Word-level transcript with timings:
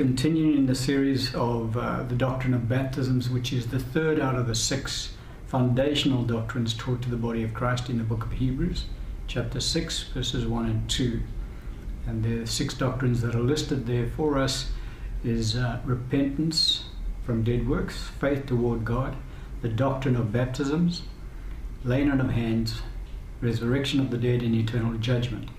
continuing 0.00 0.56
in 0.56 0.64
the 0.64 0.74
series 0.74 1.34
of 1.34 1.76
uh, 1.76 2.02
the 2.04 2.14
doctrine 2.14 2.54
of 2.54 2.66
baptisms, 2.66 3.28
which 3.28 3.52
is 3.52 3.66
the 3.66 3.78
third 3.78 4.18
out 4.18 4.34
of 4.34 4.46
the 4.46 4.54
six 4.54 5.12
foundational 5.46 6.22
doctrines 6.22 6.72
taught 6.72 7.02
to 7.02 7.10
the 7.10 7.18
body 7.18 7.42
of 7.42 7.52
Christ 7.52 7.90
in 7.90 7.98
the 7.98 8.04
book 8.04 8.24
of 8.24 8.32
Hebrews, 8.32 8.86
chapter 9.26 9.60
6, 9.60 10.04
verses 10.14 10.46
1 10.46 10.64
and 10.64 10.88
2. 10.88 11.20
And 12.06 12.24
the 12.24 12.46
six 12.46 12.72
doctrines 12.72 13.20
that 13.20 13.34
are 13.34 13.42
listed 13.42 13.86
there 13.86 14.08
for 14.16 14.38
us 14.38 14.70
is 15.22 15.54
uh, 15.54 15.80
repentance 15.84 16.84
from 17.26 17.44
dead 17.44 17.68
works, 17.68 18.04
faith 18.18 18.46
toward 18.46 18.86
God, 18.86 19.16
the 19.60 19.68
doctrine 19.68 20.16
of 20.16 20.32
baptisms, 20.32 21.02
laying 21.84 22.10
on 22.10 22.22
of 22.22 22.30
hands, 22.30 22.80
resurrection 23.42 24.00
of 24.00 24.10
the 24.10 24.16
dead, 24.16 24.40
and 24.40 24.54
eternal 24.54 24.94
judgment. 24.94 25.50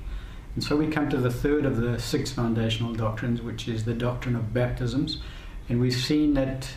And 0.56 0.64
so 0.64 0.76
we 0.76 0.88
come 0.88 1.10
to 1.10 1.18
the 1.18 1.32
third 1.32 1.66
of 1.66 1.78
the 1.78 2.00
six 2.00 2.32
foundational 2.32 2.94
doctrines, 2.94 3.42
which 3.42 3.68
is 3.68 3.86
the 3.86 3.94
doctrine 3.94 4.36
of 4.36 4.54
baptisms. 4.54 5.22
And 5.70 5.80
we've 5.80 5.94
seen 5.94 6.34
that 6.34 6.68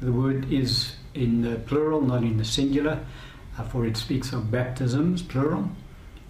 the 0.00 0.12
word 0.12 0.50
is 0.50 0.96
in 1.14 1.42
the 1.42 1.56
plural, 1.56 2.00
not 2.00 2.22
in 2.22 2.38
the 2.38 2.44
singular, 2.44 3.04
uh, 3.58 3.64
for 3.64 3.84
it 3.84 3.96
speaks 3.96 4.32
of 4.32 4.50
baptisms, 4.50 5.20
plural. 5.22 5.70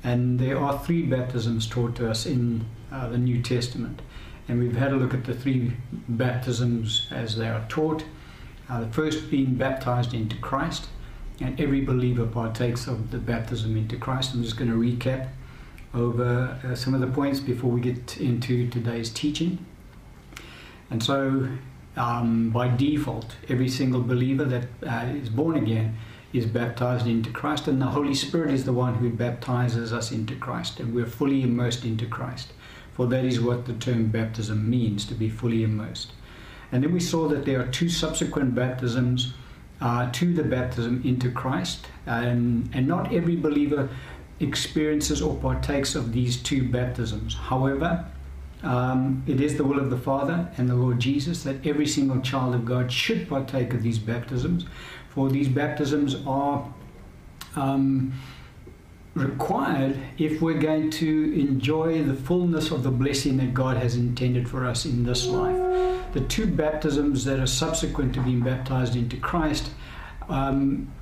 And 0.03 0.41
there 0.41 0.59
are 0.59 0.79
three 0.79 1.03
baptisms 1.03 1.69
taught 1.69 1.95
to 1.97 2.11
us 2.11 2.27
in 2.27 2.67
uh, 2.91 3.09
the 3.09 3.19
New 3.19 3.41
Testament. 3.43 4.03
And 4.49 4.59
we've 4.59 4.77
had 4.77 4.93
a 4.93 4.97
look 4.97 5.15
at 5.15 5.25
the 5.25 5.35
three 5.35 5.77
baptisms 6.09 7.07
as 7.13 7.37
they 7.37 7.49
are 7.49 7.65
taught. 7.69 8.05
Uh, 8.69 8.81
the 8.81 8.89
first 8.89 9.31
being 9.31 9.55
baptized 9.55 10.15
into 10.15 10.37
Christ, 10.39 10.89
and 11.41 11.61
every 11.61 11.81
believer 11.81 12.27
partakes 12.27 12.87
of 12.87 13.11
the 13.11 13.19
baptism 13.19 13.77
into 13.77 13.97
Christ. 13.97 14.35
I'm 14.35 14.43
just 14.43 14.57
going 14.57 14.71
to 14.71 14.77
recap 14.77 15.29
over 15.95 16.59
uh, 16.65 16.75
some 16.75 16.95
of 16.95 17.01
the 17.01 17.07
points 17.07 17.41
before 17.41 17.71
we 17.71 17.81
get 17.81 18.19
into 18.19 18.69
today's 18.69 19.11
teaching. 19.11 19.65
And 20.91 21.03
so, 21.03 21.49
um, 21.97 22.51
by 22.51 22.69
default, 22.69 23.37
every 23.49 23.69
single 23.69 24.01
believer 24.01 24.45
that 24.45 24.67
uh, 24.87 25.13
is 25.13 25.29
born 25.29 25.57
again 25.57 25.97
is 26.33 26.47
baptized 26.47 27.07
into 27.07 27.31
Christ, 27.31 27.67
and 27.67 27.81
the 27.81 27.87
Holy 27.87 28.15
Spirit 28.15 28.53
is 28.53 28.65
the 28.65 28.73
one 28.73 28.95
who 28.95 29.11
baptizes 29.11 29.93
us 29.93 30.13
into 30.13 30.37
Christ, 30.37 30.79
and 30.79 30.95
we're 30.95 31.07
fully 31.07 31.43
immersed 31.43 31.85
into 31.85 32.07
Christ. 32.07 32.53
For 32.93 33.07
that 33.09 33.25
is 33.25 33.41
what 33.41 33.67
the 33.67 33.73
term 33.73 34.09
baptism 34.09 34.69
means 34.69 35.05
to 35.07 35.15
be 35.15 35.29
fully 35.29 35.65
immersed. 35.65 36.13
And 36.71 36.85
then 36.85 36.93
we 36.93 37.01
saw 37.01 37.27
that 37.29 37.45
there 37.45 37.61
are 37.61 37.67
two 37.67 37.89
subsequent 37.89 38.55
baptisms 38.55 39.33
uh, 39.81 40.11
to 40.13 40.33
the 40.33 40.45
baptism 40.45 41.03
into 41.05 41.31
Christ, 41.33 41.87
and, 42.07 42.71
and 42.73 42.87
not 42.87 43.13
every 43.13 43.37
believer 43.37 43.89
experiences 44.41 45.21
or 45.23 45.37
partakes 45.37 45.95
of 45.95 46.13
these 46.13 46.37
two 46.37 46.69
baptisms. 46.69 47.35
However, 47.35 48.05
um, 48.63 49.23
it 49.27 49.41
is 49.41 49.57
the 49.57 49.65
will 49.65 49.79
of 49.79 49.91
the 49.91 49.97
Father 49.97 50.51
and 50.57 50.69
the 50.69 50.75
Lord 50.75 50.99
Jesus 50.99 51.43
that 51.45 51.67
every 51.67 51.87
single 51.87 52.21
child 52.21 52.55
of 52.55 52.65
God 52.65 52.91
should 52.93 53.29
partake 53.29 53.73
of 53.73 53.83
these 53.83 53.99
baptisms, 53.99 54.67
for 55.09 55.29
these 55.31 55.49
baptisms 55.49 56.17
are 56.27 56.67
um, 57.57 58.13
required 59.15 59.99
if 60.19 60.41
we're 60.41 60.59
going 60.59 60.91
to 60.91 61.41
enjoy 61.41 62.03
the 62.03 62.15
fullness 62.15 62.71
of 62.71 62.83
the 62.83 62.91
blessing 62.91 63.37
that 63.39 63.55
God 63.55 63.77
has 63.77 63.97
intended 63.97 64.49
for 64.49 64.67
us 64.67 64.85
in 64.85 65.05
this 65.05 65.27
life. 65.27 65.57
The 66.13 66.21
two 66.23 66.47
baptisms 66.47 67.25
that 67.25 67.39
are 67.39 67.47
subsequent 67.47 68.15
to 68.15 68.21
being 68.21 68.41
baptized 68.41 68.97
into 68.97 69.17
Christ 69.17 69.71
um, 70.29 70.93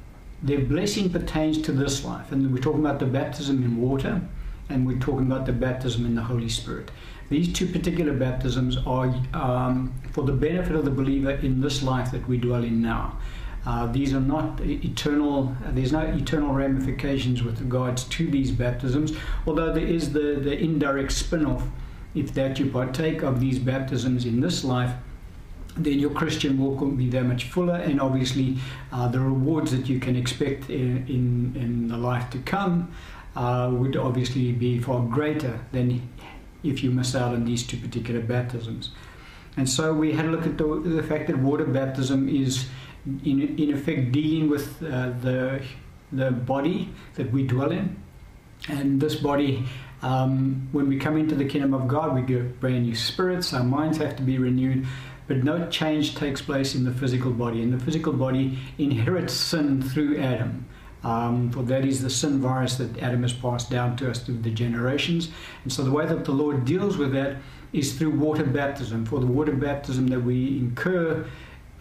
their 0.42 0.60
blessing 0.60 1.10
pertains 1.10 1.60
to 1.62 1.72
this 1.72 2.04
life. 2.04 2.32
And 2.32 2.52
we're 2.52 2.62
talking 2.62 2.80
about 2.80 2.98
the 2.98 3.06
baptism 3.06 3.62
in 3.62 3.76
water 3.76 4.20
and 4.68 4.86
we're 4.86 4.98
talking 4.98 5.26
about 5.26 5.46
the 5.46 5.52
baptism 5.52 6.04
in 6.04 6.14
the 6.14 6.22
Holy 6.22 6.48
Spirit. 6.48 6.90
These 7.30 7.52
two 7.52 7.66
particular 7.66 8.12
baptisms 8.12 8.76
are 8.86 9.14
um, 9.34 9.92
for 10.12 10.24
the 10.24 10.32
benefit 10.32 10.76
of 10.76 10.84
the 10.84 10.90
believer 10.90 11.30
in 11.30 11.60
this 11.60 11.82
life 11.82 12.10
that 12.12 12.26
we 12.28 12.38
dwell 12.38 12.64
in 12.64 12.80
now. 12.80 13.18
Uh, 13.66 13.86
these 13.86 14.14
are 14.14 14.20
not 14.20 14.60
eternal, 14.60 15.54
there's 15.70 15.92
no 15.92 16.00
eternal 16.00 16.54
ramifications 16.54 17.42
with 17.42 17.60
regards 17.60 18.04
to 18.04 18.30
these 18.30 18.50
baptisms, 18.50 19.12
although 19.46 19.72
there 19.72 19.84
is 19.84 20.12
the, 20.12 20.40
the 20.40 20.56
indirect 20.58 21.12
spin 21.12 21.44
off 21.44 21.64
if 22.14 22.32
that 22.32 22.58
you 22.58 22.70
partake 22.70 23.22
of 23.22 23.40
these 23.40 23.58
baptisms 23.58 24.24
in 24.24 24.40
this 24.40 24.64
life 24.64 24.94
then 25.78 25.98
your 25.98 26.10
Christian 26.10 26.58
walk 26.58 26.80
will 26.80 26.90
be 26.90 27.08
that 27.10 27.24
much 27.24 27.44
fuller, 27.44 27.76
and 27.76 28.00
obviously 28.00 28.58
uh, 28.92 29.08
the 29.08 29.20
rewards 29.20 29.70
that 29.70 29.88
you 29.88 30.00
can 30.00 30.16
expect 30.16 30.70
in, 30.70 31.06
in, 31.08 31.60
in 31.60 31.88
the 31.88 31.96
life 31.96 32.30
to 32.30 32.38
come 32.38 32.92
uh, 33.36 33.70
would 33.72 33.96
obviously 33.96 34.52
be 34.52 34.80
far 34.80 35.00
greater 35.02 35.60
than 35.72 36.08
if 36.64 36.82
you 36.82 36.90
miss 36.90 37.14
out 37.14 37.34
on 37.34 37.44
these 37.44 37.66
two 37.66 37.76
particular 37.76 38.20
baptisms. 38.20 38.90
And 39.56 39.68
so 39.68 39.94
we 39.94 40.12
had 40.12 40.26
a 40.26 40.28
look 40.28 40.46
at 40.46 40.58
the, 40.58 40.64
the 40.64 41.02
fact 41.02 41.26
that 41.28 41.38
water 41.38 41.64
baptism 41.64 42.28
is, 42.28 42.66
in, 43.24 43.56
in 43.58 43.72
effect, 43.72 44.12
dealing 44.12 44.48
with 44.48 44.82
uh, 44.82 45.10
the, 45.20 45.62
the 46.12 46.30
body 46.30 46.92
that 47.14 47.32
we 47.32 47.44
dwell 47.44 47.70
in. 47.70 47.96
And 48.68 49.00
this 49.00 49.14
body 49.14 49.64
um, 50.02 50.68
when 50.72 50.88
we 50.88 50.98
come 50.98 51.16
into 51.16 51.34
the 51.34 51.44
kingdom 51.44 51.74
of 51.74 51.88
God, 51.88 52.14
we 52.14 52.22
get 52.22 52.60
brand 52.60 52.84
new 52.84 52.94
spirits, 52.94 53.52
our 53.52 53.64
minds 53.64 53.98
have 53.98 54.16
to 54.16 54.22
be 54.22 54.38
renewed, 54.38 54.86
but 55.28 55.44
no 55.44 55.68
change 55.68 56.16
takes 56.16 56.42
place 56.42 56.74
in 56.74 56.84
the 56.84 56.92
physical 56.92 57.30
body. 57.30 57.62
And 57.62 57.72
the 57.72 57.84
physical 57.84 58.12
body 58.12 58.58
inherits 58.78 59.34
sin 59.34 59.82
through 59.82 60.18
Adam. 60.18 60.66
Um, 61.04 61.52
for 61.52 61.62
that 61.64 61.84
is 61.84 62.02
the 62.02 62.10
sin 62.10 62.40
virus 62.40 62.76
that 62.76 62.98
Adam 62.98 63.22
has 63.22 63.32
passed 63.32 63.70
down 63.70 63.96
to 63.98 64.10
us 64.10 64.20
through 64.20 64.38
the 64.38 64.50
generations. 64.50 65.28
And 65.62 65.72
so 65.72 65.84
the 65.84 65.92
way 65.92 66.06
that 66.06 66.24
the 66.24 66.32
Lord 66.32 66.64
deals 66.64 66.96
with 66.96 67.12
that 67.12 67.36
is 67.72 67.96
through 67.96 68.10
water 68.10 68.44
baptism. 68.44 69.04
For 69.04 69.20
the 69.20 69.26
water 69.26 69.52
baptism 69.52 70.08
that 70.08 70.20
we 70.20 70.58
incur 70.58 71.26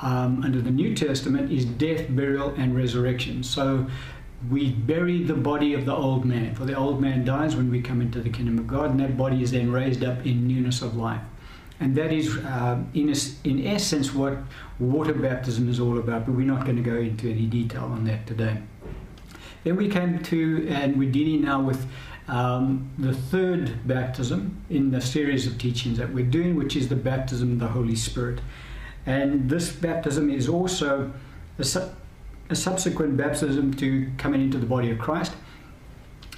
um, 0.02 0.44
under 0.44 0.62
the 0.62 0.70
New 0.70 0.94
Testament 0.94 1.52
is 1.52 1.66
death, 1.66 2.06
burial, 2.10 2.54
and 2.58 2.76
resurrection. 2.76 3.44
So 3.44 3.88
we 4.52 4.72
bury 4.72 5.24
the 5.24 5.34
body 5.34 5.74
of 5.74 5.86
the 5.86 5.96
old 5.96 6.26
man. 6.26 6.54
For 6.54 6.66
the 6.66 6.76
old 6.76 7.02
man 7.02 7.26
dies 7.26 7.56
when 7.56 7.72
we 7.72 7.82
come 7.82 8.02
into 8.02 8.22
the 8.22 8.30
kingdom 8.30 8.60
of 8.60 8.68
God, 8.68 8.92
and 8.92 9.00
that 9.00 9.18
body 9.18 9.42
is 9.42 9.52
then 9.52 9.72
raised 9.72 10.04
up 10.04 10.26
in 10.26 10.48
newness 10.48 10.82
of 10.82 10.96
life. 10.96 11.22
And 11.80 11.96
that 11.96 12.12
is, 12.12 12.38
uh, 12.38 12.80
in, 12.94 13.10
a, 13.10 13.48
in 13.48 13.68
essence, 13.68 14.14
what 14.14 14.38
water 14.80 15.14
baptism 15.14 15.70
is 15.70 15.80
all 15.80 16.00
about, 16.00 16.26
but 16.26 16.34
we're 16.34 16.48
not 16.48 16.66
going 16.66 16.78
to 16.78 16.82
go 16.82 16.96
into 16.96 17.30
any 17.30 17.46
detail 17.46 17.84
on 17.84 18.04
that 18.06 18.26
today. 18.26 18.58
Then 19.64 19.76
we 19.76 19.88
came 19.88 20.20
to, 20.24 20.68
and 20.70 20.98
we're 20.98 21.12
dealing 21.12 21.44
now 21.44 21.62
with 21.62 21.86
um, 22.28 22.90
the 22.98 23.14
third 23.14 23.88
baptism 23.88 24.64
in 24.70 24.92
the 24.92 25.02
series 25.02 25.46
of 25.46 25.58
teachings 25.58 25.98
that 25.98 26.14
we're 26.14 26.26
doing, 26.26 26.56
which 26.56 26.76
is 26.76 26.90
the 26.90 26.96
baptism 26.96 27.54
of 27.54 27.60
the 27.60 27.68
Holy 27.68 27.96
Spirit. 27.96 28.40
And 29.06 29.50
this 29.50 29.72
baptism 29.72 30.30
is 30.30 30.50
also 30.50 31.12
a, 31.60 31.64
su- 31.64 31.90
a 32.50 32.56
subsequent 32.56 33.18
baptism 33.18 33.74
to 33.76 34.12
coming 34.18 34.42
into 34.42 34.58
the 34.58 34.66
body 34.66 34.92
of 34.92 35.00
Christ 35.00 35.34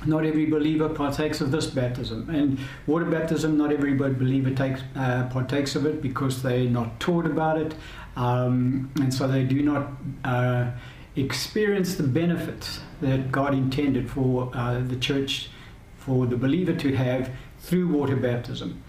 not 0.06 0.26
every 0.26 0.46
believer 0.46 0.90
partakes 0.90 1.42
of 1.42 1.52
this 1.52 1.68
baptism. 1.68 2.30
And 2.30 2.60
water 2.88 3.06
baptism, 3.06 3.58
not 3.58 3.72
every 3.72 3.94
believer 3.94 4.52
takes, 4.52 4.82
uh, 4.96 5.28
partakes 5.32 5.76
of 5.76 5.86
it 5.86 6.02
because 6.02 6.42
they're 6.42 6.70
not 6.70 7.00
taught 7.00 7.26
about 7.26 7.60
it. 7.60 7.76
Um, 8.16 8.92
and 8.96 9.14
so 9.14 9.28
they 9.28 9.44
do 9.44 9.62
not 9.62 9.92
uh, 10.24 10.72
experience 11.16 11.96
the 11.96 12.04
benefits 12.04 12.80
that 13.02 13.32
God 13.32 13.54
intended 13.54 14.10
for 14.10 14.52
uh, 14.54 14.80
the 14.80 14.96
church, 14.96 15.50
for 15.98 16.26
the 16.26 16.38
believer 16.38 16.74
to 16.74 16.96
have 16.96 17.31
through 17.60 17.88
water 17.90 18.16
baptism 18.16 18.81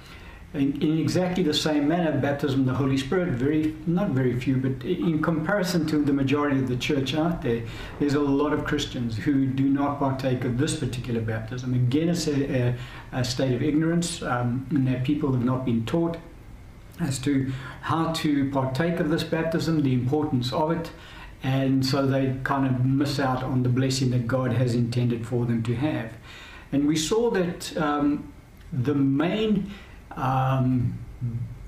in, 0.52 0.82
in, 0.82 0.98
exactly 0.98 1.44
the 1.44 1.54
same 1.54 1.86
manner, 1.86 2.18
baptism 2.18 2.60
of 2.60 2.66
the 2.66 2.74
Holy 2.74 2.96
Spirit, 2.96 3.28
very 3.30 3.76
not 3.86 4.10
very 4.10 4.38
few, 4.38 4.56
but 4.56 4.84
in 4.84 5.22
comparison 5.22 5.86
to 5.86 6.02
the 6.02 6.12
majority 6.12 6.58
of 6.58 6.68
the 6.68 6.76
church 6.76 7.14
out 7.14 7.40
there, 7.42 7.62
there's 8.00 8.14
a 8.14 8.20
lot 8.20 8.52
of 8.52 8.64
Christians 8.64 9.16
who 9.16 9.46
do 9.46 9.68
not 9.68 10.00
partake 10.00 10.44
of 10.44 10.58
this 10.58 10.76
particular 10.76 11.20
baptism. 11.20 11.74
Again, 11.74 12.08
it's 12.08 12.26
a, 12.26 12.56
a, 12.56 12.74
a 13.12 13.24
state 13.24 13.52
of 13.52 13.62
ignorance, 13.62 14.22
um, 14.22 14.66
and 14.70 14.88
that 14.88 15.04
people 15.04 15.32
have 15.32 15.44
not 15.44 15.64
been 15.64 15.86
taught 15.86 16.16
as 16.98 17.18
to 17.20 17.52
how 17.82 18.12
to 18.12 18.50
partake 18.50 18.98
of 18.98 19.08
this 19.08 19.22
baptism, 19.22 19.82
the 19.82 19.94
importance 19.94 20.52
of 20.52 20.72
it, 20.72 20.90
and 21.44 21.86
so 21.86 22.06
they 22.06 22.36
kind 22.42 22.66
of 22.66 22.84
miss 22.84 23.20
out 23.20 23.42
on 23.42 23.62
the 23.62 23.68
blessing 23.68 24.10
that 24.10 24.26
God 24.26 24.52
has 24.52 24.74
intended 24.74 25.26
for 25.26 25.46
them 25.46 25.62
to 25.62 25.74
have. 25.76 26.12
And 26.72 26.86
we 26.86 26.96
saw 26.96 27.30
that 27.30 27.76
um, 27.76 28.32
the 28.72 28.94
main 28.94 29.70
um, 30.20 30.98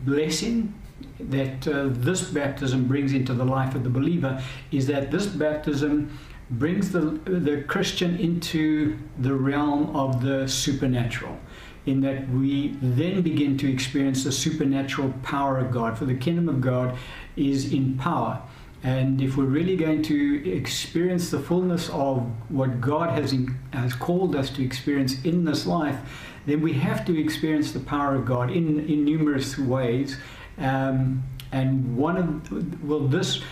blessing 0.01 0.75
that 1.19 1.67
uh, 1.69 1.89
this 1.91 2.23
baptism 2.23 2.87
brings 2.87 3.13
into 3.13 3.33
the 3.33 3.45
life 3.45 3.75
of 3.75 3.85
the 3.85 3.91
believer 3.91 4.43
is 4.71 4.87
that 4.87 5.11
this 5.11 5.27
baptism 5.27 6.19
brings 6.51 6.91
the, 6.91 7.01
the 7.01 7.65
Christian 7.67 8.17
into 8.19 8.99
the 9.19 9.35
realm 9.35 9.95
of 9.97 10.23
the 10.23 10.47
supernatural, 10.47 11.39
in 11.87 12.01
that 12.03 12.29
we 12.29 12.77
then 12.83 13.23
begin 13.23 13.57
to 13.59 13.73
experience 13.73 14.25
the 14.25 14.33
supernatural 14.33 15.15
power 15.23 15.59
of 15.59 15.71
God. 15.71 15.97
For 15.97 16.05
the 16.05 16.15
kingdom 16.15 16.49
of 16.49 16.61
God 16.61 16.99
is 17.37 17.73
in 17.73 17.97
power. 17.97 18.43
And 18.85 19.23
if 19.23 19.37
we're 19.37 19.45
really 19.45 19.77
going 19.77 20.03
to 20.03 20.53
experience 20.53 21.31
the 21.31 21.39
fullness 21.39 21.89
of 21.91 22.29
what 22.51 22.81
God 22.81 23.11
has, 23.11 23.33
in, 23.33 23.57
has 23.73 23.95
called 23.95 24.35
us 24.35 24.51
to 24.51 24.65
experience 24.65 25.23
in 25.23 25.45
this 25.45 25.67
life, 25.67 26.01
then 26.47 26.61
we 26.61 26.73
have 26.75 27.05
to 27.07 27.21
experience 27.21 27.73
the 27.73 27.81
power 27.81 28.15
of 28.15 28.25
God 28.25 28.51
in, 28.51 28.81
in 28.89 29.05
numerous 29.05 29.59
ways. 29.59 30.17
Um, 30.59 31.23
and 31.53 31.97
one 31.97 32.17
of 32.17 32.83
well, 32.83 33.01
this 33.01 33.43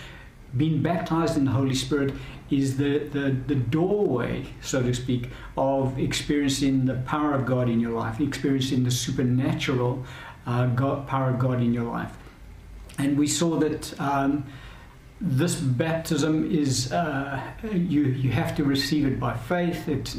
being 0.57 0.81
baptized 0.81 1.37
in 1.37 1.45
the 1.45 1.51
Holy 1.51 1.75
Spirit 1.75 2.13
is 2.49 2.75
the, 2.77 2.99
the, 2.99 3.35
the 3.47 3.55
doorway, 3.55 4.45
so 4.61 4.81
to 4.81 4.93
speak, 4.93 5.29
of 5.55 5.97
experiencing 5.97 6.85
the 6.85 6.95
power 6.95 7.33
of 7.33 7.45
God 7.45 7.69
in 7.69 7.79
your 7.79 7.91
life, 7.91 8.19
experiencing 8.19 8.83
the 8.83 8.91
supernatural 8.91 10.05
uh, 10.45 10.67
God, 10.67 11.07
power 11.07 11.29
of 11.29 11.39
God 11.39 11.61
in 11.61 11.73
your 11.73 11.85
life. 11.85 12.11
And 12.97 13.17
we 13.17 13.27
saw 13.27 13.57
that 13.59 13.99
um, 13.99 14.45
this 15.23 15.55
baptism 15.55 16.49
is 16.51 16.91
uh, 16.91 17.39
you 17.71 18.05
you 18.05 18.31
have 18.31 18.55
to 18.55 18.63
receive 18.63 19.05
it 19.05 19.19
by 19.19 19.37
faith. 19.37 19.87
It's, 19.87 20.17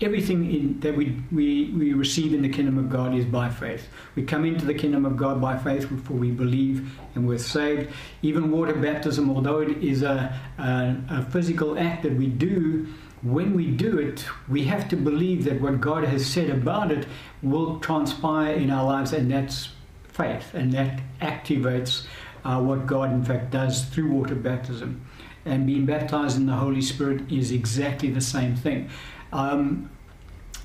everything 0.00 0.52
in, 0.52 0.80
that 0.80 0.96
we, 0.96 1.22
we 1.30 1.70
we 1.70 1.92
receive 1.92 2.34
in 2.34 2.42
the 2.42 2.48
kingdom 2.48 2.76
of 2.76 2.90
God 2.90 3.14
is 3.14 3.24
by 3.24 3.48
faith. 3.48 3.86
We 4.16 4.24
come 4.24 4.44
into 4.44 4.64
the 4.64 4.74
kingdom 4.74 5.06
of 5.06 5.16
God 5.16 5.40
by 5.40 5.56
faith, 5.56 5.88
for 6.04 6.14
we 6.14 6.32
believe 6.32 6.90
and 7.14 7.28
we're 7.28 7.38
saved. 7.38 7.92
Even 8.22 8.50
water 8.50 8.74
baptism, 8.74 9.30
although 9.30 9.60
it 9.60 9.84
is 9.84 10.02
a, 10.02 10.36
a, 10.58 10.96
a 11.10 11.22
physical 11.30 11.78
act 11.78 12.02
that 12.02 12.14
we 12.14 12.26
do, 12.26 12.88
when 13.22 13.54
we 13.54 13.70
do 13.70 13.98
it, 13.98 14.24
we 14.48 14.64
have 14.64 14.88
to 14.88 14.96
believe 14.96 15.44
that 15.44 15.60
what 15.60 15.80
God 15.80 16.02
has 16.04 16.26
said 16.26 16.50
about 16.50 16.90
it 16.90 17.06
will 17.40 17.78
transpire 17.78 18.54
in 18.54 18.70
our 18.70 18.84
lives, 18.84 19.12
and 19.12 19.30
that's 19.30 19.68
faith, 20.08 20.54
and 20.54 20.72
that 20.72 21.00
activates 21.20 22.06
uh, 22.44 22.60
what 22.60 22.86
God, 22.86 23.12
in 23.12 23.24
fact, 23.24 23.50
does 23.50 23.84
through 23.84 24.10
water 24.10 24.34
baptism. 24.34 25.04
And 25.44 25.66
being 25.66 25.86
baptized 25.86 26.36
in 26.36 26.46
the 26.46 26.54
Holy 26.54 26.82
Spirit 26.82 27.30
is 27.32 27.50
exactly 27.50 28.10
the 28.10 28.20
same 28.20 28.54
thing. 28.56 28.90
Um, 29.32 29.90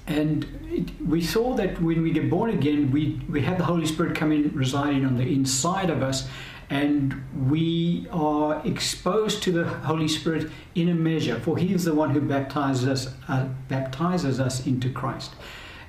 and 0.08 0.46
it, 0.70 1.02
we 1.02 1.22
saw 1.22 1.56
that 1.56 1.82
when 1.82 2.04
we 2.04 2.12
get 2.12 2.30
born 2.30 2.52
again, 2.52 2.92
we, 2.92 3.22
we 3.30 3.42
have 3.42 3.58
the 3.58 3.64
Holy 3.64 3.86
Spirit 3.86 4.16
coming, 4.16 4.54
residing 4.54 5.06
on 5.06 5.16
the 5.16 5.24
inside 5.24 5.90
of 5.90 6.04
us, 6.04 6.28
and 6.70 7.24
we 7.48 8.08
are 8.12 8.62
exposed 8.66 9.44
to 9.44 9.52
the 9.52 9.66
Holy 9.66 10.08
Spirit 10.08 10.52
in 10.74 10.90
a 10.90 10.96
measure, 10.96 11.40
for 11.40 11.58
He 11.58 11.74
is 11.74 11.86
the 11.86 11.94
one 11.94 12.12
who 12.12 12.22
baptizes 12.22 12.88
us, 12.88 13.14
uh, 13.28 13.48
baptizes 13.68 14.40
us 14.40 14.66
into 14.66 14.90
Christ. 14.90 15.34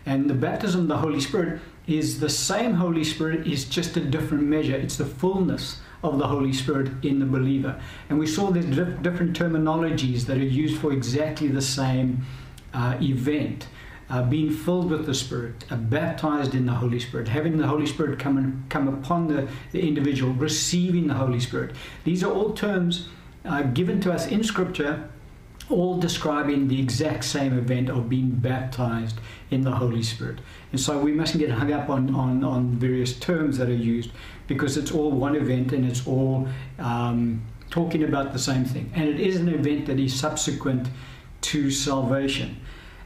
And 0.07 0.31
the 0.31 0.35
baptism 0.35 0.83
of 0.83 0.89
the 0.89 0.97
Holy 0.97 1.21
Spirit 1.21 1.61
is 1.87 2.21
the 2.21 2.29
same 2.31 2.75
Holy 2.75 3.05
Spirit, 3.05 3.47
is 3.47 3.65
just 3.65 3.97
a 3.97 4.01
different 4.01 4.45
measure. 4.45 4.77
It's 4.77 4.97
the 4.97 5.05
fullness 5.05 5.81
of 6.03 6.19
the 6.19 6.27
Holy 6.27 6.53
Spirit 6.53 7.05
in 7.05 7.19
the 7.19 7.27
believer. 7.27 7.81
And 8.09 8.19
we 8.19 8.27
saw 8.27 8.51
there's 8.51 8.67
different 8.67 9.37
terminologies 9.37 10.27
that 10.27 10.37
are 10.37 10.45
used 10.45 10.81
for 10.81 10.93
exactly 10.93 11.49
the 11.49 11.63
same 11.63 12.25
uh, 12.73 12.97
event. 13.03 13.69
Uh, 14.09 14.23
being 14.23 14.49
filled 14.49 14.89
with 14.89 15.05
the 15.05 15.15
Spirit, 15.15 15.65
uh, 15.69 15.75
baptized 15.75 16.55
in 16.55 16.65
the 16.65 16.73
Holy 16.73 17.01
Spirit, 17.01 17.27
having 17.27 17.57
the 17.57 17.67
Holy 17.67 17.87
Spirit 17.87 18.21
come 18.21 18.39
and 18.39 18.71
come 18.71 18.87
upon 18.87 19.27
the, 19.27 19.49
the 19.73 19.81
individual, 19.81 20.33
receiving 20.35 21.09
the 21.09 21.15
Holy 21.15 21.41
Spirit. 21.41 21.75
These 22.05 22.23
are 22.23 22.33
all 22.33 22.53
terms 22.53 23.09
uh, 23.45 23.63
given 23.63 24.01
to 24.03 24.13
us 24.13 24.29
in 24.29 24.45
Scripture 24.45 25.11
all 25.69 25.99
describing 25.99 26.69
the 26.69 26.81
exact 26.81 27.25
same 27.25 27.59
event 27.59 27.89
of 27.89 28.09
being 28.09 28.31
baptized 28.31 29.19
in 29.51 29.63
the 29.63 29.73
Holy 29.73 30.03
Spirit. 30.03 30.39
And 30.73 30.81
so 30.81 30.99
we 30.99 31.13
mustn't 31.13 31.41
get 31.41 31.51
hung 31.51 31.73
up 31.73 31.89
on, 31.89 32.15
on, 32.15 32.45
on 32.45 32.71
various 32.73 33.19
terms 33.19 33.59
that 33.59 33.69
are 33.69 33.75
used 33.75 34.11
because 34.47 34.77
it's 34.77 34.93
all 34.93 35.11
one 35.11 35.35
event 35.35 35.73
and 35.73 35.85
it's 35.85 36.07
all 36.07 36.49
um, 36.79 37.45
talking 37.71 38.05
about 38.05 38.33
the 38.33 38.39
same 38.39 38.65
thing. 38.65 38.91
And 38.95 39.09
it 39.09 39.21
is 39.21 39.37
an 39.37 39.49
event 39.49 39.87
that 39.87 39.99
is 39.99 40.19
subsequent 40.19 40.89
to 41.43 41.71
salvation. 41.71 42.61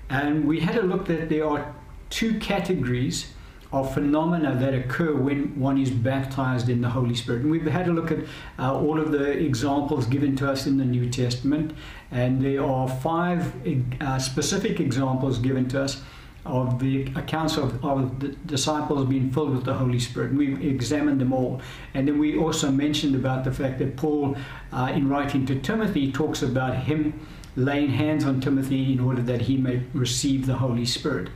And 0.09 0.47
we 0.47 0.61
had 0.61 0.77
a 0.77 0.83
look 0.83 1.07
that 1.07 1.29
there 1.29 1.47
are 1.49 1.75
two 2.11 2.39
categories 2.41 3.33
of 3.73 3.95
phenomena 3.95 4.57
that 4.57 4.75
occur 4.75 5.15
when 5.15 5.59
one 5.59 5.79
is 5.79 5.91
baptized 5.91 6.69
in 6.69 6.81
the 6.81 6.91
Holy 6.91 7.15
Spirit. 7.15 7.43
And 7.43 7.51
we've 7.51 7.67
had 7.67 7.87
a 7.87 7.93
look 7.93 8.11
at 8.11 8.19
uh, 8.59 8.75
all 8.75 8.99
of 8.99 9.13
the 9.13 9.31
examples 9.31 10.07
given 10.07 10.35
to 10.37 10.51
us 10.51 10.67
in 10.67 10.77
the 10.77 10.85
New 10.85 11.09
Testament, 11.09 11.73
and 12.11 12.43
there 12.43 12.65
are 12.65 12.89
five 12.89 13.53
uh, 14.01 14.19
specific 14.19 14.81
examples 14.81 15.39
given 15.39 15.69
to 15.69 15.83
us 15.83 16.03
of 16.47 16.79
the 16.79 17.07
accounts 17.17 17.57
of, 17.59 17.85
of 17.85 18.19
the 18.19 18.29
disciples 18.47 19.07
being 19.09 19.31
filled 19.31 19.55
with 19.55 19.65
the 19.65 19.75
Holy 19.75 19.99
Spirit. 19.99 20.33
We 20.35 20.69
examined 20.69 21.21
them 21.21 21.33
all. 21.33 21.61
And 21.95 22.09
then 22.09 22.19
we 22.19 22.39
also 22.39 22.71
mentioned 22.71 23.15
about 23.15 23.45
the 23.45 23.53
fact 23.53 23.79
that 23.79 23.97
Paul, 23.97 24.37
uh, 24.73 24.91
in 24.95 25.09
writing 25.09 25.45
to 25.47 25.61
Timothy, 25.61 26.11
talks 26.11 26.43
about 26.43 26.77
him 26.77 27.27
laying 27.57 27.91
hands 27.91 28.25
on 28.25 28.41
Timothy 28.41 28.93
in 28.93 29.01
order 29.01 29.23
that 29.23 29.43
he 29.43 29.57
may 29.57 29.83
receive 29.93 30.47
the 30.47 30.57
Holy 30.57 30.87
Spirit. 30.87 31.29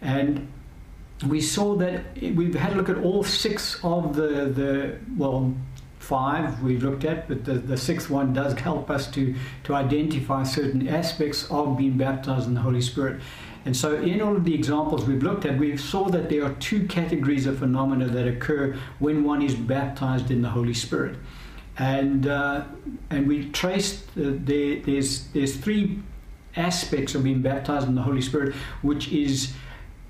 And 0.00 0.48
we 1.26 1.40
saw 1.40 1.74
that 1.76 2.04
we've 2.20 2.54
had 2.54 2.72
a 2.72 2.76
look 2.76 2.88
at 2.88 2.98
all 2.98 3.24
six 3.24 3.82
of 3.82 4.14
the, 4.14 4.46
the 4.46 4.98
well, 5.16 5.54
five 5.98 6.62
we've 6.62 6.82
looked 6.82 7.04
at, 7.04 7.28
but 7.28 7.44
the, 7.44 7.54
the 7.54 7.76
sixth 7.76 8.08
one 8.08 8.32
does 8.32 8.54
help 8.58 8.88
us 8.90 9.10
to, 9.10 9.34
to 9.64 9.74
identify 9.74 10.44
certain 10.44 10.88
aspects 10.88 11.50
of 11.50 11.76
being 11.76 11.98
baptized 11.98 12.46
in 12.46 12.54
the 12.54 12.60
Holy 12.60 12.80
Spirit. 12.80 13.20
And 13.64 13.76
so, 13.76 13.96
in 13.96 14.22
all 14.22 14.36
of 14.36 14.44
the 14.44 14.54
examples 14.54 15.04
we've 15.04 15.22
looked 15.22 15.44
at, 15.44 15.58
we 15.58 15.76
saw 15.76 16.08
that 16.08 16.30
there 16.30 16.44
are 16.44 16.54
two 16.54 16.86
categories 16.86 17.46
of 17.46 17.58
phenomena 17.58 18.06
that 18.06 18.26
occur 18.26 18.76
when 19.00 19.24
one 19.24 19.42
is 19.42 19.54
baptized 19.54 20.30
in 20.30 20.40
the 20.40 20.48
Holy 20.48 20.72
Spirit. 20.72 21.16
And, 21.76 22.26
uh, 22.26 22.64
and 23.10 23.28
we 23.28 23.50
traced 23.50 24.04
uh, 24.16 24.32
there, 24.44 24.80
there's, 24.80 25.26
there's 25.28 25.56
three 25.56 25.98
aspects 26.56 27.14
of 27.14 27.24
being 27.24 27.42
baptized 27.42 27.86
in 27.86 27.94
the 27.94 28.02
Holy 28.02 28.22
Spirit, 28.22 28.54
which 28.82 29.12
is 29.12 29.52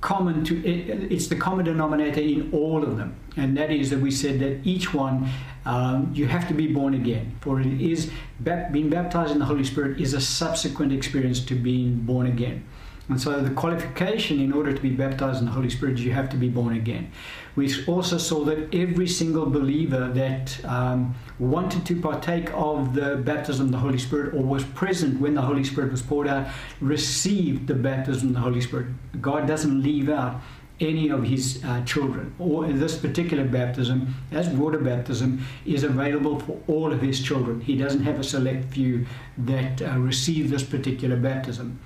common 0.00 0.44
to 0.44 0.64
it, 0.64 1.12
it's 1.12 1.26
the 1.26 1.36
common 1.36 1.64
denominator 1.64 2.20
in 2.20 2.50
all 2.52 2.82
of 2.82 2.96
them. 2.96 3.16
And 3.36 3.56
that 3.56 3.70
is 3.70 3.90
that 3.90 4.00
we 4.00 4.10
said 4.10 4.40
that 4.40 4.66
each 4.66 4.94
one 4.94 5.28
um, 5.64 6.10
you 6.14 6.26
have 6.26 6.48
to 6.48 6.54
be 6.54 6.72
born 6.72 6.94
again. 6.94 7.36
For 7.40 7.60
it 7.60 7.80
is 7.80 8.10
being 8.42 8.88
baptized 8.88 9.32
in 9.32 9.38
the 9.38 9.44
holy 9.44 9.64
spirit 9.64 10.00
is 10.00 10.14
a 10.14 10.20
subsequent 10.20 10.92
experience 10.92 11.40
to 11.40 11.54
being 11.54 12.00
born 12.00 12.26
again 12.26 12.64
and 13.08 13.20
so 13.20 13.40
the 13.40 13.50
qualification 13.50 14.38
in 14.38 14.52
order 14.52 14.72
to 14.72 14.80
be 14.80 14.90
baptized 14.90 15.40
in 15.40 15.46
the 15.46 15.52
Holy 15.52 15.70
Spirit, 15.70 15.94
is 15.94 16.04
you 16.04 16.12
have 16.12 16.28
to 16.30 16.36
be 16.36 16.48
born 16.48 16.76
again. 16.76 17.10
We 17.56 17.72
also 17.86 18.18
saw 18.18 18.44
that 18.44 18.74
every 18.74 19.08
single 19.08 19.46
believer 19.46 20.08
that 20.10 20.64
um, 20.64 21.14
wanted 21.38 21.86
to 21.86 22.00
partake 22.00 22.50
of 22.52 22.94
the 22.94 23.16
baptism 23.16 23.66
of 23.66 23.72
the 23.72 23.78
Holy 23.78 23.98
Spirit 23.98 24.34
or 24.34 24.42
was 24.42 24.62
present 24.64 25.20
when 25.20 25.34
the 25.34 25.42
Holy 25.42 25.64
Spirit 25.64 25.90
was 25.90 26.02
poured 26.02 26.28
out 26.28 26.48
received 26.80 27.66
the 27.66 27.74
baptism 27.74 28.28
of 28.28 28.34
the 28.34 28.40
Holy 28.40 28.60
Spirit. 28.60 28.88
God 29.20 29.46
doesn't 29.46 29.82
leave 29.82 30.08
out 30.10 30.40
any 30.80 31.08
of 31.08 31.24
his 31.24 31.62
uh, 31.64 31.82
children. 31.84 32.34
Or 32.38 32.66
this 32.66 32.96
particular 32.96 33.44
baptism, 33.44 34.14
as 34.30 34.48
water 34.48 34.78
baptism, 34.78 35.44
is 35.66 35.82
available 35.82 36.38
for 36.40 36.60
all 36.68 36.92
of 36.92 37.00
his 37.00 37.22
children. 37.22 37.60
He 37.60 37.76
doesn't 37.76 38.02
have 38.04 38.20
a 38.20 38.24
select 38.24 38.72
few 38.72 39.06
that 39.38 39.82
uh, 39.82 39.98
receive 39.98 40.50
this 40.50 40.62
particular 40.62 41.16
baptism. 41.16 41.80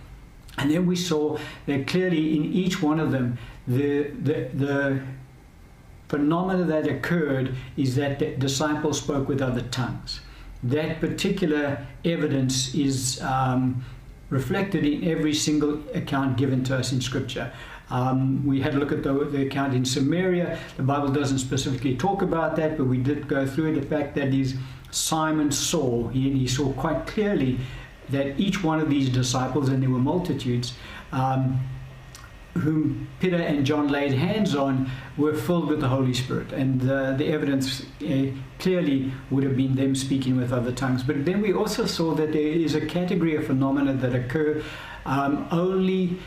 And 0.58 0.70
then 0.70 0.86
we 0.86 0.96
saw 0.96 1.38
that 1.66 1.86
clearly 1.86 2.36
in 2.36 2.44
each 2.44 2.82
one 2.82 3.00
of 3.00 3.10
them, 3.10 3.38
the, 3.66 4.02
the, 4.10 4.50
the 4.52 5.02
phenomena 6.08 6.64
that 6.64 6.86
occurred 6.86 7.54
is 7.76 7.96
that 7.96 8.18
the 8.18 8.36
disciples 8.36 8.98
spoke 8.98 9.28
with 9.28 9.40
other 9.40 9.62
tongues. 9.62 10.20
That 10.62 11.00
particular 11.00 11.86
evidence 12.04 12.74
is 12.74 13.20
um, 13.22 13.84
reflected 14.28 14.84
in 14.84 15.08
every 15.08 15.34
single 15.34 15.82
account 15.94 16.36
given 16.36 16.62
to 16.64 16.76
us 16.76 16.92
in 16.92 17.00
Scripture. 17.00 17.52
Um, 17.90 18.46
we 18.46 18.60
had 18.60 18.74
a 18.74 18.78
look 18.78 18.92
at 18.92 19.02
the, 19.02 19.12
the, 19.12 19.46
account 19.46 19.74
in 19.74 19.84
Samaria. 19.84 20.58
The 20.76 20.82
Bible 20.82 21.08
doesn't 21.08 21.38
specifically 21.38 21.96
talk 21.96 22.22
about 22.22 22.56
that, 22.56 22.78
but 22.78 22.84
we 22.84 22.96
did 22.96 23.28
go 23.28 23.46
through. 23.46 23.78
The 23.78 23.86
fact 23.86 24.14
that 24.14 24.32
is 24.32 24.56
Simon 24.90 25.50
saw, 25.50 26.08
he, 26.08 26.30
he 26.30 26.46
saw 26.46 26.72
quite 26.72 27.06
clearly 27.06 27.58
that 28.12 28.38
each 28.38 28.62
one 28.62 28.80
of 28.80 28.88
these 28.88 29.08
disciples, 29.08 29.68
and 29.68 29.82
there 29.82 29.90
were 29.90 29.98
multitudes, 29.98 30.74
um, 31.10 31.60
whom 32.54 33.08
Peter 33.18 33.36
and 33.36 33.64
John 33.64 33.88
laid 33.88 34.12
hands 34.12 34.54
on, 34.54 34.90
were 35.16 35.34
filled 35.34 35.68
with 35.68 35.80
the 35.80 35.88
Holy 35.88 36.14
Spirit. 36.14 36.52
And 36.52 36.88
uh, 36.88 37.12
the 37.12 37.26
evidence 37.28 37.86
uh, 38.06 38.26
clearly 38.58 39.12
would 39.30 39.42
have 39.44 39.56
been 39.56 39.74
them 39.74 39.94
speaking 39.94 40.36
with 40.36 40.52
other 40.52 40.72
tongues. 40.72 41.02
But 41.02 41.24
then 41.24 41.40
we 41.40 41.52
also 41.52 41.86
saw 41.86 42.14
that 42.14 42.32
there 42.32 42.42
is 42.42 42.74
a 42.74 42.84
category 42.84 43.36
of 43.36 43.46
phenomena 43.46 43.94
that 43.94 44.14
occur 44.14 44.62
um, 45.06 45.46
only 45.50 46.18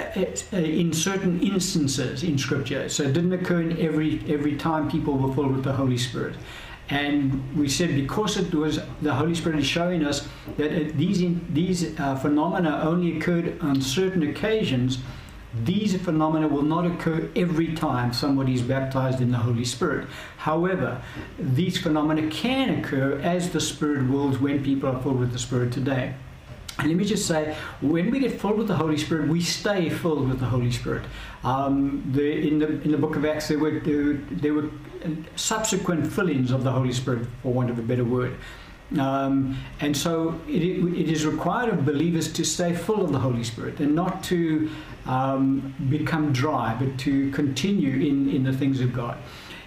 uh, 0.00 0.56
in 0.56 0.92
certain 0.92 1.40
instances 1.40 2.22
in 2.22 2.38
Scripture. 2.38 2.88
So 2.88 3.04
it 3.04 3.12
didn't 3.12 3.32
occur 3.32 3.60
in 3.60 3.78
every 3.78 4.22
every 4.28 4.56
time 4.56 4.90
people 4.90 5.14
were 5.14 5.32
filled 5.34 5.56
with 5.56 5.64
the 5.64 5.72
Holy 5.72 5.98
Spirit. 5.98 6.36
And 6.88 7.56
we 7.56 7.68
said 7.68 7.94
because 7.94 8.36
it 8.36 8.54
was 8.54 8.80
the 9.02 9.14
Holy 9.14 9.34
Spirit 9.34 9.58
is 9.58 9.66
showing 9.66 10.04
us 10.04 10.28
that 10.56 10.72
it, 10.72 10.96
these 10.96 11.24
these 11.50 11.98
uh, 11.98 12.14
phenomena 12.16 12.80
only 12.84 13.16
occurred 13.16 13.60
on 13.60 13.80
certain 13.80 14.22
occasions. 14.22 14.98
These 15.64 15.96
phenomena 16.02 16.48
will 16.48 16.62
not 16.62 16.86
occur 16.86 17.30
every 17.34 17.74
time 17.74 18.12
somebody 18.12 18.52
is 18.54 18.62
baptized 18.62 19.20
in 19.20 19.30
the 19.30 19.38
Holy 19.38 19.64
Spirit. 19.64 20.06
However, 20.36 21.00
these 21.38 21.78
phenomena 21.78 22.30
can 22.30 22.78
occur 22.78 23.18
as 23.20 23.50
the 23.50 23.60
Spirit 23.60 24.08
wills 24.08 24.38
when 24.38 24.62
people 24.62 24.90
are 24.90 25.02
filled 25.02 25.18
with 25.18 25.32
the 25.32 25.38
Spirit 25.38 25.72
today. 25.72 26.14
And 26.78 26.88
let 26.88 26.96
me 26.98 27.04
just 27.06 27.26
say, 27.26 27.56
when 27.80 28.10
we 28.10 28.18
get 28.18 28.38
filled 28.38 28.58
with 28.58 28.68
the 28.68 28.76
Holy 28.76 28.98
Spirit, 28.98 29.28
we 29.28 29.40
stay 29.40 29.88
filled 29.88 30.28
with 30.28 30.40
the 30.40 30.46
Holy 30.46 30.70
Spirit. 30.70 31.04
Um, 31.42 32.02
the, 32.12 32.46
in, 32.46 32.58
the, 32.58 32.82
in 32.82 32.90
the 32.90 32.98
book 32.98 33.16
of 33.16 33.24
Acts, 33.24 33.48
there 33.48 33.58
were, 33.58 33.80
there, 33.80 34.12
there 34.12 34.52
were 34.52 34.68
subsequent 35.36 36.12
fillings 36.12 36.50
of 36.50 36.64
the 36.64 36.72
Holy 36.72 36.92
Spirit, 36.92 37.26
for 37.42 37.52
want 37.52 37.70
of 37.70 37.78
a 37.78 37.82
better 37.82 38.04
word. 38.04 38.36
Um, 38.98 39.58
and 39.80 39.96
so 39.96 40.40
it, 40.46 40.62
it 40.62 41.08
is 41.08 41.26
required 41.26 41.70
of 41.70 41.84
believers 41.84 42.32
to 42.34 42.44
stay 42.44 42.72
full 42.72 43.02
of 43.02 43.10
the 43.10 43.18
Holy 43.18 43.42
Spirit 43.42 43.80
and 43.80 43.94
not 43.94 44.22
to 44.24 44.70
um, 45.06 45.74
become 45.90 46.32
dry, 46.32 46.76
but 46.78 46.96
to 47.00 47.30
continue 47.32 48.06
in, 48.08 48.30
in 48.30 48.44
the 48.44 48.52
things 48.52 48.80
of 48.80 48.92
God. 48.92 49.18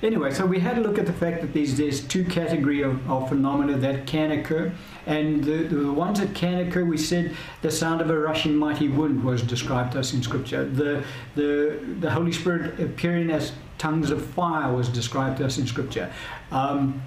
Anyway, 0.01 0.31
so 0.31 0.45
we 0.45 0.59
had 0.59 0.77
a 0.77 0.81
look 0.81 0.97
at 0.97 1.05
the 1.05 1.13
fact 1.13 1.41
that 1.41 1.53
there's, 1.53 1.75
there's 1.75 1.99
two 2.01 2.23
category 2.23 2.81
of, 2.81 3.11
of 3.11 3.27
phenomena 3.27 3.77
that 3.77 4.07
can 4.07 4.31
occur. 4.31 4.71
And 5.05 5.43
the, 5.43 5.63
the 5.63 5.91
ones 5.91 6.21
that 6.21 6.33
can 6.33 6.65
occur, 6.65 6.85
we 6.85 6.97
said 6.97 7.35
the 7.61 7.71
sound 7.71 7.99
of 7.99 8.09
a 8.09 8.17
rushing 8.17 8.55
mighty 8.55 8.87
wind 8.87 9.21
was 9.25 9.41
described 9.41 9.91
to 9.93 9.99
us 9.99 10.13
in 10.13 10.23
Scripture. 10.23 10.63
The, 10.63 11.03
the, 11.35 11.79
the 11.99 12.11
Holy 12.11 12.31
Spirit 12.31 12.79
appearing 12.79 13.29
as 13.29 13.51
tongues 13.79 14.11
of 14.11 14.23
fire 14.23 14.71
was 14.71 14.87
described 14.89 15.37
to 15.39 15.45
us 15.45 15.57
in 15.57 15.65
Scripture. 15.65 16.13
Um, 16.51 17.01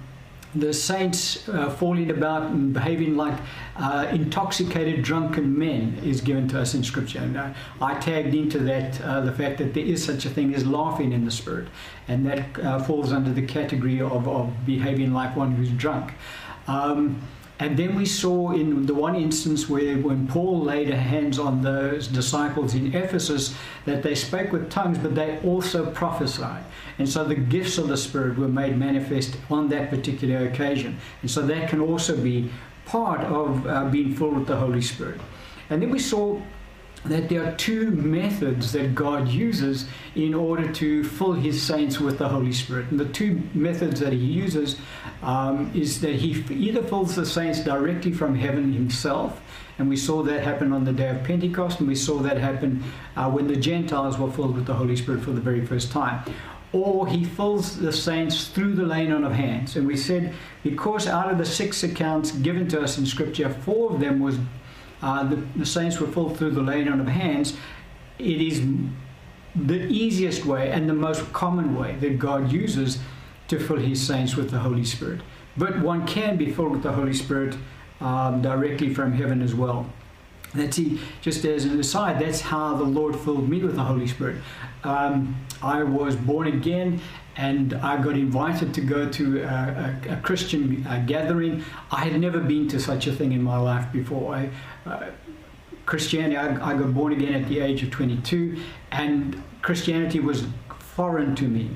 the 0.55 0.73
saints 0.73 1.49
uh, 1.49 1.69
falling 1.69 2.11
about 2.11 2.43
and 2.43 2.73
behaving 2.73 3.15
like 3.15 3.39
uh, 3.75 4.07
intoxicated, 4.11 5.03
drunken 5.03 5.57
men 5.57 5.99
is 6.03 6.21
given 6.21 6.47
to 6.49 6.61
us 6.61 6.75
in 6.75 6.83
Scripture. 6.83 7.19
And 7.19 7.37
uh, 7.37 7.53
I 7.81 7.95
tagged 7.95 8.35
into 8.35 8.59
that 8.59 9.01
uh, 9.01 9.21
the 9.21 9.31
fact 9.31 9.57
that 9.59 9.73
there 9.73 9.85
is 9.85 10.03
such 10.03 10.25
a 10.25 10.29
thing 10.29 10.53
as 10.53 10.65
laughing 10.65 11.11
in 11.11 11.25
the 11.25 11.31
Spirit, 11.31 11.69
and 12.07 12.25
that 12.27 12.59
uh, 12.59 12.83
falls 12.83 13.11
under 13.11 13.31
the 13.31 13.45
category 13.45 13.99
of, 13.99 14.27
of 14.27 14.53
behaving 14.65 15.13
like 15.13 15.35
one 15.35 15.53
who's 15.53 15.71
drunk. 15.71 16.13
Um, 16.67 17.21
and 17.59 17.77
then 17.77 17.95
we 17.95 18.05
saw 18.05 18.51
in 18.51 18.85
the 18.87 18.93
one 18.93 19.15
instance 19.15 19.69
where 19.69 19.97
when 19.97 20.27
Paul 20.27 20.61
laid 20.61 20.89
hands 20.89 21.37
on 21.37 21.61
those 21.61 22.07
disciples 22.07 22.73
in 22.73 22.93
Ephesus 22.95 23.55
that 23.85 24.01
they 24.01 24.15
spoke 24.15 24.51
with 24.51 24.71
tongues, 24.71 24.97
but 24.97 25.13
they 25.13 25.39
also 25.39 25.85
prophesied. 25.91 26.63
And 26.97 27.07
so 27.07 27.23
the 27.23 27.35
gifts 27.35 27.77
of 27.77 27.87
the 27.87 27.97
Spirit 27.97 28.37
were 28.37 28.47
made 28.47 28.77
manifest 28.77 29.37
on 29.49 29.69
that 29.69 29.89
particular 29.89 30.47
occasion. 30.47 30.97
And 31.21 31.29
so 31.29 31.41
that 31.43 31.69
can 31.69 31.79
also 31.79 32.17
be 32.17 32.49
part 32.85 33.21
of 33.21 33.65
uh, 33.67 33.85
being 33.85 34.15
full 34.15 34.31
with 34.31 34.47
the 34.47 34.57
Holy 34.57 34.81
Spirit. 34.81 35.21
And 35.69 35.81
then 35.81 35.89
we 35.89 35.99
saw 35.99 36.41
that 37.05 37.27
there 37.27 37.45
are 37.45 37.55
two 37.55 37.91
methods 37.91 38.71
that 38.71 38.95
God 38.95 39.27
uses 39.27 39.85
in 40.15 40.33
order 40.33 40.71
to 40.71 41.03
fill 41.03 41.33
his 41.33 41.61
saints 41.61 41.99
with 41.99 42.17
the 42.17 42.29
Holy 42.29 42.53
Spirit. 42.53 42.89
And 42.91 42.99
the 42.99 43.09
two 43.09 43.41
methods 43.53 43.99
that 43.99 44.13
he 44.13 44.19
uses 44.19 44.77
um, 45.21 45.71
is 45.73 45.99
that 46.01 46.15
he 46.15 46.43
either 46.53 46.81
fills 46.81 47.15
the 47.15 47.25
saints 47.25 47.59
directly 47.59 48.13
from 48.13 48.35
heaven 48.35 48.71
himself, 48.71 49.41
and 49.79 49.89
we 49.89 49.97
saw 49.97 50.21
that 50.23 50.43
happen 50.43 50.71
on 50.71 50.85
the 50.85 50.93
day 50.93 51.09
of 51.09 51.23
Pentecost, 51.23 51.79
and 51.79 51.87
we 51.87 51.95
saw 51.95 52.19
that 52.19 52.37
happen 52.37 52.83
uh, 53.15 53.29
when 53.29 53.47
the 53.47 53.55
Gentiles 53.55 54.17
were 54.17 54.31
filled 54.31 54.55
with 54.55 54.65
the 54.65 54.73
Holy 54.73 54.95
Spirit 54.95 55.23
for 55.23 55.31
the 55.31 55.41
very 55.41 55.65
first 55.65 55.91
time. 55.91 56.23
Or 56.71 57.07
he 57.07 57.25
fills 57.25 57.77
the 57.79 57.93
saints 57.93 58.47
through 58.47 58.75
the 58.75 58.83
laying 58.83 59.11
on 59.11 59.23
of 59.23 59.31
hands. 59.31 59.75
And 59.75 59.85
we 59.85 59.95
said, 59.95 60.33
because 60.63 61.05
out 61.05 61.31
of 61.31 61.37
the 61.37 61.45
six 61.45 61.83
accounts 61.83 62.31
given 62.31 62.67
to 62.69 62.81
us 62.81 62.97
in 62.97 63.05
Scripture, 63.05 63.49
four 63.49 63.93
of 63.93 63.99
them 63.99 64.19
was 64.19 64.37
uh, 65.03 65.23
the, 65.23 65.35
the, 65.57 65.65
saints 65.65 65.99
were 65.99 66.07
filled 66.07 66.37
through 66.37 66.51
the 66.51 66.61
laying 66.61 66.87
on 66.87 66.99
of 67.01 67.07
hands, 67.07 67.57
it 68.17 68.41
is 68.41 68.65
the 69.53 69.85
easiest 69.87 70.45
way 70.45 70.71
and 70.71 70.89
the 70.89 70.93
most 70.93 71.31
common 71.33 71.75
way 71.75 71.95
that 71.97 72.17
God 72.17 72.51
uses 72.51 72.99
to 73.49 73.59
fill 73.59 73.77
his 73.77 74.01
saints 74.01 74.35
with 74.35 74.49
the 74.49 74.59
Holy 74.59 74.85
Spirit. 74.85 75.19
But 75.57 75.81
one 75.81 76.07
can 76.07 76.37
be 76.37 76.51
filled 76.51 76.71
with 76.71 76.83
the 76.83 76.93
Holy 76.93 77.13
Spirit 77.13 77.57
um, 77.99 78.41
directly 78.41 78.93
from 78.93 79.11
heaven 79.11 79.41
as 79.41 79.53
well. 79.53 79.91
That's 80.53 80.77
he, 80.77 80.99
just 81.21 81.43
as 81.45 81.65
an 81.65 81.79
aside, 81.79 82.19
that's 82.19 82.39
how 82.39 82.75
the 82.75 82.83
Lord 82.83 83.15
filled 83.15 83.49
me 83.49 83.61
with 83.61 83.75
the 83.75 83.83
Holy 83.83 84.07
Spirit. 84.07 84.37
Um, 84.83 85.35
I 85.63 85.83
was 85.83 86.15
born 86.15 86.47
again 86.47 87.01
and 87.35 87.73
I 87.75 88.01
got 88.01 88.15
invited 88.15 88.73
to 88.75 88.81
go 88.81 89.09
to 89.09 89.41
a, 89.41 89.45
a, 89.45 90.13
a 90.13 90.15
Christian 90.17 90.85
uh, 90.85 91.03
gathering. 91.07 91.63
I 91.91 92.05
had 92.05 92.19
never 92.19 92.39
been 92.39 92.67
to 92.67 92.79
such 92.79 93.07
a 93.07 93.11
thing 93.11 93.31
in 93.31 93.41
my 93.41 93.57
life 93.57 93.91
before. 93.91 94.35
I, 94.35 94.49
uh, 94.85 95.09
Christianity, 95.85 96.37
I, 96.37 96.71
I, 96.71 96.77
got 96.77 96.93
born 96.93 97.13
again 97.13 97.33
at 97.33 97.49
the 97.49 97.59
age 97.59 97.83
of 97.83 97.91
22, 97.91 98.61
and 98.91 99.41
Christianity 99.61 100.19
was 100.19 100.45
foreign 100.79 101.35
to 101.35 101.45
me. 101.45 101.71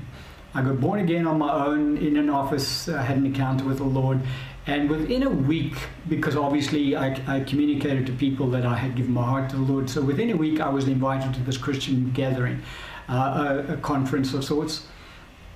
I 0.54 0.62
got 0.62 0.80
born 0.80 1.00
again 1.00 1.26
on 1.26 1.38
my 1.38 1.52
own 1.66 1.98
in 1.98 2.16
an 2.16 2.30
office, 2.30 2.88
I 2.88 3.02
had 3.02 3.18
an 3.18 3.26
encounter 3.26 3.64
with 3.64 3.78
the 3.78 3.84
Lord, 3.84 4.20
and 4.66 4.88
within 4.88 5.22
a 5.24 5.30
week, 5.30 5.74
because 6.08 6.36
obviously 6.36 6.96
I, 6.96 7.20
I, 7.26 7.40
communicated 7.40 8.06
to 8.06 8.12
people 8.12 8.48
that 8.50 8.64
I 8.64 8.76
had 8.76 8.94
given 8.96 9.12
my 9.12 9.24
heart 9.24 9.50
to 9.50 9.56
the 9.56 9.62
Lord, 9.62 9.90
so 9.90 10.00
within 10.00 10.30
a 10.30 10.36
week 10.36 10.60
I 10.60 10.68
was 10.68 10.88
invited 10.88 11.34
to 11.34 11.40
this 11.40 11.58
Christian 11.58 12.10
gathering, 12.12 12.62
uh, 13.08 13.64
a, 13.68 13.74
a 13.74 13.76
conference 13.78 14.34
of 14.34 14.44
sorts 14.44 14.86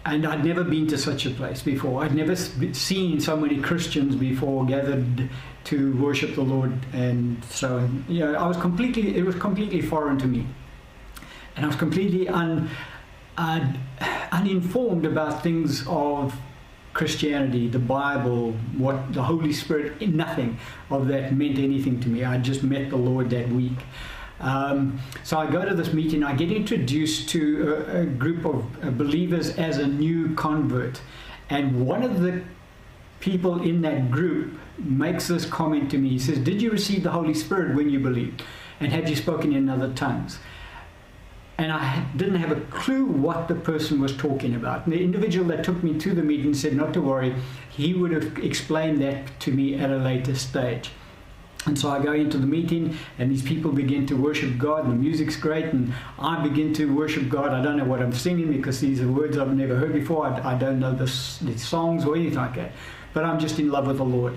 and 0.04 0.26
I'd 0.26 0.44
never 0.44 0.64
been 0.64 0.86
to 0.88 0.98
such 0.98 1.26
a 1.26 1.30
place 1.30 1.62
before. 1.62 2.02
I'd 2.02 2.14
never 2.14 2.34
seen 2.34 3.20
so 3.20 3.36
many 3.36 3.60
Christians 3.60 4.16
before 4.16 4.66
gathered 4.66 5.30
to 5.64 5.96
worship 6.02 6.34
the 6.34 6.42
Lord, 6.42 6.72
and 6.92 7.42
so 7.44 7.88
you 8.08 8.20
know, 8.20 8.34
I 8.34 8.46
was 8.46 8.56
completely. 8.56 9.16
It 9.16 9.24
was 9.24 9.36
completely 9.36 9.80
foreign 9.80 10.18
to 10.18 10.26
me, 10.26 10.46
and 11.54 11.64
I 11.64 11.68
was 11.68 11.76
completely 11.76 12.28
un, 12.28 12.68
uh, 13.38 13.72
uninformed 14.32 15.06
about 15.06 15.42
things 15.42 15.86
of 15.86 16.34
Christianity, 16.94 17.68
the 17.68 17.78
Bible, 17.78 18.52
what 18.76 19.12
the 19.12 19.22
Holy 19.22 19.52
Spirit. 19.52 20.00
Nothing 20.08 20.58
of 20.90 21.06
that 21.08 21.32
meant 21.32 21.58
anything 21.58 22.00
to 22.00 22.08
me. 22.08 22.24
I 22.24 22.38
just 22.38 22.64
met 22.64 22.90
the 22.90 22.96
Lord 22.96 23.30
that 23.30 23.48
week. 23.48 23.78
Um, 24.42 24.98
so 25.22 25.38
I 25.38 25.48
go 25.50 25.64
to 25.64 25.74
this 25.74 25.92
meeting, 25.92 26.24
I 26.24 26.34
get 26.34 26.50
introduced 26.50 27.28
to 27.30 27.86
a, 27.88 28.00
a 28.00 28.06
group 28.06 28.44
of 28.44 28.84
uh, 28.84 28.90
believers 28.90 29.50
as 29.50 29.78
a 29.78 29.86
new 29.86 30.34
convert. 30.34 31.00
And 31.48 31.86
one 31.86 32.02
of 32.02 32.20
the 32.20 32.42
people 33.20 33.62
in 33.62 33.82
that 33.82 34.10
group 34.10 34.58
makes 34.78 35.28
this 35.28 35.46
comment 35.46 35.90
to 35.92 35.98
me. 35.98 36.10
He 36.10 36.18
says, 36.18 36.38
Did 36.38 36.60
you 36.60 36.70
receive 36.70 37.04
the 37.04 37.10
Holy 37.10 37.34
Spirit 37.34 37.76
when 37.76 37.88
you 37.88 38.00
believed? 38.00 38.42
And 38.80 38.92
have 38.92 39.08
you 39.08 39.14
spoken 39.14 39.52
in 39.52 39.68
other 39.68 39.92
tongues? 39.92 40.38
And 41.56 41.70
I 41.70 42.04
didn't 42.16 42.36
have 42.36 42.50
a 42.50 42.60
clue 42.62 43.04
what 43.04 43.46
the 43.46 43.54
person 43.54 44.00
was 44.00 44.16
talking 44.16 44.56
about. 44.56 44.86
And 44.86 44.92
the 44.92 45.02
individual 45.02 45.46
that 45.48 45.62
took 45.62 45.82
me 45.84 45.96
to 45.98 46.14
the 46.14 46.22
meeting 46.22 46.52
said, 46.52 46.74
Not 46.74 46.92
to 46.94 47.00
worry, 47.00 47.36
he 47.70 47.94
would 47.94 48.10
have 48.10 48.38
explained 48.38 49.00
that 49.02 49.38
to 49.40 49.52
me 49.52 49.76
at 49.76 49.90
a 49.90 49.98
later 49.98 50.34
stage. 50.34 50.90
And 51.64 51.78
so 51.78 51.90
I 51.90 52.02
go 52.02 52.12
into 52.12 52.38
the 52.38 52.46
meeting, 52.46 52.96
and 53.18 53.30
these 53.30 53.42
people 53.42 53.70
begin 53.70 54.04
to 54.06 54.14
worship 54.14 54.58
God, 54.58 54.84
and 54.84 54.92
the 54.92 54.96
music's 54.96 55.36
great, 55.36 55.66
and 55.66 55.94
I 56.18 56.42
begin 56.42 56.74
to 56.74 56.92
worship 56.92 57.28
God. 57.28 57.52
I 57.52 57.62
don't 57.62 57.76
know 57.76 57.84
what 57.84 58.02
I'm 58.02 58.12
singing 58.12 58.52
because 58.52 58.80
these 58.80 59.00
are 59.00 59.06
words 59.06 59.38
I've 59.38 59.54
never 59.54 59.76
heard 59.76 59.92
before. 59.92 60.26
I, 60.26 60.54
I 60.54 60.58
don't 60.58 60.80
know 60.80 60.92
the, 60.92 61.04
the 61.04 61.58
songs 61.58 62.04
or 62.04 62.16
anything 62.16 62.38
like 62.38 62.56
that, 62.56 62.72
but 63.14 63.24
I'm 63.24 63.38
just 63.38 63.60
in 63.60 63.70
love 63.70 63.86
with 63.86 63.98
the 63.98 64.04
Lord. 64.04 64.34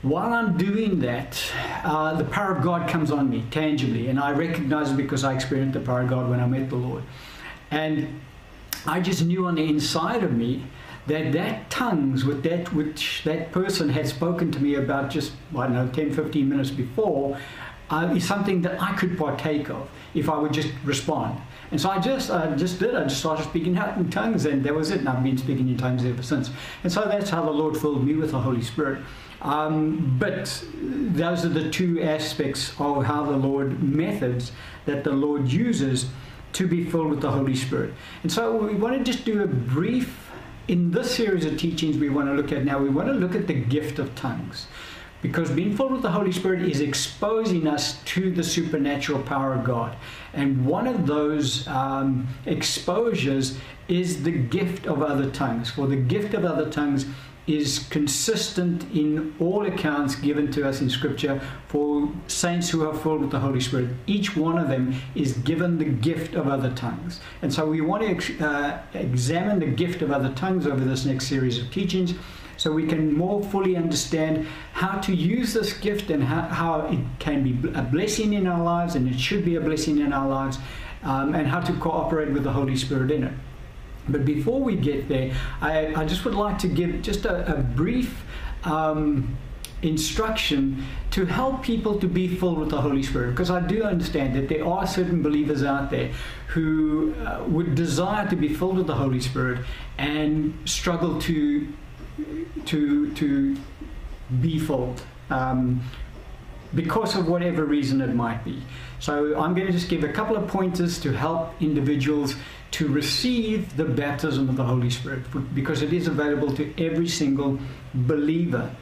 While 0.00 0.32
I'm 0.32 0.56
doing 0.56 1.00
that, 1.00 1.38
uh, 1.84 2.14
the 2.14 2.24
power 2.24 2.56
of 2.56 2.64
God 2.64 2.88
comes 2.88 3.10
on 3.10 3.28
me 3.28 3.44
tangibly, 3.50 4.08
and 4.08 4.18
I 4.18 4.32
recognize 4.32 4.90
it 4.90 4.96
because 4.96 5.24
I 5.24 5.34
experienced 5.34 5.74
the 5.74 5.80
power 5.80 6.00
of 6.00 6.08
God 6.08 6.30
when 6.30 6.40
I 6.40 6.46
met 6.46 6.70
the 6.70 6.76
Lord. 6.76 7.04
And 7.70 8.20
I 8.86 9.00
just 9.00 9.24
knew 9.24 9.46
on 9.46 9.54
the 9.54 9.64
inside 9.64 10.24
of 10.24 10.32
me 10.32 10.64
that 11.06 11.32
that 11.32 11.70
tongues 11.70 12.24
with 12.24 12.42
that 12.44 12.72
which 12.72 13.22
that 13.24 13.50
person 13.52 13.88
had 13.88 14.06
spoken 14.06 14.52
to 14.52 14.60
me 14.60 14.76
about 14.76 15.10
just 15.10 15.32
I 15.56 15.66
don't 15.66 15.74
know 15.74 15.88
10 15.88 16.12
15 16.12 16.48
minutes 16.48 16.70
before 16.70 17.38
uh, 17.90 18.14
is 18.16 18.26
something 18.26 18.62
that 18.62 18.80
I 18.80 18.94
could 18.94 19.18
partake 19.18 19.68
of 19.68 19.88
if 20.14 20.28
I 20.30 20.38
would 20.38 20.52
just 20.52 20.70
respond. 20.82 21.38
And 21.70 21.80
so 21.80 21.90
I 21.90 21.98
just 21.98 22.30
I 22.30 22.54
just 22.56 22.78
did 22.78 22.94
I 22.94 23.04
just 23.04 23.20
started 23.20 23.44
speaking 23.44 23.76
out 23.76 23.96
in 23.96 24.10
tongues 24.10 24.46
and 24.46 24.64
that 24.64 24.74
was 24.74 24.90
it. 24.90 25.00
And 25.00 25.08
I've 25.08 25.22
been 25.22 25.38
speaking 25.38 25.68
in 25.68 25.76
tongues 25.76 26.04
ever 26.04 26.22
since. 26.22 26.50
And 26.84 26.92
so 26.92 27.04
that's 27.04 27.30
how 27.30 27.44
the 27.44 27.50
Lord 27.50 27.76
filled 27.76 28.04
me 28.04 28.14
with 28.14 28.30
the 28.30 28.40
Holy 28.40 28.62
Spirit. 28.62 29.02
Um, 29.42 30.16
but 30.18 30.64
those 30.80 31.44
are 31.44 31.48
the 31.48 31.68
two 31.70 32.00
aspects 32.02 32.70
of 32.78 33.04
how 33.04 33.24
the 33.24 33.36
Lord 33.36 33.82
methods 33.82 34.52
that 34.86 35.04
the 35.04 35.12
Lord 35.12 35.48
uses 35.48 36.06
to 36.54 36.66
be 36.66 36.84
filled 36.84 37.10
with 37.10 37.20
the 37.20 37.30
Holy 37.30 37.56
Spirit. 37.56 37.92
And 38.22 38.30
so 38.30 38.56
we 38.56 38.74
want 38.74 38.96
to 38.98 39.04
just 39.04 39.24
do 39.24 39.42
a 39.42 39.46
brief 39.46 40.21
in 40.68 40.90
this 40.90 41.14
series 41.14 41.44
of 41.44 41.58
teachings 41.58 41.98
we 41.98 42.08
want 42.08 42.28
to 42.28 42.34
look 42.34 42.52
at 42.52 42.64
now, 42.64 42.78
we 42.78 42.88
want 42.88 43.08
to 43.08 43.14
look 43.14 43.34
at 43.34 43.46
the 43.46 43.54
gift 43.54 43.98
of 43.98 44.14
tongues. 44.14 44.66
Because 45.20 45.50
being 45.52 45.76
filled 45.76 45.92
with 45.92 46.02
the 46.02 46.10
Holy 46.10 46.32
Spirit 46.32 46.62
is 46.62 46.80
exposing 46.80 47.68
us 47.68 48.02
to 48.04 48.32
the 48.32 48.42
supernatural 48.42 49.22
power 49.22 49.54
of 49.54 49.62
God. 49.62 49.96
And 50.34 50.66
one 50.66 50.88
of 50.88 51.06
those 51.06 51.66
um, 51.68 52.26
exposures 52.44 53.56
is 53.86 54.24
the 54.24 54.32
gift 54.32 54.86
of 54.86 55.00
other 55.00 55.30
tongues. 55.30 55.70
For 55.70 55.86
the 55.86 55.96
gift 55.96 56.34
of 56.34 56.44
other 56.44 56.68
tongues 56.68 57.06
is 57.46 57.86
consistent 57.90 58.84
in 58.94 59.34
all 59.40 59.66
accounts 59.66 60.14
given 60.14 60.50
to 60.52 60.68
us 60.68 60.80
in 60.80 60.88
Scripture 60.88 61.40
for 61.68 62.08
saints 62.28 62.70
who 62.70 62.88
are 62.88 62.94
filled 62.94 63.20
with 63.20 63.30
the 63.30 63.40
Holy 63.40 63.60
Spirit. 63.60 63.90
Each 64.06 64.36
one 64.36 64.58
of 64.58 64.68
them 64.68 64.94
is 65.14 65.32
given 65.38 65.78
the 65.78 65.84
gift 65.84 66.34
of 66.34 66.46
other 66.46 66.72
tongues. 66.72 67.20
And 67.42 67.52
so 67.52 67.66
we 67.66 67.80
want 67.80 68.20
to 68.20 68.38
uh, 68.46 68.82
examine 68.94 69.58
the 69.58 69.66
gift 69.66 70.02
of 70.02 70.12
other 70.12 70.32
tongues 70.34 70.66
over 70.66 70.84
this 70.84 71.04
next 71.04 71.26
series 71.26 71.58
of 71.58 71.70
teachings. 71.70 72.14
so 72.56 72.70
we 72.70 72.86
can 72.86 73.12
more 73.12 73.42
fully 73.42 73.76
understand 73.76 74.46
how 74.72 74.98
to 75.00 75.12
use 75.12 75.52
this 75.52 75.72
gift 75.72 76.10
and 76.10 76.22
how, 76.22 76.42
how 76.42 76.86
it 76.86 77.00
can 77.18 77.42
be 77.42 77.68
a 77.76 77.82
blessing 77.82 78.34
in 78.34 78.46
our 78.46 78.62
lives 78.62 78.94
and 78.94 79.08
it 79.08 79.18
should 79.18 79.44
be 79.44 79.56
a 79.56 79.60
blessing 79.60 79.98
in 79.98 80.12
our 80.12 80.28
lives 80.28 80.58
um, 81.02 81.34
and 81.34 81.48
how 81.48 81.60
to 81.60 81.72
cooperate 81.74 82.30
with 82.30 82.44
the 82.44 82.52
Holy 82.52 82.76
Spirit 82.76 83.10
in 83.10 83.24
it. 83.24 83.32
But 84.08 84.24
before 84.24 84.60
we 84.60 84.76
get 84.76 85.08
there, 85.08 85.32
I, 85.60 85.94
I 85.94 86.04
just 86.04 86.24
would 86.24 86.34
like 86.34 86.58
to 86.60 86.68
give 86.68 87.02
just 87.02 87.24
a, 87.24 87.54
a 87.54 87.62
brief 87.62 88.24
um, 88.64 89.36
instruction 89.82 90.84
to 91.10 91.26
help 91.26 91.62
people 91.62 91.98
to 91.98 92.06
be 92.06 92.28
filled 92.28 92.58
with 92.58 92.70
the 92.70 92.80
Holy 92.80 93.02
Spirit. 93.02 93.30
Because 93.30 93.50
I 93.50 93.60
do 93.60 93.82
understand 93.82 94.34
that 94.36 94.48
there 94.48 94.64
are 94.66 94.86
certain 94.86 95.22
believers 95.22 95.62
out 95.62 95.90
there 95.90 96.10
who 96.48 97.14
uh, 97.24 97.44
would 97.46 97.74
desire 97.74 98.28
to 98.28 98.36
be 98.36 98.48
filled 98.52 98.76
with 98.76 98.86
the 98.86 98.94
Holy 98.94 99.20
Spirit 99.20 99.64
and 99.98 100.56
struggle 100.64 101.20
to 101.22 101.72
to 102.66 103.12
to 103.14 103.56
be 104.40 104.58
filled. 104.58 105.02
Um, 105.30 105.82
because 106.74 107.14
of 107.16 107.28
whatever 107.28 107.64
reason 107.64 108.00
it 108.00 108.14
might 108.14 108.44
be. 108.44 108.62
So 108.98 109.38
I'm 109.38 109.54
going 109.54 109.66
to 109.66 109.72
just 109.72 109.88
give 109.88 110.04
a 110.04 110.08
couple 110.08 110.36
of 110.36 110.48
pointers 110.48 110.98
to 111.00 111.12
help 111.12 111.52
individuals 111.60 112.34
to 112.72 112.88
receive 112.88 113.76
the 113.76 113.84
baptism 113.84 114.48
of 114.48 114.56
the 114.56 114.64
Holy 114.64 114.90
Spirit 114.90 115.22
because 115.54 115.82
it 115.82 115.92
is 115.92 116.06
available 116.06 116.54
to 116.54 116.72
every 116.84 117.08
single 117.08 117.58
believer. 117.94 118.74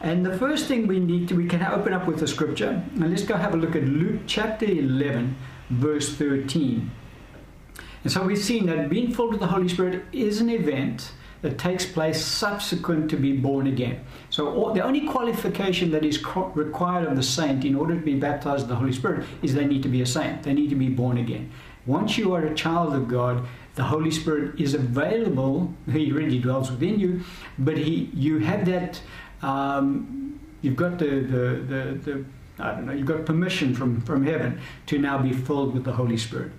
And 0.00 0.26
the 0.26 0.36
first 0.36 0.66
thing 0.66 0.86
we 0.86 0.98
need 0.98 1.28
to, 1.28 1.34
we 1.34 1.46
can 1.46 1.62
open 1.62 1.92
up 1.92 2.06
with 2.06 2.18
the 2.18 2.26
scripture. 2.26 2.82
And 2.94 3.10
let's 3.10 3.22
go 3.22 3.36
have 3.36 3.54
a 3.54 3.56
look 3.56 3.76
at 3.76 3.84
Luke 3.84 4.22
chapter 4.26 4.66
11, 4.66 5.36
verse 5.70 6.14
13. 6.14 6.90
And 8.02 8.12
so 8.12 8.24
we've 8.24 8.38
seen 8.38 8.66
that 8.66 8.90
being 8.90 9.14
filled 9.14 9.30
with 9.30 9.40
the 9.40 9.46
Holy 9.46 9.68
Spirit 9.68 10.04
is 10.12 10.40
an 10.40 10.50
event 10.50 11.12
that 11.42 11.58
takes 11.58 11.84
place 11.84 12.24
subsequent 12.24 13.10
to 13.10 13.16
be 13.16 13.32
born 13.36 13.66
again. 13.66 14.04
So 14.30 14.52
all, 14.54 14.72
the 14.72 14.82
only 14.82 15.06
qualification 15.06 15.90
that 15.90 16.04
is 16.04 16.24
required 16.54 17.06
of 17.06 17.16
the 17.16 17.22
saint 17.22 17.64
in 17.64 17.74
order 17.74 17.94
to 17.94 18.00
be 18.00 18.14
baptized 18.14 18.64
in 18.64 18.68
the 18.68 18.76
Holy 18.76 18.92
Spirit 18.92 19.26
is 19.42 19.54
they 19.54 19.66
need 19.66 19.82
to 19.82 19.88
be 19.88 20.02
a 20.02 20.06
saint. 20.06 20.42
They 20.42 20.52
need 20.52 20.70
to 20.70 20.76
be 20.76 20.88
born 20.88 21.18
again. 21.18 21.50
Once 21.86 22.16
you 22.16 22.34
are 22.34 22.44
a 22.44 22.54
child 22.54 22.94
of 22.94 23.08
God, 23.08 23.46
the 23.74 23.84
Holy 23.84 24.10
Spirit 24.10 24.60
is 24.60 24.74
available. 24.74 25.72
He 25.90 26.12
really 26.12 26.38
dwells 26.38 26.70
within 26.70 27.00
you, 27.00 27.22
but 27.58 27.76
he, 27.76 28.10
you 28.14 28.38
have 28.38 28.66
that. 28.66 29.00
Um, 29.42 30.40
you've 30.60 30.76
got 30.76 30.98
the, 30.98 31.06
the, 31.06 31.44
the, 31.72 31.82
the 32.04 32.24
I 32.58 32.72
don't 32.72 32.86
know. 32.86 32.92
You've 32.92 33.06
got 33.06 33.24
permission 33.24 33.74
from 33.74 34.00
from 34.02 34.24
heaven 34.24 34.60
to 34.86 34.98
now 34.98 35.18
be 35.18 35.32
filled 35.32 35.74
with 35.74 35.84
the 35.84 35.92
Holy 35.92 36.16
Spirit. 36.16 36.52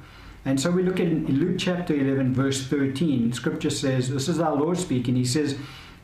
And 0.45 0.59
so 0.59 0.69
we 0.71 0.83
look 0.83 0.99
at 0.99 1.07
in 1.07 1.25
Luke 1.25 1.55
chapter 1.57 1.93
11, 1.93 2.33
verse 2.33 2.67
13. 2.67 3.31
Scripture 3.31 3.69
says, 3.69 4.09
This 4.09 4.27
is 4.27 4.39
our 4.39 4.55
Lord 4.55 4.77
speaking. 4.77 5.15
He 5.15 5.23
says, 5.23 5.57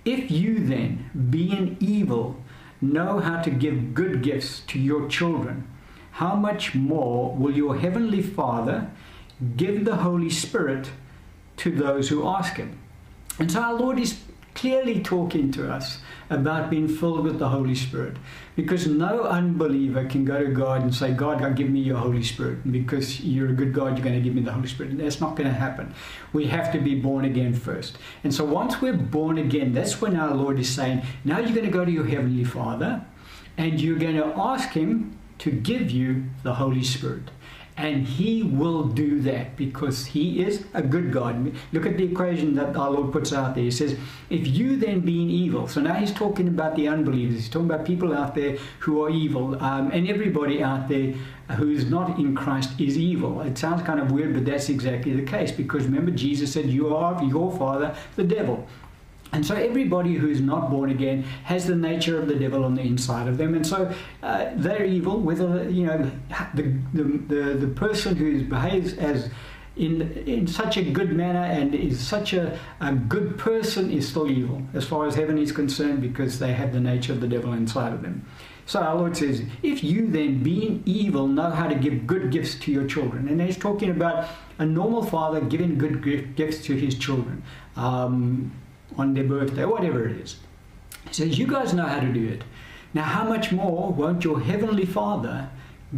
If 0.05 0.31
you 0.31 0.59
then, 0.59 1.09
being 1.29 1.75
evil, 1.81 2.41
know 2.79 3.19
how 3.19 3.41
to 3.41 3.49
give 3.49 3.93
good 3.93 4.23
gifts 4.23 4.61
to 4.67 4.79
your 4.79 5.09
children, 5.09 5.67
how 6.11 6.35
much 6.35 6.73
more 6.73 7.35
will 7.35 7.53
your 7.53 7.77
heavenly 7.77 8.21
Father 8.21 8.89
give 9.57 9.85
the 9.85 9.97
Holy 9.97 10.29
Spirit 10.29 10.91
to 11.57 11.71
those 11.71 12.09
who 12.09 12.27
ask 12.27 12.55
Him? 12.55 12.79
And 13.39 13.51
so 13.51 13.61
our 13.61 13.73
Lord 13.73 13.99
is 13.99 14.19
clearly 14.55 15.01
talking 15.01 15.51
to 15.51 15.71
us 15.71 15.99
about 16.29 16.69
being 16.69 16.87
filled 16.87 17.23
with 17.23 17.39
the 17.39 17.49
Holy 17.49 17.75
Spirit. 17.75 18.17
Because 18.55 18.85
no 18.87 19.23
unbeliever 19.23 20.05
can 20.05 20.25
go 20.25 20.43
to 20.43 20.51
God 20.51 20.81
and 20.81 20.93
say, 20.93 21.11
God, 21.11 21.39
God, 21.39 21.55
give 21.55 21.69
me 21.69 21.79
your 21.79 21.97
Holy 21.97 22.21
Spirit. 22.21 22.69
Because 22.69 23.21
you're 23.21 23.49
a 23.49 23.53
good 23.53 23.73
God, 23.73 23.97
you're 23.97 24.03
going 24.03 24.15
to 24.15 24.21
give 24.21 24.35
me 24.35 24.41
the 24.41 24.51
Holy 24.51 24.67
Spirit. 24.67 24.97
That's 24.97 25.21
not 25.21 25.35
going 25.35 25.47
to 25.47 25.55
happen. 25.55 25.93
We 26.33 26.47
have 26.47 26.71
to 26.73 26.79
be 26.79 26.95
born 26.95 27.25
again 27.25 27.53
first. 27.53 27.97
And 28.23 28.33
so 28.33 28.43
once 28.43 28.81
we're 28.81 28.93
born 28.93 29.37
again, 29.37 29.71
that's 29.73 30.01
when 30.01 30.17
our 30.17 30.35
Lord 30.35 30.59
is 30.59 30.69
saying, 30.69 31.03
now 31.23 31.39
you're 31.39 31.55
going 31.55 31.65
to 31.65 31.71
go 31.71 31.85
to 31.85 31.91
your 31.91 32.05
Heavenly 32.05 32.43
Father 32.43 33.05
and 33.57 33.79
you're 33.79 33.99
going 33.99 34.17
to 34.17 34.33
ask 34.37 34.71
Him 34.71 35.17
to 35.39 35.51
give 35.51 35.89
you 35.89 36.25
the 36.43 36.55
Holy 36.55 36.83
Spirit. 36.83 37.31
And 37.79 38.05
he 38.05 38.43
will 38.43 38.83
do 38.83 39.21
that 39.21 39.55
because 39.55 40.05
he 40.05 40.43
is 40.43 40.65
a 40.73 40.81
good 40.81 41.13
God. 41.13 41.53
Look 41.71 41.85
at 41.85 41.95
the 41.95 42.03
equation 42.03 42.53
that 42.55 42.75
our 42.75 42.91
Lord 42.91 43.13
puts 43.13 43.31
out 43.31 43.55
there. 43.55 43.63
He 43.63 43.71
says, 43.71 43.97
If 44.29 44.45
you 44.47 44.75
then 44.75 44.99
being 44.99 45.29
evil, 45.29 45.65
so 45.69 45.79
now 45.79 45.93
he's 45.93 46.11
talking 46.11 46.49
about 46.49 46.75
the 46.75 46.89
unbelievers, 46.89 47.35
he's 47.35 47.47
talking 47.47 47.69
about 47.69 47.85
people 47.85 48.13
out 48.13 48.35
there 48.35 48.57
who 48.79 49.01
are 49.01 49.09
evil, 49.09 49.55
um, 49.63 49.91
and 49.91 50.09
everybody 50.09 50.61
out 50.61 50.89
there 50.89 51.13
who 51.55 51.71
is 51.71 51.89
not 51.89 52.19
in 52.19 52.35
Christ 52.35 52.77
is 52.81 52.97
evil. 52.97 53.39
It 53.39 53.57
sounds 53.57 53.81
kind 53.83 54.01
of 54.01 54.11
weird, 54.11 54.33
but 54.33 54.43
that's 54.43 54.67
exactly 54.67 55.13
the 55.15 55.23
case 55.23 55.51
because 55.53 55.85
remember, 55.85 56.11
Jesus 56.11 56.51
said, 56.51 56.65
You 56.65 56.93
are 56.93 57.23
your 57.23 57.49
father, 57.57 57.95
the 58.17 58.25
devil. 58.25 58.67
And 59.31 59.45
so 59.45 59.55
everybody 59.55 60.15
who 60.15 60.27
is 60.27 60.41
not 60.41 60.69
born 60.69 60.89
again 60.89 61.23
has 61.43 61.67
the 61.67 61.75
nature 61.75 62.19
of 62.19 62.27
the 62.27 62.35
devil 62.35 62.63
on 62.63 62.75
the 62.75 62.81
inside 62.81 63.27
of 63.27 63.37
them, 63.37 63.53
and 63.53 63.65
so 63.65 63.93
uh, 64.23 64.49
they're 64.55 64.85
evil. 64.85 65.19
Whether 65.19 65.69
you 65.69 65.85
know 65.85 66.11
the 66.55 66.63
the, 66.93 67.03
the, 67.03 67.53
the 67.53 67.67
person 67.67 68.15
who 68.15 68.43
behaves 68.45 68.93
as 68.93 69.29
in 69.75 70.01
in 70.25 70.47
such 70.47 70.77
a 70.77 70.83
good 70.83 71.13
manner 71.15 71.43
and 71.43 71.73
is 71.73 71.99
such 71.99 72.33
a, 72.33 72.59
a 72.81 72.93
good 72.93 73.37
person 73.37 73.91
is 73.91 74.07
still 74.07 74.29
evil 74.29 74.61
as 74.73 74.85
far 74.85 75.07
as 75.07 75.15
heaven 75.15 75.37
is 75.37 75.51
concerned 75.51 76.01
because 76.01 76.39
they 76.39 76.53
have 76.53 76.73
the 76.73 76.79
nature 76.79 77.13
of 77.13 77.21
the 77.21 77.27
devil 77.27 77.53
inside 77.53 77.93
of 77.93 78.01
them. 78.01 78.25
So 78.65 78.81
our 78.81 78.95
Lord 78.95 79.17
says, 79.17 79.41
if 79.63 79.83
you 79.83 80.05
then, 80.05 80.43
being 80.43 80.83
evil, 80.85 81.27
know 81.27 81.49
how 81.49 81.67
to 81.67 81.73
give 81.73 82.05
good 82.05 82.31
gifts 82.31 82.53
to 82.59 82.71
your 82.71 82.85
children, 82.85 83.27
and 83.27 83.41
he's 83.41 83.57
talking 83.57 83.89
about 83.89 84.27
a 84.59 84.65
normal 84.65 85.03
father 85.03 85.41
giving 85.41 85.77
good 85.77 86.35
gifts 86.35 86.61
to 86.65 86.75
his 86.75 86.95
children. 86.95 87.41
Um, 87.75 88.51
on 88.97 89.13
their 89.13 89.23
birthday, 89.23 89.65
whatever 89.65 90.07
it 90.07 90.17
is. 90.17 90.37
He 91.07 91.13
says, 91.13 91.39
You 91.39 91.47
guys 91.47 91.73
know 91.73 91.85
how 91.85 91.99
to 91.99 92.11
do 92.11 92.27
it. 92.27 92.43
Now, 92.93 93.03
how 93.03 93.23
much 93.23 93.51
more 93.51 93.91
won't 93.91 94.23
your 94.23 94.39
Heavenly 94.39 94.85
Father 94.85 95.49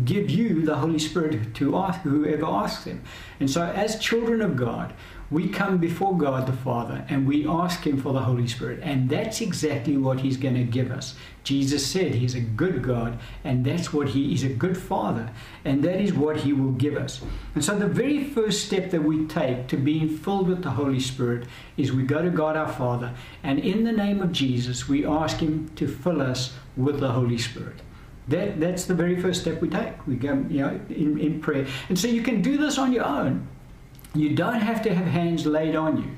give 0.06 0.30
you 0.30 0.65
the 0.65 0.75
Holy 0.75 0.99
Spirit 0.99 1.54
to 1.56 1.77
ask 1.77 2.01
whoever 2.01 2.45
asks 2.45 2.86
Him? 2.86 3.04
And 3.39 3.49
so, 3.49 3.63
as 3.63 3.99
children 3.99 4.41
of 4.41 4.56
God, 4.56 4.93
we 5.30 5.47
come 5.47 5.77
before 5.77 6.17
God 6.17 6.45
the 6.45 6.54
Father 6.54 7.06
and 7.08 7.25
we 7.25 7.47
ask 7.47 7.88
Him 7.88 8.01
for 8.01 8.12
the 8.12 8.19
Holy 8.19 8.47
Spirit. 8.47 8.82
And 8.84 9.10
that's 9.10 9.39
exactly 9.39 9.95
what 9.95 10.19
He's 10.19 10.38
going 10.38 10.56
to 10.56 10.63
give 10.63 10.91
us. 10.91 11.15
Jesus 11.43 11.86
said 11.86 12.15
He's 12.15 12.36
a 12.36 12.39
good 12.39 12.84
God, 12.84 13.17
and 13.43 13.65
that's 13.65 13.91
what 13.91 14.10
He 14.10 14.34
is 14.34 14.43
a 14.43 14.49
good 14.49 14.77
Father, 14.77 15.32
and 15.65 15.84
that 15.84 15.99
is 15.99 16.13
what 16.13 16.38
He 16.38 16.54
will 16.54 16.73
give 16.73 16.95
us. 16.95 17.21
And 17.56 17.65
so, 17.65 17.77
the 17.77 17.88
very 17.88 18.23
first 18.23 18.65
step 18.65 18.91
that 18.91 19.04
we 19.04 19.25
take 19.25 19.67
to 19.67 19.77
being 19.77 20.10
filled 20.10 20.47
with 20.47 20.62
the 20.62 20.71
Holy 20.71 20.99
Spirit 20.99 21.47
is 21.77 21.91
we 21.91 22.04
go 22.04 22.21
to 22.21 22.30
God 22.30 22.56
our 22.56 22.71
Father, 22.71 23.13
and 23.43 23.60
in 23.60 23.84
the 23.84 23.91
name 23.91 24.21
of 24.21 24.32
Jesus, 24.32 24.88
we 24.88 25.06
ask 25.06 25.38
Him 25.38 25.69
to 25.75 25.88
fill 25.88 26.21
us 26.21 26.54
with 26.77 26.99
the 26.99 27.12
Holy 27.12 27.38
Spirit. 27.38 27.82
That, 28.27 28.60
that's 28.60 28.86
the 28.86 28.93
very 28.93 29.19
first 29.19 29.41
step 29.41 29.62
we 29.62 29.69
take. 29.69 30.08
We 30.08 30.15
go, 30.15 30.45
you 30.47 30.62
know, 30.62 30.80
in, 30.89 31.19
in 31.19 31.41
prayer. 31.41 31.65
And 31.89 31.97
so 31.97 32.08
you 32.08 32.21
can 32.21 32.41
do 32.41 32.58
this 32.58 32.77
on 32.77 32.93
your 32.93 33.04
own. 33.04 33.47
You 34.13 34.36
don't 34.36 34.60
have 34.62 34.82
to 34.84 34.93
have 34.93 35.08
hands 35.08 35.45
laid 35.45 35.75
on 35.75 35.97
you. 35.97 36.12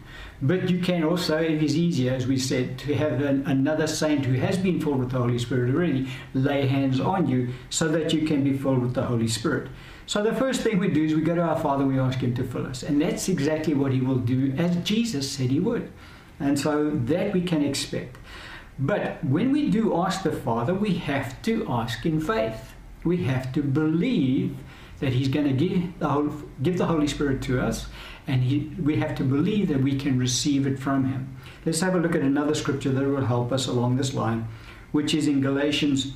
But 0.43 0.69
you 0.69 0.79
can 0.79 1.05
also, 1.05 1.37
it 1.37 1.63
is 1.63 1.77
easier, 1.77 2.13
as 2.13 2.27
we 2.27 2.37
said, 2.37 2.77
to 2.79 2.93
have 2.95 3.21
an, 3.21 3.45
another 3.47 3.87
saint 3.87 4.25
who 4.25 4.33
has 4.33 4.57
been 4.57 4.81
filled 4.81 4.99
with 4.99 5.11
the 5.11 5.17
Holy 5.17 5.39
Spirit 5.39 5.73
already 5.73 6.09
lay 6.33 6.67
hands 6.67 6.99
on 6.99 7.29
you 7.29 7.53
so 7.69 7.87
that 7.87 8.11
you 8.11 8.27
can 8.27 8.43
be 8.43 8.57
filled 8.57 8.79
with 8.79 8.93
the 8.93 9.03
Holy 9.03 9.29
Spirit. 9.29 9.69
So 10.05 10.21
the 10.21 10.35
first 10.35 10.59
thing 10.59 10.79
we 10.79 10.89
do 10.89 11.05
is 11.05 11.15
we 11.15 11.21
go 11.21 11.33
to 11.33 11.41
our 11.41 11.57
Father 11.57 11.83
and 11.83 11.93
we 11.93 11.97
ask 11.97 12.19
Him 12.19 12.35
to 12.35 12.43
fill 12.43 12.67
us. 12.67 12.83
And 12.83 13.01
that's 13.01 13.29
exactly 13.29 13.73
what 13.73 13.93
He 13.93 14.01
will 14.01 14.17
do, 14.17 14.53
as 14.57 14.75
Jesus 14.83 15.31
said 15.31 15.49
He 15.49 15.61
would. 15.61 15.89
And 16.41 16.59
so 16.59 16.89
that 16.89 17.31
we 17.31 17.41
can 17.41 17.63
expect. 17.63 18.17
But 18.77 19.23
when 19.23 19.53
we 19.53 19.69
do 19.69 19.95
ask 19.95 20.23
the 20.23 20.33
Father, 20.33 20.73
we 20.73 20.95
have 20.95 21.41
to 21.43 21.65
ask 21.69 22.05
in 22.05 22.19
faith. 22.19 22.73
We 23.05 23.23
have 23.23 23.53
to 23.53 23.63
believe 23.63 24.57
that 24.99 25.13
He's 25.13 25.29
going 25.29 25.47
to 25.47 25.53
give 25.53 25.99
the, 25.99 26.43
give 26.61 26.77
the 26.77 26.85
Holy 26.85 27.07
Spirit 27.07 27.41
to 27.43 27.61
us, 27.61 27.87
and 28.27 28.43
he, 28.43 28.71
we 28.81 28.95
have 28.97 29.15
to 29.15 29.23
believe 29.23 29.67
that 29.67 29.81
we 29.81 29.97
can 29.97 30.17
receive 30.17 30.65
it 30.65 30.79
from 30.79 31.05
Him. 31.05 31.35
Let's 31.65 31.81
have 31.81 31.95
a 31.95 31.99
look 31.99 32.15
at 32.15 32.21
another 32.21 32.55
scripture 32.55 32.91
that 32.91 33.03
will 33.03 33.25
help 33.25 33.51
us 33.51 33.67
along 33.67 33.97
this 33.97 34.13
line, 34.13 34.47
which 34.91 35.13
is 35.13 35.27
in 35.27 35.41
Galatians 35.41 36.13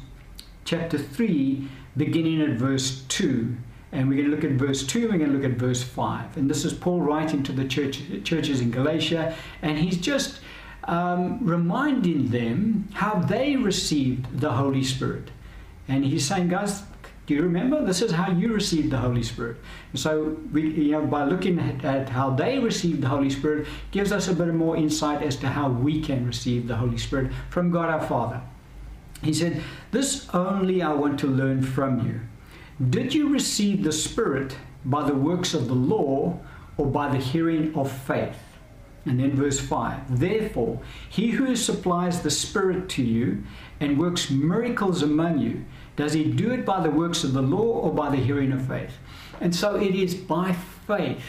chapter 0.65 0.97
3, 0.97 1.67
beginning 1.95 2.41
at 2.41 2.51
verse 2.51 3.03
2. 3.07 3.55
And 3.91 4.09
we're 4.09 4.15
going 4.15 4.29
to 4.29 4.35
look 4.35 4.43
at 4.43 4.51
verse 4.51 4.85
2 4.85 5.03
and 5.03 5.11
we're 5.11 5.17
going 5.17 5.31
to 5.31 5.37
look 5.37 5.51
at 5.51 5.57
verse 5.57 5.81
5. 5.81 6.37
And 6.37 6.49
this 6.49 6.65
is 6.65 6.73
Paul 6.73 7.01
writing 7.01 7.41
to 7.43 7.53
the 7.53 7.65
church, 7.65 8.01
churches 8.23 8.59
in 8.59 8.71
Galatia, 8.71 9.35
and 9.61 9.77
he's 9.77 9.97
just 9.97 10.41
um, 10.83 11.39
reminding 11.41 12.29
them 12.29 12.89
how 12.93 13.15
they 13.19 13.55
received 13.55 14.39
the 14.39 14.51
Holy 14.51 14.83
Spirit. 14.83 15.31
And 15.87 16.05
he's 16.05 16.25
saying, 16.25 16.49
guys, 16.49 16.83
do 17.27 17.33
you 17.33 17.41
remember? 17.41 17.83
This 17.83 18.01
is 18.01 18.11
how 18.11 18.31
you 18.31 18.53
received 18.53 18.89
the 18.89 18.97
Holy 18.97 19.21
Spirit. 19.21 19.57
So 19.93 20.37
we, 20.53 20.69
you 20.69 20.91
know, 20.93 21.05
by 21.05 21.25
looking 21.25 21.59
at, 21.59 21.83
at, 21.83 22.07
how 22.07 22.29
they 22.29 22.57
received 22.57 23.01
the 23.01 23.09
Holy 23.09 23.29
Spirit, 23.29 23.67
gives 23.91 24.13
us 24.13 24.29
a 24.29 24.33
bit 24.33 24.47
more 24.53 24.77
insight 24.77 25.21
as 25.21 25.35
to 25.37 25.47
how 25.47 25.69
we 25.69 26.01
can 26.01 26.25
receive 26.25 26.69
the 26.69 26.77
Holy 26.77 26.97
Spirit 26.97 27.33
from 27.49 27.69
God 27.69 27.89
our 27.89 28.01
Father. 28.01 28.41
He 29.21 29.33
said, 29.33 29.61
"This 29.91 30.29
only 30.33 30.81
I 30.81 30.93
want 30.93 31.19
to 31.19 31.27
learn 31.27 31.63
from 31.63 32.07
you. 32.07 32.21
Did 32.89 33.13
you 33.13 33.27
receive 33.27 33.83
the 33.83 33.91
Spirit 33.91 34.55
by 34.85 35.03
the 35.05 35.15
works 35.15 35.53
of 35.53 35.67
the 35.67 35.75
law, 35.75 36.39
or 36.77 36.85
by 36.85 37.09
the 37.09 37.17
hearing 37.17 37.75
of 37.75 37.91
faith?" 37.91 38.39
And 39.05 39.19
then 39.19 39.35
verse 39.35 39.59
5 39.59 40.19
Therefore, 40.19 40.79
he 41.09 41.31
who 41.31 41.55
supplies 41.57 42.21
the 42.21 42.29
Spirit 42.29 42.87
to 42.89 43.03
you 43.03 43.43
and 43.81 43.97
works 43.97 44.29
miracles 44.29 45.01
among 45.01 45.39
you, 45.39 45.65
does 45.97 46.13
he 46.13 46.23
do 46.23 46.51
it 46.51 46.65
by 46.65 46.81
the 46.81 46.91
works 46.91 47.25
of 47.25 47.33
the 47.33 47.41
law 47.41 47.81
or 47.81 47.91
by 47.91 48.09
the 48.09 48.17
hearing 48.17 48.53
of 48.53 48.65
faith? 48.65 48.93
And 49.41 49.53
so 49.53 49.75
it 49.75 49.93
is 49.93 50.15
by 50.15 50.53
faith 50.53 51.25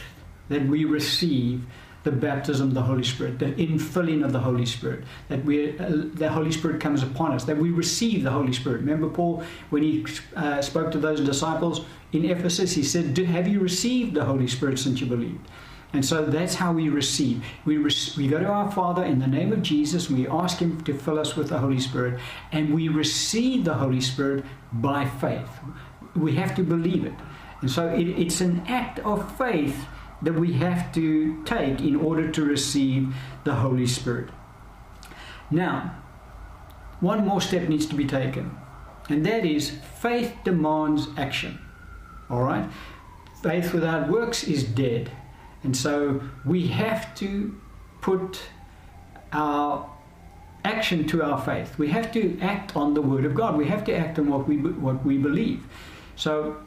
that 0.47 0.65
we 0.65 0.85
receive 0.85 1.65
the 2.03 2.11
baptism 2.11 2.69
of 2.69 2.73
the 2.73 2.81
Holy 2.81 3.03
Spirit, 3.03 3.39
the 3.39 3.51
infilling 3.53 4.23
of 4.23 4.31
the 4.31 4.39
Holy 4.39 4.65
Spirit, 4.65 5.03
that 5.27 5.43
we, 5.43 5.77
uh, 5.77 5.89
the 6.13 6.29
Holy 6.29 6.51
Spirit 6.51 6.79
comes 6.79 7.03
upon 7.03 7.33
us, 7.33 7.43
that 7.43 7.57
we 7.57 7.71
receive 7.71 8.23
the 8.23 8.31
Holy 8.31 8.53
Spirit. 8.53 8.79
Remember 8.81 9.09
Paul, 9.09 9.43
when 9.69 9.83
he 9.83 10.05
uh, 10.35 10.61
spoke 10.61 10.91
to 10.91 10.97
those 10.97 11.19
disciples 11.19 11.85
in 12.13 12.23
Ephesus, 12.23 12.73
he 12.73 12.83
said, 12.83 13.17
Have 13.17 13.47
you 13.47 13.59
received 13.59 14.13
the 14.13 14.23
Holy 14.23 14.47
Spirit 14.47 14.79
since 14.79 15.01
you 15.01 15.07
believed? 15.07 15.45
And 15.91 16.05
so 16.05 16.25
that's 16.25 16.55
how 16.55 16.71
we 16.71 16.87
receive. 16.89 17.43
We, 17.65 17.77
re- 17.77 17.91
we 18.15 18.27
go 18.27 18.39
to 18.39 18.45
our 18.45 18.71
Father 18.71 19.03
in 19.03 19.19
the 19.19 19.27
name 19.27 19.51
of 19.51 19.63
Jesus, 19.63 20.09
we 20.09 20.27
ask 20.27 20.59
Him 20.59 20.81
to 20.83 20.93
fill 20.93 21.17
us 21.17 21.35
with 21.35 21.49
the 21.49 21.57
Holy 21.57 21.79
Spirit, 21.79 22.19
and 22.51 22.73
we 22.73 22.87
receive 22.89 23.65
the 23.65 23.73
Holy 23.73 24.01
Spirit 24.01 24.45
by 24.71 25.05
faith. 25.05 25.49
We 26.15 26.35
have 26.35 26.55
to 26.55 26.63
believe 26.63 27.05
it. 27.05 27.13
And 27.61 27.71
so 27.71 27.87
it, 27.87 28.07
it's 28.07 28.39
an 28.39 28.63
act 28.67 28.99
of 28.99 29.35
faith 29.37 29.85
that 30.21 30.33
we 30.33 30.53
have 30.53 30.93
to 30.93 31.43
take 31.43 31.81
in 31.81 31.95
order 31.95 32.29
to 32.29 32.45
receive 32.45 33.15
the 33.43 33.55
Holy 33.55 33.87
Spirit. 33.87 34.29
Now, 35.49 35.95
one 36.99 37.25
more 37.25 37.41
step 37.41 37.67
needs 37.67 37.85
to 37.87 37.95
be 37.95 38.05
taken, 38.05 38.55
and 39.07 39.25
that 39.25 39.45
is 39.45 39.71
faith 39.71 40.35
demands 40.43 41.07
action. 41.17 41.57
All 42.29 42.43
right? 42.43 42.69
Faith 43.41 43.73
without 43.73 44.09
works 44.09 44.43
is 44.43 44.63
dead. 44.63 45.11
And 45.63 45.75
so 45.75 46.21
we 46.45 46.67
have 46.67 47.13
to 47.15 47.55
put 48.01 48.41
our 49.33 49.89
action 50.65 51.07
to 51.07 51.23
our 51.23 51.41
faith. 51.41 51.77
We 51.77 51.89
have 51.89 52.11
to 52.13 52.39
act 52.41 52.75
on 52.75 52.93
the 52.93 53.01
Word 53.01 53.25
of 53.25 53.35
God. 53.35 53.57
We 53.57 53.67
have 53.67 53.83
to 53.85 53.95
act 53.95 54.19
on 54.19 54.29
what 54.29 54.47
we, 54.47 54.57
what 54.57 55.05
we 55.05 55.17
believe. 55.17 55.65
So 56.15 56.57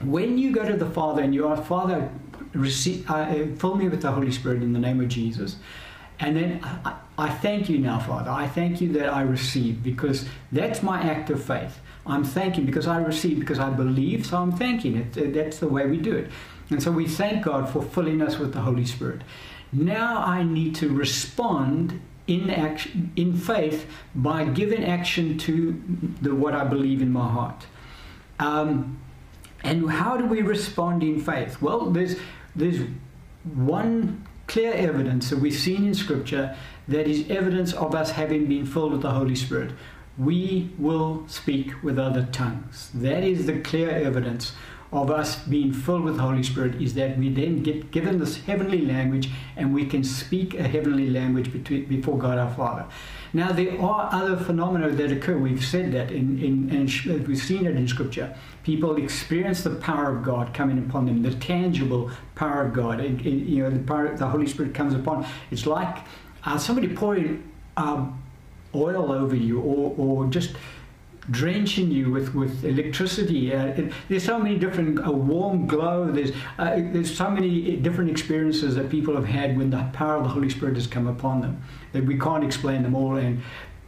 when 0.00 0.38
you 0.38 0.52
go 0.52 0.64
to 0.64 0.76
the 0.76 0.90
Father 0.90 1.22
and 1.22 1.34
you 1.34 1.48
ask, 1.48 1.62
Father, 1.64 2.10
receive, 2.52 3.08
uh, 3.10 3.46
fill 3.56 3.74
me 3.76 3.88
with 3.88 4.02
the 4.02 4.12
Holy 4.12 4.30
Spirit 4.30 4.62
in 4.62 4.72
the 4.72 4.78
name 4.78 5.00
of 5.00 5.08
Jesus. 5.08 5.56
And 6.20 6.36
then 6.36 6.60
I, 6.62 6.96
I, 7.18 7.28
thank 7.28 7.68
you 7.68 7.78
now, 7.78 7.98
Father. 7.98 8.30
I 8.30 8.46
thank 8.46 8.80
you 8.80 8.92
that 8.92 9.12
I 9.12 9.22
receive 9.22 9.82
because 9.82 10.26
that's 10.52 10.82
my 10.82 11.00
act 11.00 11.30
of 11.30 11.42
faith. 11.42 11.80
I'm 12.06 12.22
thanking 12.22 12.66
because 12.66 12.86
I 12.86 12.98
receive 12.98 13.40
because 13.40 13.58
I 13.58 13.70
believe, 13.70 14.26
so 14.26 14.36
I'm 14.36 14.52
thanking 14.52 14.96
it. 14.96 15.34
That's 15.34 15.58
the 15.58 15.68
way 15.68 15.86
we 15.86 15.96
do 15.96 16.14
it. 16.14 16.30
And 16.74 16.82
so 16.82 16.90
we 16.90 17.06
thank 17.06 17.44
God 17.44 17.68
for 17.68 17.80
filling 17.80 18.20
us 18.20 18.36
with 18.36 18.52
the 18.52 18.62
Holy 18.62 18.84
Spirit. 18.84 19.22
Now 19.72 20.24
I 20.24 20.42
need 20.42 20.74
to 20.76 20.88
respond 20.88 22.00
in 22.26 22.50
action, 22.50 23.12
in 23.14 23.36
faith, 23.36 23.86
by 24.12 24.42
giving 24.46 24.84
action 24.84 25.38
to 25.38 25.80
the, 26.20 26.34
what 26.34 26.52
I 26.52 26.64
believe 26.64 27.00
in 27.00 27.12
my 27.12 27.28
heart. 27.28 27.66
Um, 28.40 28.98
and 29.62 29.88
how 29.88 30.16
do 30.16 30.26
we 30.26 30.42
respond 30.42 31.04
in 31.04 31.20
faith? 31.20 31.62
Well, 31.62 31.90
there's 31.90 32.16
there's 32.56 32.80
one 33.44 34.26
clear 34.48 34.72
evidence 34.72 35.30
that 35.30 35.38
we've 35.38 35.54
seen 35.54 35.86
in 35.86 35.94
Scripture 35.94 36.56
that 36.88 37.06
is 37.06 37.30
evidence 37.30 37.72
of 37.72 37.94
us 37.94 38.10
having 38.10 38.46
been 38.46 38.66
filled 38.66 38.90
with 38.90 39.02
the 39.02 39.12
Holy 39.12 39.36
Spirit. 39.36 39.70
We 40.18 40.70
will 40.76 41.22
speak 41.28 41.84
with 41.84 42.00
other 42.00 42.26
tongues. 42.32 42.90
That 42.94 43.22
is 43.22 43.46
the 43.46 43.60
clear 43.60 43.90
evidence 43.90 44.54
of 44.94 45.10
us 45.10 45.36
being 45.40 45.72
filled 45.72 46.04
with 46.04 46.18
Holy 46.18 46.42
Spirit 46.42 46.80
is 46.80 46.94
that 46.94 47.18
we 47.18 47.28
then 47.28 47.62
get 47.62 47.90
given 47.90 48.18
this 48.18 48.40
heavenly 48.42 48.80
language 48.86 49.28
and 49.56 49.74
we 49.74 49.84
can 49.86 50.04
speak 50.04 50.54
a 50.54 50.62
heavenly 50.62 51.10
language 51.10 51.52
between, 51.52 51.86
before 51.86 52.16
God 52.16 52.38
our 52.38 52.54
Father. 52.54 52.86
Now, 53.32 53.50
there 53.50 53.80
are 53.82 54.08
other 54.12 54.36
phenomena 54.36 54.90
that 54.90 55.10
occur. 55.10 55.36
We've 55.36 55.64
said 55.64 55.90
that, 55.92 56.12
in, 56.12 56.38
in, 56.38 56.70
and 56.70 57.26
we've 57.26 57.36
seen 57.36 57.66
it 57.66 57.74
in 57.74 57.88
Scripture. 57.88 58.36
People 58.62 58.96
experience 58.96 59.64
the 59.64 59.74
power 59.74 60.16
of 60.16 60.24
God 60.24 60.54
coming 60.54 60.78
upon 60.78 61.06
them, 61.06 61.22
the 61.22 61.34
tangible 61.34 62.12
power 62.36 62.66
of 62.66 62.72
God. 62.72 63.00
And, 63.00 63.20
and 63.20 63.48
you 63.48 63.64
know, 63.64 63.70
the, 63.70 63.80
power, 63.80 64.16
the 64.16 64.28
Holy 64.28 64.46
Spirit 64.46 64.72
comes 64.72 64.94
upon. 64.94 65.26
It's 65.50 65.66
like 65.66 65.98
uh, 66.44 66.56
somebody 66.58 66.94
pouring 66.94 67.42
um, 67.76 68.22
oil 68.72 69.10
over 69.10 69.34
you 69.34 69.60
or, 69.60 69.94
or 69.98 70.26
just 70.26 70.54
drenching 71.30 71.90
you 71.90 72.10
with, 72.10 72.34
with 72.34 72.64
electricity. 72.64 73.54
Uh, 73.54 73.66
it, 73.66 73.92
there's 74.08 74.24
so 74.24 74.38
many 74.38 74.58
different, 74.58 74.98
a 75.06 75.10
warm 75.10 75.66
glow, 75.66 76.10
there's, 76.10 76.32
uh, 76.58 76.74
there's 76.76 77.14
so 77.14 77.30
many 77.30 77.76
different 77.76 78.10
experiences 78.10 78.74
that 78.74 78.90
people 78.90 79.14
have 79.14 79.26
had 79.26 79.56
when 79.56 79.70
the 79.70 79.88
power 79.92 80.16
of 80.16 80.24
the 80.24 80.28
Holy 80.28 80.50
Spirit 80.50 80.74
has 80.76 80.86
come 80.86 81.06
upon 81.06 81.40
them 81.40 81.62
that 81.92 82.04
we 82.04 82.18
can't 82.18 82.44
explain 82.44 82.82
them 82.82 82.94
all. 82.94 83.16
And, 83.16 83.42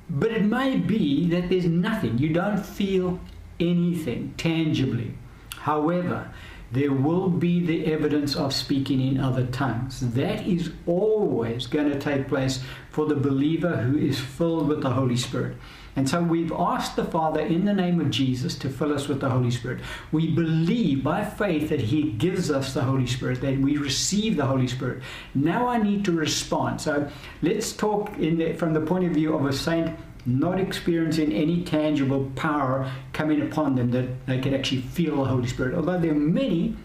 but 0.08 0.30
it 0.30 0.44
may 0.44 0.76
be 0.76 1.28
that 1.30 1.48
there's 1.48 1.66
nothing, 1.66 2.18
you 2.18 2.32
don't 2.32 2.64
feel 2.64 3.20
anything 3.60 4.34
tangibly. 4.36 5.14
However, 5.56 6.30
there 6.72 6.92
will 6.92 7.28
be 7.28 7.64
the 7.64 7.92
evidence 7.92 8.34
of 8.34 8.52
speaking 8.52 9.00
in 9.00 9.20
other 9.20 9.46
tongues. 9.46 10.00
That 10.00 10.46
is 10.46 10.72
always 10.86 11.66
going 11.66 11.90
to 11.90 11.98
take 11.98 12.28
place 12.28 12.62
for 12.90 13.06
the 13.06 13.14
believer 13.14 13.76
who 13.76 13.96
is 13.96 14.18
filled 14.18 14.68
with 14.68 14.82
the 14.82 14.90
Holy 14.90 15.16
Spirit. 15.16 15.56
And 15.96 16.08
so 16.08 16.22
we've 16.22 16.52
asked 16.52 16.94
the 16.94 17.04
Father 17.04 17.40
in 17.40 17.64
the 17.64 17.72
name 17.72 18.00
of 18.00 18.10
Jesus 18.10 18.54
to 18.58 18.68
fill 18.68 18.92
us 18.92 19.08
with 19.08 19.20
the 19.20 19.30
Holy 19.30 19.50
Spirit. 19.50 19.80
We 20.12 20.30
believe 20.30 21.02
by 21.02 21.24
faith 21.24 21.70
that 21.70 21.80
He 21.80 22.10
gives 22.12 22.50
us 22.50 22.74
the 22.74 22.82
Holy 22.82 23.06
Spirit, 23.06 23.40
that 23.40 23.58
we 23.58 23.78
receive 23.78 24.36
the 24.36 24.44
Holy 24.44 24.68
Spirit. 24.68 25.02
Now 25.34 25.66
I 25.66 25.78
need 25.78 26.04
to 26.04 26.12
respond. 26.12 26.82
So 26.82 27.08
let's 27.40 27.72
talk 27.72 28.14
the, 28.18 28.52
from 28.52 28.74
the 28.74 28.80
point 28.80 29.06
of 29.06 29.12
view 29.12 29.34
of 29.34 29.46
a 29.46 29.52
saint 29.52 29.96
not 30.26 30.58
experiencing 30.58 31.32
any 31.32 31.62
tangible 31.62 32.30
power 32.34 32.90
coming 33.12 33.42
upon 33.42 33.76
them 33.76 33.92
that 33.92 34.26
they 34.26 34.40
can 34.40 34.52
actually 34.52 34.80
feel 34.80 35.16
the 35.16 35.24
Holy 35.24 35.46
Spirit. 35.46 35.74
Although 35.74 36.00
there 36.00 36.10
are 36.10 36.14
many 36.14 36.76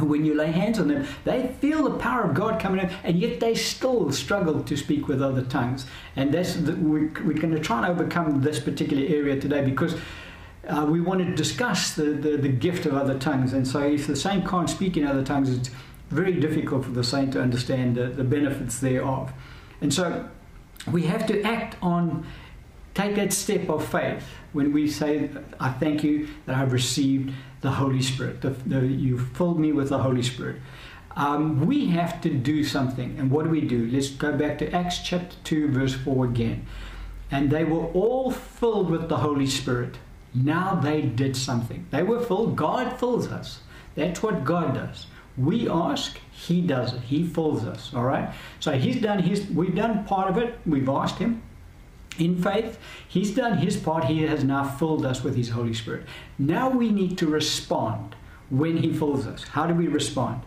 when 0.00 0.24
you 0.24 0.34
lay 0.34 0.50
hands 0.50 0.78
on 0.78 0.88
them, 0.88 1.06
they 1.24 1.54
feel 1.60 1.84
the 1.84 1.98
power 1.98 2.22
of 2.22 2.34
God 2.34 2.58
coming 2.58 2.80
in, 2.80 2.90
and 3.04 3.18
yet 3.18 3.40
they 3.40 3.54
still 3.54 4.10
struggle 4.10 4.62
to 4.62 4.76
speak 4.76 5.06
with 5.06 5.20
other 5.20 5.42
tongues. 5.42 5.86
And 6.16 6.32
that's 6.32 6.54
the, 6.54 6.74
we're, 6.76 7.12
we're 7.24 7.34
going 7.34 7.54
to 7.54 7.60
try 7.60 7.78
and 7.78 7.86
overcome 7.86 8.40
this 8.40 8.58
particular 8.58 9.02
area 9.06 9.38
today 9.38 9.62
because 9.62 9.94
uh, 10.68 10.86
we 10.88 11.00
want 11.00 11.20
to 11.20 11.34
discuss 11.34 11.94
the, 11.94 12.04
the, 12.04 12.36
the, 12.36 12.48
gift 12.48 12.86
of 12.86 12.94
other 12.94 13.18
tongues. 13.18 13.52
And 13.52 13.66
so, 13.66 13.80
if 13.80 14.06
the 14.06 14.16
saint 14.16 14.48
can't 14.48 14.70
speak 14.70 14.96
in 14.96 15.04
other 15.04 15.24
tongues, 15.24 15.50
it's 15.50 15.70
very 16.10 16.38
difficult 16.38 16.84
for 16.84 16.92
the 16.92 17.04
saint 17.04 17.32
to 17.32 17.42
understand 17.42 17.96
the, 17.96 18.06
the 18.06 18.24
benefits 18.24 18.78
thereof. 18.78 19.32
And 19.80 19.92
so, 19.92 20.28
we 20.90 21.02
have 21.02 21.26
to 21.26 21.42
act 21.42 21.76
on, 21.82 22.26
take 22.94 23.16
that 23.16 23.32
step 23.32 23.68
of 23.68 23.86
faith 23.86 24.24
when 24.52 24.72
we 24.72 24.88
say, 24.88 25.30
I 25.58 25.70
thank 25.72 26.04
you 26.04 26.28
that 26.46 26.56
I've 26.56 26.72
received 26.72 27.32
the 27.62 27.70
Holy 27.70 28.02
Spirit. 28.02 28.42
The, 28.42 28.50
the, 28.50 28.86
you 28.86 29.18
filled 29.18 29.58
me 29.58 29.72
with 29.72 29.88
the 29.88 29.98
Holy 29.98 30.22
Spirit. 30.22 30.56
Um, 31.16 31.66
we 31.66 31.86
have 31.88 32.20
to 32.22 32.30
do 32.30 32.64
something. 32.64 33.16
And 33.18 33.30
what 33.30 33.44
do 33.44 33.50
we 33.50 33.62
do? 33.62 33.88
Let's 33.90 34.10
go 34.10 34.36
back 34.36 34.58
to 34.58 34.70
Acts 34.72 34.98
chapter 34.98 35.36
2, 35.44 35.68
verse 35.68 35.94
4 35.94 36.26
again. 36.26 36.66
And 37.30 37.50
they 37.50 37.64
were 37.64 37.86
all 37.86 38.30
filled 38.30 38.90
with 38.90 39.08
the 39.08 39.18
Holy 39.18 39.46
Spirit. 39.46 39.96
Now 40.34 40.74
they 40.74 41.02
did 41.02 41.36
something. 41.36 41.86
They 41.90 42.02
were 42.02 42.20
filled. 42.20 42.56
God 42.56 42.98
fills 42.98 43.28
us. 43.28 43.60
That's 43.94 44.22
what 44.22 44.44
God 44.44 44.74
does. 44.74 45.06
We 45.36 45.68
ask, 45.68 46.18
He 46.30 46.60
does 46.60 46.94
it. 46.94 47.00
He 47.00 47.24
fills 47.26 47.64
us. 47.64 47.92
All 47.94 48.04
right. 48.04 48.32
So 48.60 48.72
He's 48.72 49.00
done 49.00 49.20
His. 49.20 49.46
We've 49.48 49.74
done 49.74 50.04
part 50.04 50.30
of 50.30 50.38
it. 50.38 50.58
We've 50.66 50.88
asked 50.88 51.18
Him 51.18 51.42
in 52.18 52.42
faith. 52.42 52.78
He's 53.08 53.34
done 53.34 53.58
his 53.58 53.76
part. 53.76 54.04
He 54.04 54.22
has 54.22 54.44
now 54.44 54.64
filled 54.64 55.06
us 55.06 55.22
with 55.22 55.36
his 55.36 55.50
Holy 55.50 55.74
Spirit. 55.74 56.06
Now 56.38 56.68
we 56.68 56.90
need 56.90 57.18
to 57.18 57.26
respond 57.26 58.14
when 58.50 58.78
he 58.78 58.92
fills 58.92 59.26
us. 59.26 59.44
How 59.44 59.66
do 59.66 59.74
we 59.74 59.88
respond? 59.88 60.42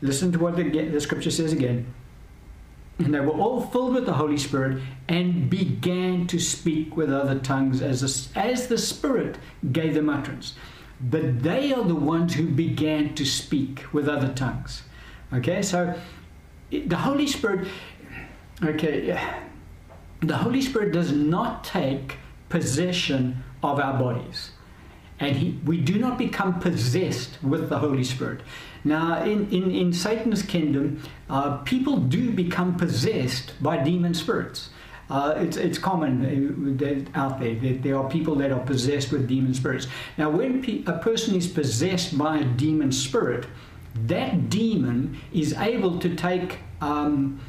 Listen 0.00 0.32
to 0.32 0.38
what 0.38 0.56
the, 0.56 0.62
the 0.62 1.00
scripture 1.00 1.30
says 1.30 1.52
again. 1.52 1.92
And 2.98 3.14
they 3.14 3.20
were 3.20 3.32
all 3.32 3.62
filled 3.62 3.94
with 3.94 4.06
the 4.06 4.14
Holy 4.14 4.36
Spirit 4.36 4.82
and 5.08 5.48
began 5.48 6.26
to 6.26 6.38
speak 6.38 6.96
with 6.96 7.12
other 7.12 7.38
tongues 7.38 7.80
as, 7.80 8.02
a, 8.02 8.38
as 8.38 8.66
the 8.66 8.78
Spirit 8.78 9.36
gave 9.72 9.94
them 9.94 10.10
utterance. 10.10 10.54
But 11.00 11.42
they 11.42 11.72
are 11.72 11.84
the 11.84 11.94
ones 11.94 12.34
who 12.34 12.46
began 12.46 13.14
to 13.14 13.24
speak 13.24 13.84
with 13.92 14.06
other 14.06 14.32
tongues. 14.34 14.82
Okay, 15.32 15.62
so 15.62 15.98
the 16.70 16.96
Holy 16.96 17.26
Spirit, 17.26 17.68
okay, 18.62 19.18
the 20.20 20.36
Holy 20.38 20.62
Spirit 20.62 20.92
does 20.92 21.12
not 21.12 21.64
take 21.64 22.16
possession 22.48 23.42
of 23.62 23.78
our 23.78 23.98
bodies. 23.98 24.50
And 25.18 25.36
he, 25.36 25.58
we 25.64 25.78
do 25.78 25.98
not 25.98 26.16
become 26.16 26.60
possessed 26.60 27.42
with 27.42 27.68
the 27.68 27.78
Holy 27.78 28.04
Spirit. 28.04 28.40
Now, 28.84 29.22
in, 29.22 29.50
in, 29.50 29.70
in 29.70 29.92
Satan's 29.92 30.42
kingdom, 30.42 31.02
uh, 31.28 31.58
people 31.58 31.98
do 31.98 32.30
become 32.30 32.76
possessed 32.76 33.52
by 33.62 33.82
demon 33.82 34.14
spirits. 34.14 34.70
Uh, 35.10 35.34
it's, 35.36 35.56
it's 35.56 35.76
common 35.76 36.24
uh, 36.24 37.18
out 37.18 37.40
there 37.40 37.54
that 37.56 37.82
there 37.82 37.98
are 37.98 38.08
people 38.08 38.36
that 38.36 38.52
are 38.52 38.60
possessed 38.60 39.10
with 39.10 39.28
demon 39.28 39.52
spirits. 39.52 39.88
Now, 40.16 40.30
when 40.30 40.62
pe- 40.62 40.84
a 40.86 40.98
person 40.98 41.34
is 41.34 41.48
possessed 41.48 42.16
by 42.16 42.38
a 42.38 42.44
demon 42.44 42.92
spirit, 42.92 43.46
that 44.06 44.48
demon 44.48 45.18
is 45.32 45.52
able 45.54 45.98
to 45.98 46.14
take 46.14 46.60
um, 46.80 47.40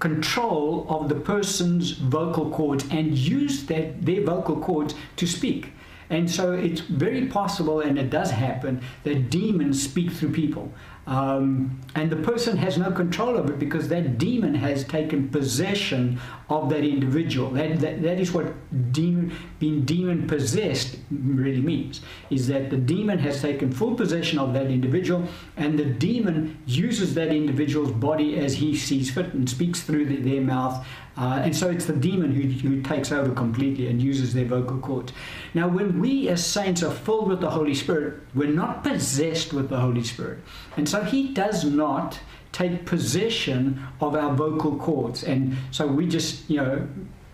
control 0.00 0.86
of 0.88 1.08
the 1.08 1.14
person's 1.14 1.92
vocal 1.92 2.50
cords 2.50 2.84
and 2.90 3.16
use 3.16 3.64
that 3.66 4.04
their 4.04 4.22
vocal 4.22 4.56
cords 4.56 4.94
to 5.16 5.26
speak. 5.26 5.72
And 6.10 6.28
so 6.28 6.52
it's 6.52 6.80
very 6.80 7.26
possible, 7.26 7.80
and 7.80 7.96
it 7.96 8.10
does 8.10 8.32
happen, 8.32 8.82
that 9.04 9.30
demons 9.30 9.82
speak 9.82 10.10
through 10.10 10.32
people. 10.32 10.72
Um, 11.06 11.80
and 11.96 12.10
the 12.10 12.16
person 12.16 12.56
has 12.58 12.78
no 12.78 12.92
control 12.92 13.36
of 13.36 13.50
it 13.50 13.58
because 13.58 13.88
that 13.88 14.18
demon 14.18 14.54
has 14.54 14.84
taken 14.84 15.28
possession 15.28 16.20
of 16.48 16.68
that 16.70 16.84
individual. 16.84 17.50
That, 17.50 17.80
that, 17.80 18.02
that 18.02 18.20
is 18.20 18.32
what 18.32 18.52
demon, 18.92 19.34
being 19.58 19.84
demon 19.84 20.28
possessed 20.28 20.98
really 21.10 21.62
means, 21.62 22.00
is 22.28 22.46
that 22.48 22.70
the 22.70 22.76
demon 22.76 23.18
has 23.18 23.40
taken 23.40 23.72
full 23.72 23.94
possession 23.94 24.38
of 24.38 24.52
that 24.54 24.66
individual 24.66 25.26
and 25.56 25.78
the 25.78 25.84
demon 25.84 26.58
uses 26.66 27.14
that 27.14 27.28
individual's 27.28 27.92
body 27.92 28.38
as 28.38 28.54
he 28.54 28.76
sees 28.76 29.10
fit 29.10 29.32
and 29.32 29.48
speaks 29.48 29.80
through 29.80 30.06
the, 30.06 30.16
their 30.16 30.40
mouth 30.40 30.86
uh, 31.20 31.42
and 31.44 31.54
so 31.54 31.68
it's 31.68 31.84
the 31.84 31.92
demon 31.92 32.32
who, 32.32 32.48
who 32.66 32.80
takes 32.80 33.12
over 33.12 33.34
completely 33.34 33.88
and 33.88 34.00
uses 34.00 34.32
their 34.32 34.46
vocal 34.46 34.78
cords. 34.78 35.12
Now, 35.52 35.68
when 35.68 36.00
we 36.00 36.30
as 36.30 36.44
saints 36.44 36.82
are 36.82 36.90
filled 36.90 37.28
with 37.28 37.42
the 37.42 37.50
Holy 37.50 37.74
Spirit, 37.74 38.22
we're 38.34 38.48
not 38.48 38.82
possessed 38.82 39.52
with 39.52 39.68
the 39.68 39.78
Holy 39.78 40.02
Spirit. 40.02 40.38
And 40.78 40.88
so 40.88 41.02
He 41.02 41.34
does 41.34 41.62
not 41.62 42.18
take 42.52 42.86
possession 42.86 43.86
of 44.00 44.14
our 44.14 44.34
vocal 44.34 44.76
cords. 44.76 45.22
And 45.22 45.58
so 45.70 45.86
we 45.86 46.06
just, 46.06 46.48
you 46.48 46.56
know, 46.56 46.88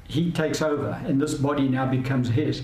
He 0.09 0.33
takes 0.33 0.61
over, 0.61 1.01
and 1.07 1.23
this 1.23 1.35
body 1.35 1.69
now 1.69 1.87
becomes 1.87 2.31
His. 2.31 2.63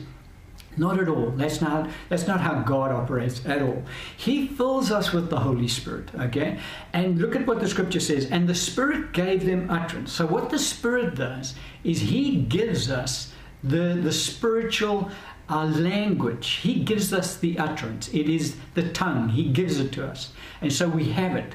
Not 0.76 0.98
at 0.98 1.08
all. 1.08 1.30
That's 1.30 1.60
not 1.60 1.90
that's 2.08 2.26
not 2.26 2.40
how 2.40 2.60
God 2.60 2.92
operates 2.92 3.44
at 3.44 3.60
all. 3.62 3.82
He 4.16 4.46
fills 4.48 4.90
us 4.90 5.12
with 5.12 5.28
the 5.28 5.40
Holy 5.40 5.68
Spirit, 5.68 6.10
okay? 6.18 6.58
And 6.92 7.18
look 7.18 7.36
at 7.36 7.46
what 7.46 7.60
the 7.60 7.68
scripture 7.68 8.00
says. 8.00 8.30
And 8.30 8.48
the 8.48 8.54
Spirit 8.54 9.12
gave 9.12 9.44
them 9.44 9.70
utterance. 9.70 10.12
So 10.12 10.26
what 10.26 10.50
the 10.50 10.58
Spirit 10.58 11.14
does 11.14 11.54
is 11.84 12.00
he 12.00 12.36
gives 12.42 12.90
us 12.90 13.32
the 13.62 13.98
the 14.02 14.12
spiritual 14.12 15.10
uh, 15.48 15.66
language. 15.66 16.60
He 16.62 16.76
gives 16.76 17.12
us 17.12 17.36
the 17.36 17.58
utterance. 17.58 18.08
It 18.08 18.28
is 18.28 18.56
the 18.74 18.88
tongue. 18.90 19.28
He 19.30 19.44
gives 19.44 19.78
it 19.78 19.92
to 19.92 20.06
us. 20.06 20.32
And 20.60 20.72
so 20.72 20.88
we 20.88 21.10
have 21.10 21.36
it. 21.36 21.54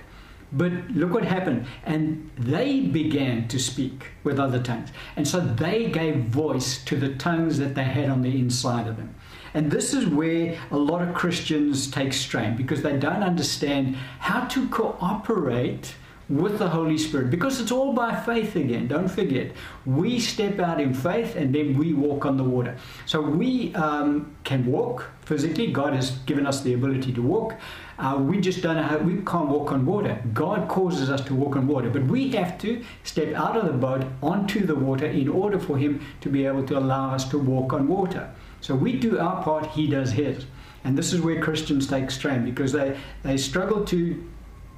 But 0.51 0.71
look 0.91 1.11
what 1.11 1.25
happened. 1.25 1.65
And 1.85 2.31
they 2.37 2.81
began 2.81 3.47
to 3.49 3.59
speak 3.59 4.11
with 4.23 4.39
other 4.39 4.61
tongues. 4.61 4.89
And 5.15 5.27
so 5.27 5.39
they 5.39 5.89
gave 5.89 6.25
voice 6.25 6.83
to 6.85 6.95
the 6.95 7.15
tongues 7.15 7.57
that 7.59 7.75
they 7.75 7.83
had 7.83 8.09
on 8.09 8.21
the 8.21 8.39
inside 8.39 8.87
of 8.87 8.97
them. 8.97 9.15
And 9.53 9.71
this 9.71 9.93
is 9.93 10.05
where 10.05 10.57
a 10.71 10.77
lot 10.77 11.01
of 11.01 11.15
Christians 11.15 11.89
take 11.89 12.13
strain 12.13 12.55
because 12.55 12.81
they 12.81 12.97
don't 12.97 13.23
understand 13.23 13.95
how 14.19 14.45
to 14.45 14.67
cooperate 14.69 15.95
with 16.29 16.59
the 16.59 16.67
Holy 16.69 16.97
Spirit 16.97 17.29
because 17.29 17.61
it's 17.61 17.71
all 17.71 17.93
by 17.93 18.15
faith 18.15 18.55
again. 18.55 18.87
Don't 18.87 19.07
forget, 19.07 19.51
we 19.85 20.19
step 20.19 20.59
out 20.59 20.81
in 20.81 20.93
faith 20.93 21.35
and 21.35 21.55
then 21.55 21.77
we 21.77 21.93
walk 21.93 22.25
on 22.25 22.37
the 22.37 22.43
water. 22.43 22.77
So 23.05 23.21
we 23.21 23.73
um, 23.75 24.35
can 24.43 24.65
walk 24.65 25.09
physically. 25.21 25.71
God 25.71 25.93
has 25.93 26.11
given 26.25 26.45
us 26.45 26.61
the 26.61 26.73
ability 26.73 27.13
to 27.13 27.21
walk. 27.21 27.55
Uh, 27.99 28.15
we 28.19 28.39
just 28.39 28.61
don't 28.61 28.75
know 28.75 28.83
how, 28.83 28.97
we 28.97 29.15
can't 29.23 29.49
walk 29.49 29.71
on 29.71 29.85
water. 29.85 30.21
God 30.33 30.67
causes 30.67 31.09
us 31.09 31.21
to 31.21 31.33
walk 31.33 31.55
on 31.55 31.67
water, 31.67 31.89
but 31.89 32.03
we 32.03 32.29
have 32.29 32.59
to 32.59 32.83
step 33.03 33.33
out 33.33 33.57
of 33.57 33.65
the 33.65 33.73
boat 33.73 34.05
onto 34.21 34.65
the 34.65 34.75
water 34.75 35.07
in 35.07 35.27
order 35.27 35.57
for 35.57 35.77
Him 35.77 36.05
to 36.21 36.29
be 36.29 36.45
able 36.45 36.63
to 36.67 36.77
allow 36.77 37.13
us 37.13 37.27
to 37.29 37.39
walk 37.39 37.73
on 37.73 37.87
water. 37.87 38.29
So 38.61 38.75
we 38.75 38.93
do 38.99 39.17
our 39.19 39.43
part, 39.43 39.67
He 39.67 39.87
does 39.87 40.11
His. 40.11 40.45
And 40.83 40.97
this 40.97 41.11
is 41.11 41.21
where 41.21 41.41
Christians 41.41 41.87
take 41.87 42.11
strain 42.11 42.45
because 42.45 42.71
they, 42.71 42.97
they 43.23 43.37
struggle 43.37 43.83
to 43.85 44.23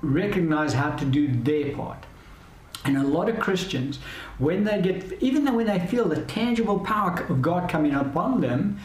recognize 0.01 0.73
how 0.73 0.91
to 0.91 1.05
do 1.05 1.27
their 1.27 1.75
part. 1.75 2.05
And 2.85 2.97
a 2.97 3.03
lot 3.03 3.27
of 3.27 3.39
Christians, 3.39 3.99
when 4.37 4.63
they 4.63 4.81
get, 4.81 5.21
even 5.21 5.43
though 5.43 5.55
when 5.55 5.67
they 5.67 5.79
feel 5.79 6.07
the 6.07 6.21
tangible 6.23 6.79
power 6.79 7.25
of 7.27 7.41
God 7.41 7.69
coming 7.69 7.93
upon 7.93 8.39
them, 8.39 8.79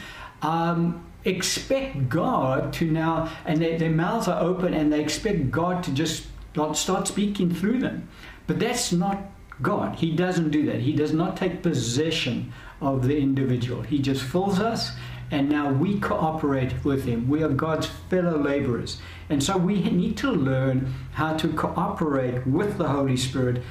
um, 0.44 1.04
expect 1.24 2.09
God 2.09 2.72
to 2.74 2.90
now, 2.90 3.33
and 3.44 3.61
their, 3.61 3.78
their 3.78 3.90
mouths 3.90 4.28
are 4.28 4.40
open 4.40 4.74
and 4.74 4.92
they 4.92 5.00
expect 5.00 5.50
God 5.50 5.83
to 5.85 5.92
just 5.92 6.26
start 6.74 7.09
speaking 7.09 7.52
through 7.52 7.80
them. 7.80 8.09
But 8.46 8.61
that's 8.61 8.92
not 8.92 9.18
God. 9.62 9.96
He 9.96 10.12
doesn't 10.12 10.50
do 10.50 10.66
that. 10.66 10.80
He 10.80 10.92
does 10.92 11.12
not 11.12 11.37
take 11.37 11.62
possession 11.62 12.52
of 12.80 13.07
the 13.07 13.18
individual. 13.18 13.83
He 13.83 13.98
just 13.98 14.22
fills 14.22 14.61
us 14.61 14.92
and 15.30 15.48
now 15.48 15.72
we 15.72 15.98
cooperate 15.98 16.85
with 16.85 17.04
Him. 17.04 17.28
We 17.28 17.42
are 17.42 17.48
God's 17.48 17.87
fellow 17.87 18.38
laborers. 18.38 19.00
And 19.30 19.42
so 19.42 19.57
we 19.57 19.83
need 19.83 20.16
to 20.18 20.30
learn 20.30 20.92
how 21.12 21.35
to 21.37 21.48
cooperate 21.48 22.46
with 22.46 22.78
the 22.78 22.88
Holy 22.88 23.16
Spirit, 23.16 23.62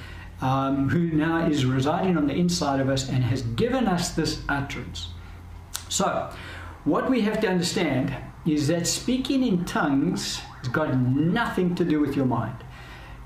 um, 0.42 0.90
who 0.90 1.12
now 1.12 1.48
is 1.48 1.66
residing 1.66 2.18
on 2.18 2.28
the 2.28 2.34
inside 2.34 2.80
of 2.80 2.90
us 2.90 3.08
and 3.08 3.24
has 3.24 3.44
given 3.44 3.88
us 3.88 4.12
this 4.12 4.42
utterance. 4.50 5.10
So, 5.90 6.32
what 6.86 7.10
we 7.10 7.22
have 7.22 7.40
to 7.42 7.48
understand 7.48 8.16
is 8.46 8.68
that 8.68 8.88
speaking 8.88 9.46
in 9.46 9.66
tongues 9.66 10.38
has 10.38 10.68
got 10.68 10.98
nothing 10.98 11.76
to 11.76 11.86
do 11.86 12.00
with 12.00 12.16
your 12.16 12.26
mind. 12.26 12.64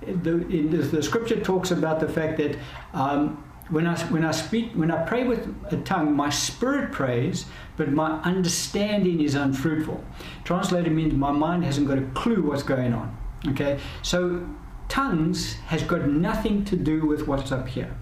The, 0.02 0.36
the, 0.36 0.78
the 0.78 1.04
scripture 1.04 1.40
talks 1.40 1.72
about 1.72 2.00
the 2.00 2.08
fact 2.08 2.38
that 2.38 2.58
um, 2.94 3.44
when 3.70 3.88
I, 3.88 3.98
when 4.06 4.24
I 4.24 4.32
speak, 4.32 4.72
when 4.74 4.92
I 4.92 5.04
pray 5.04 5.24
with 5.26 5.48
a 5.72 5.78
tongue, 5.78 6.16
my 6.16 6.30
spirit 6.30 6.92
prays, 6.92 7.46
but 7.76 7.92
my 7.92 8.22
understanding 8.22 9.22
is 9.22 9.36
unfruitful. 9.36 10.04
Translated 10.44 10.94
means 10.94 11.14
my 11.14 11.32
mind 11.32 11.66
hasn't 11.66 11.88
got 11.88 11.98
a 11.98 12.06
clue 12.14 12.44
what's 12.44 12.64
going 12.64 12.94
on. 12.94 13.18
Okay, 13.50 13.80
so 14.04 14.48
tongues 14.88 15.56
has 15.68 15.84
got 15.84 16.08
nothing 16.08 16.64
to 16.66 16.76
do 16.76 17.06
with 17.06 17.28
what's 17.28 17.52
up 17.52 17.68
here. 17.68 17.96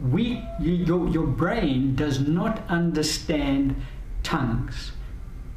We, 0.00 0.44
you, 0.60 0.72
your, 0.72 1.08
your 1.08 1.26
brain 1.26 1.96
does 1.96 2.20
not 2.20 2.62
understand 2.68 3.74
tongues, 4.22 4.92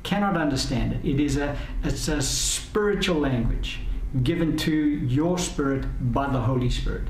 cannot 0.03 0.37
understand 0.37 0.93
it. 0.93 1.05
It 1.05 1.19
is 1.19 1.37
a, 1.37 1.57
it's 1.83 2.07
a 2.07 2.21
spiritual 2.21 3.19
language 3.19 3.79
given 4.23 4.57
to 4.57 4.73
your 4.73 5.37
spirit 5.37 5.85
by 6.13 6.29
the 6.31 6.41
Holy 6.41 6.69
Spirit. 6.69 7.07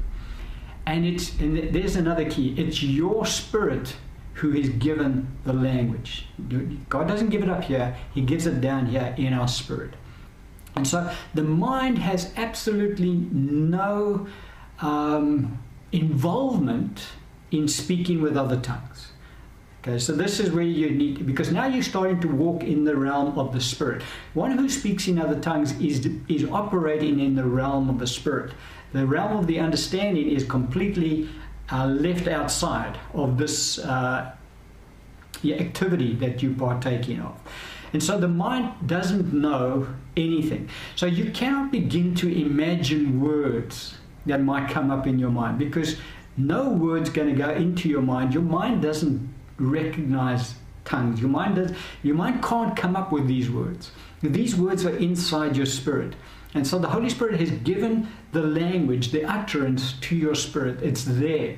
And 0.86 1.06
it's 1.06 1.40
and 1.40 1.74
there's 1.74 1.96
another 1.96 2.30
key. 2.30 2.54
It's 2.58 2.82
your 2.82 3.26
spirit 3.26 3.96
who 4.34 4.54
is 4.54 4.70
given 4.70 5.28
the 5.44 5.54
language. 5.54 6.28
God 6.90 7.08
doesn't 7.08 7.30
give 7.30 7.44
it 7.44 7.50
up 7.50 7.64
here, 7.64 7.96
He 8.14 8.22
gives 8.22 8.46
it 8.46 8.62
down 8.62 8.88
here 8.88 9.14
in 9.18 9.34
our 9.34 9.48
spirit. 9.48 9.94
And 10.76 10.88
so 10.88 11.12
the 11.34 11.44
mind 11.44 11.98
has 12.00 12.34
absolutely 12.38 13.14
no 13.32 14.28
um, 14.80 15.62
involvement 15.92 17.10
in 17.52 17.68
speaking 17.68 18.22
with 18.22 18.38
other 18.38 18.60
tongues. 18.60 19.11
Okay, 19.82 19.98
so 19.98 20.14
this 20.14 20.40
is 20.40 20.52
where 20.52 20.64
you 20.64 20.92
need, 20.92 21.26
because 21.26 21.52
now 21.52 21.66
you're 21.66 21.82
starting 21.82 22.20
to 22.20 22.28
walk 22.28 22.62
in 22.62 22.84
the 22.84 22.96
realm 22.96 23.40
of 23.40 23.52
the 23.52 23.60
Spirit. 23.60 24.04
One 24.36 24.52
who 24.52 24.70
speaks 24.70 25.08
in 25.08 25.18
other 25.18 25.40
tongues 25.40 25.72
is, 25.80 26.08
is 26.28 26.44
operating 26.52 27.20
in 27.20 27.34
the 27.34 27.44
realm 27.44 27.90
of 27.90 27.98
the 27.98 28.06
Spirit. 28.06 28.54
The 28.94 29.08
realm 29.08 29.36
of 29.36 29.48
the 29.48 29.60
understanding 29.60 30.30
is 30.30 30.44
completely 30.44 31.30
uh, 31.72 31.88
left 31.88 32.28
outside 32.28 33.00
of 33.16 33.40
this 33.40 33.80
uh, 33.80 34.36
activity 35.44 36.14
that 36.16 36.44
you 36.44 36.54
partake 36.54 37.10
in 37.10 37.22
of. 37.22 37.40
And 37.94 38.04
so 38.04 38.20
the 38.20 38.28
mind 38.28 38.74
doesn't 38.86 39.34
know 39.34 39.88
anything. 40.16 40.70
So 40.96 41.08
you 41.08 41.32
cannot 41.32 41.72
begin 41.72 42.14
to 42.16 42.30
imagine 42.30 43.20
words 43.20 43.98
that 44.28 44.42
might 44.42 44.70
come 44.70 44.92
up 44.92 45.08
in 45.08 45.18
your 45.18 45.32
mind 45.32 45.58
because 45.58 45.98
no 46.38 46.70
word's 46.70 47.10
going 47.10 47.30
to 47.30 47.36
go 47.36 47.50
into 47.50 47.90
your 47.90 48.04
mind. 48.04 48.34
Your 48.34 48.44
mind 48.44 48.84
doesn't 48.84 49.31
recognize 49.62 50.56
tongues. 50.86 51.20
Your 51.22 51.30
mind 51.30 51.56
does 51.56 51.72
your 52.04 52.16
mind 52.16 52.44
can't 52.44 52.76
come 52.76 52.96
up 52.96 53.12
with 53.12 53.28
these 53.28 53.50
words. 53.50 53.92
These 54.22 54.56
words 54.56 54.86
are 54.86 54.96
inside 54.98 55.56
your 55.56 55.66
spirit. 55.66 56.16
And 56.54 56.68
so 56.68 56.78
the 56.80 56.90
Holy 56.90 57.10
Spirit 57.10 57.40
has 57.40 57.52
given 57.52 58.08
the 58.34 58.42
language, 58.44 59.12
the 59.12 59.24
utterance 59.24 59.94
to 60.02 60.16
your 60.16 60.36
spirit. 60.36 60.82
It's 60.84 61.06
there. 61.06 61.58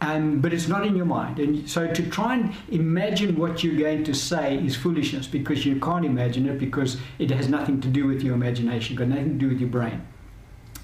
Um, 0.00 0.40
but 0.40 0.52
it's 0.52 0.68
not 0.68 0.84
in 0.84 0.96
your 0.96 1.06
mind. 1.06 1.38
And 1.38 1.68
so 1.68 1.92
to 1.92 2.10
try 2.10 2.34
and 2.34 2.54
imagine 2.70 3.36
what 3.36 3.62
you're 3.62 3.78
going 3.78 4.02
to 4.04 4.14
say 4.14 4.58
is 4.58 4.74
foolishness 4.74 5.28
because 5.28 5.64
you 5.64 5.78
can't 5.78 6.04
imagine 6.04 6.48
it 6.48 6.58
because 6.58 6.96
it 7.18 7.30
has 7.30 7.48
nothing 7.48 7.80
to 7.82 7.88
do 7.88 8.06
with 8.06 8.22
your 8.22 8.34
imagination, 8.34 8.96
got 8.96 9.08
nothing 9.08 9.38
to 9.38 9.46
do 9.46 9.48
with 9.48 9.60
your 9.60 9.68
brain. 9.68 10.02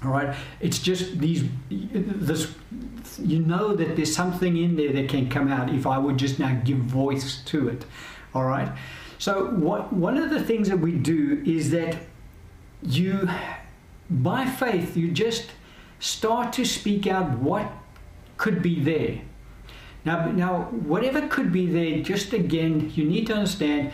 All 0.03 0.11
right, 0.11 0.35
it's 0.61 0.79
just 0.79 1.19
these. 1.19 1.43
This, 1.69 2.53
you 3.17 3.39
know 3.39 3.75
that 3.75 3.95
there's 3.95 4.15
something 4.15 4.55
in 4.55 4.75
there 4.77 4.93
that 4.93 5.09
can 5.09 5.29
come 5.29 5.51
out 5.51 5.73
if 5.73 5.85
I 5.85 5.97
would 5.97 6.17
just 6.17 6.39
now 6.39 6.59
give 6.63 6.77
voice 6.77 7.41
to 7.45 7.67
it. 7.67 7.85
All 8.33 8.45
right. 8.45 8.71
So 9.17 9.47
what 9.47 9.91
one 9.91 10.17
of 10.17 10.29
the 10.29 10.41
things 10.41 10.69
that 10.69 10.79
we 10.79 10.93
do 10.93 11.43
is 11.45 11.71
that 11.71 11.97
you, 12.81 13.27
by 14.09 14.45
faith, 14.45 14.95
you 14.95 15.11
just 15.11 15.51
start 15.99 16.53
to 16.53 16.63
speak 16.63 17.07
out 17.07 17.37
what 17.39 17.69
could 18.37 18.61
be 18.61 18.79
there. 18.79 19.21
Now, 20.05 20.31
now, 20.31 20.61
whatever 20.71 21.27
could 21.27 21.51
be 21.51 21.65
there, 21.65 22.01
just 22.01 22.31
again, 22.31 22.91
you 22.95 23.03
need 23.03 23.27
to 23.27 23.33
understand 23.33 23.91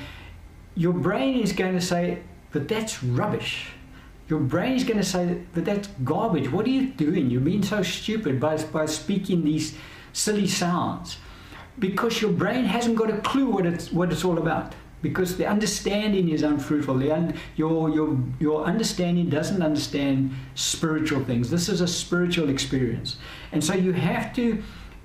your 0.75 0.93
brain 0.93 1.39
is 1.39 1.51
going 1.51 1.73
to 1.73 1.81
say, 1.81 2.19
but 2.51 2.67
that's 2.67 3.03
rubbish. 3.03 3.69
Your 4.27 4.39
brain 4.39 4.73
is 4.73 4.83
going 4.83 4.97
to 4.97 5.03
say, 5.03 5.41
but 5.53 5.65
that's 5.65 5.87
garbage. 6.03 6.51
What 6.51 6.65
are 6.65 6.69
you 6.69 6.87
doing? 6.87 7.29
You're 7.29 7.41
being 7.41 7.63
so 7.63 7.83
stupid 7.83 8.39
by, 8.39 8.57
by 8.63 8.87
speaking 8.87 9.43
these 9.43 9.75
silly 10.13 10.47
sounds. 10.47 11.17
Because 11.77 12.21
your 12.21 12.31
brain 12.31 12.65
hasn't 12.65 12.95
got 12.95 13.09
a 13.09 13.17
clue 13.17 13.47
what 13.47 13.65
it's, 13.65 13.91
what 13.91 14.11
it's 14.11 14.25
all 14.25 14.37
about. 14.37 14.73
Because 15.01 15.37
the 15.37 15.45
understanding 15.45 16.29
is 16.29 16.41
unfruitful. 16.41 16.97
The 16.97 17.11
un, 17.11 17.35
your, 17.55 17.89
your, 17.89 18.17
your 18.39 18.63
understanding 18.63 19.29
doesn't 19.29 19.61
understand 19.61 20.33
spiritual 20.55 21.23
things. 21.23 21.51
This 21.51 21.69
is 21.69 21.81
a 21.81 21.87
spiritual 21.87 22.49
experience. 22.49 23.17
And 23.51 23.63
so 23.63 23.75
you 23.75 23.93
have 23.93 24.33
to 24.35 24.63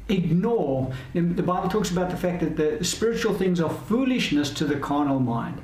ignore. 0.08 0.92
The 1.12 1.42
Bible 1.42 1.68
talks 1.68 1.90
about 1.90 2.08
the 2.08 2.16
fact 2.16 2.40
that 2.40 2.56
the 2.56 2.82
spiritual 2.84 3.34
things 3.34 3.60
are 3.60 3.68
foolishness 3.68 4.48
to 4.50 4.64
the 4.64 4.76
carnal 4.76 5.18
mind. 5.18 5.60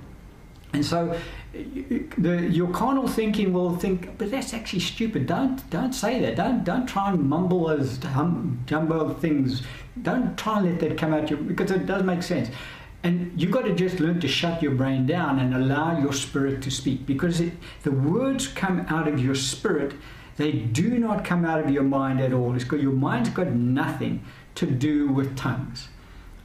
And 0.73 0.85
so 0.85 1.19
the, 2.19 2.49
your 2.51 2.71
carnal 2.71 3.09
thinking 3.09 3.53
will 3.53 3.77
think, 3.77 4.17
but 4.19 4.31
that's 4.31 4.55
actually 4.55 4.81
stupid. 4.81 5.27
Don't 5.27 5.69
don't 5.71 5.93
say 5.93 6.21
that. 6.21 6.37
Don't 6.37 6.65
don't 6.65 6.87
try 6.87 7.11
and 7.11 7.23
mumble 7.23 7.71
as 7.71 7.99
hum, 8.03 8.65
things. 9.21 9.63
Don't 10.03 10.37
try 10.37 10.59
and 10.59 10.67
let 10.67 10.81
that 10.81 10.99
come 10.99 11.15
out 11.15 11.31
your 11.31 11.39
because 11.39 11.71
it 11.71 11.87
does 11.87 12.03
make 12.03 12.23
sense. 12.23 12.51
And 13.03 13.41
you've 13.41 13.53
got 13.53 13.65
to 13.67 13.75
just 13.75 14.01
learn 14.01 14.21
to 14.21 14.29
shut 14.29 14.63
your 14.63 14.73
brain 14.73 15.07
down 15.07 15.39
and 15.39 15.55
allow 15.55 15.99
your 15.99 16.13
spirit 16.13 16.63
to 16.63 16.71
speak 16.71 17.07
because 17.07 17.41
it, 17.41 17.53
the 17.83 17.93
words 17.93 18.49
come 18.49 18.81
out 18.89 19.07
of 19.07 19.23
your 19.23 19.35
spirit. 19.35 19.95
They 20.37 20.53
do 20.53 20.99
not 20.99 21.25
come 21.25 21.45
out 21.45 21.61
of 21.61 21.71
your 21.71 21.85
mind 21.85 22.21
at 22.21 22.33
all. 22.33 22.55
It's 22.55 22.65
got, 22.65 22.81
your 22.81 22.93
mind's 22.93 23.31
got 23.31 23.49
nothing 23.49 24.25
to 24.57 24.67
do 24.67 25.09
with 25.09 25.37
tongues. 25.37 25.89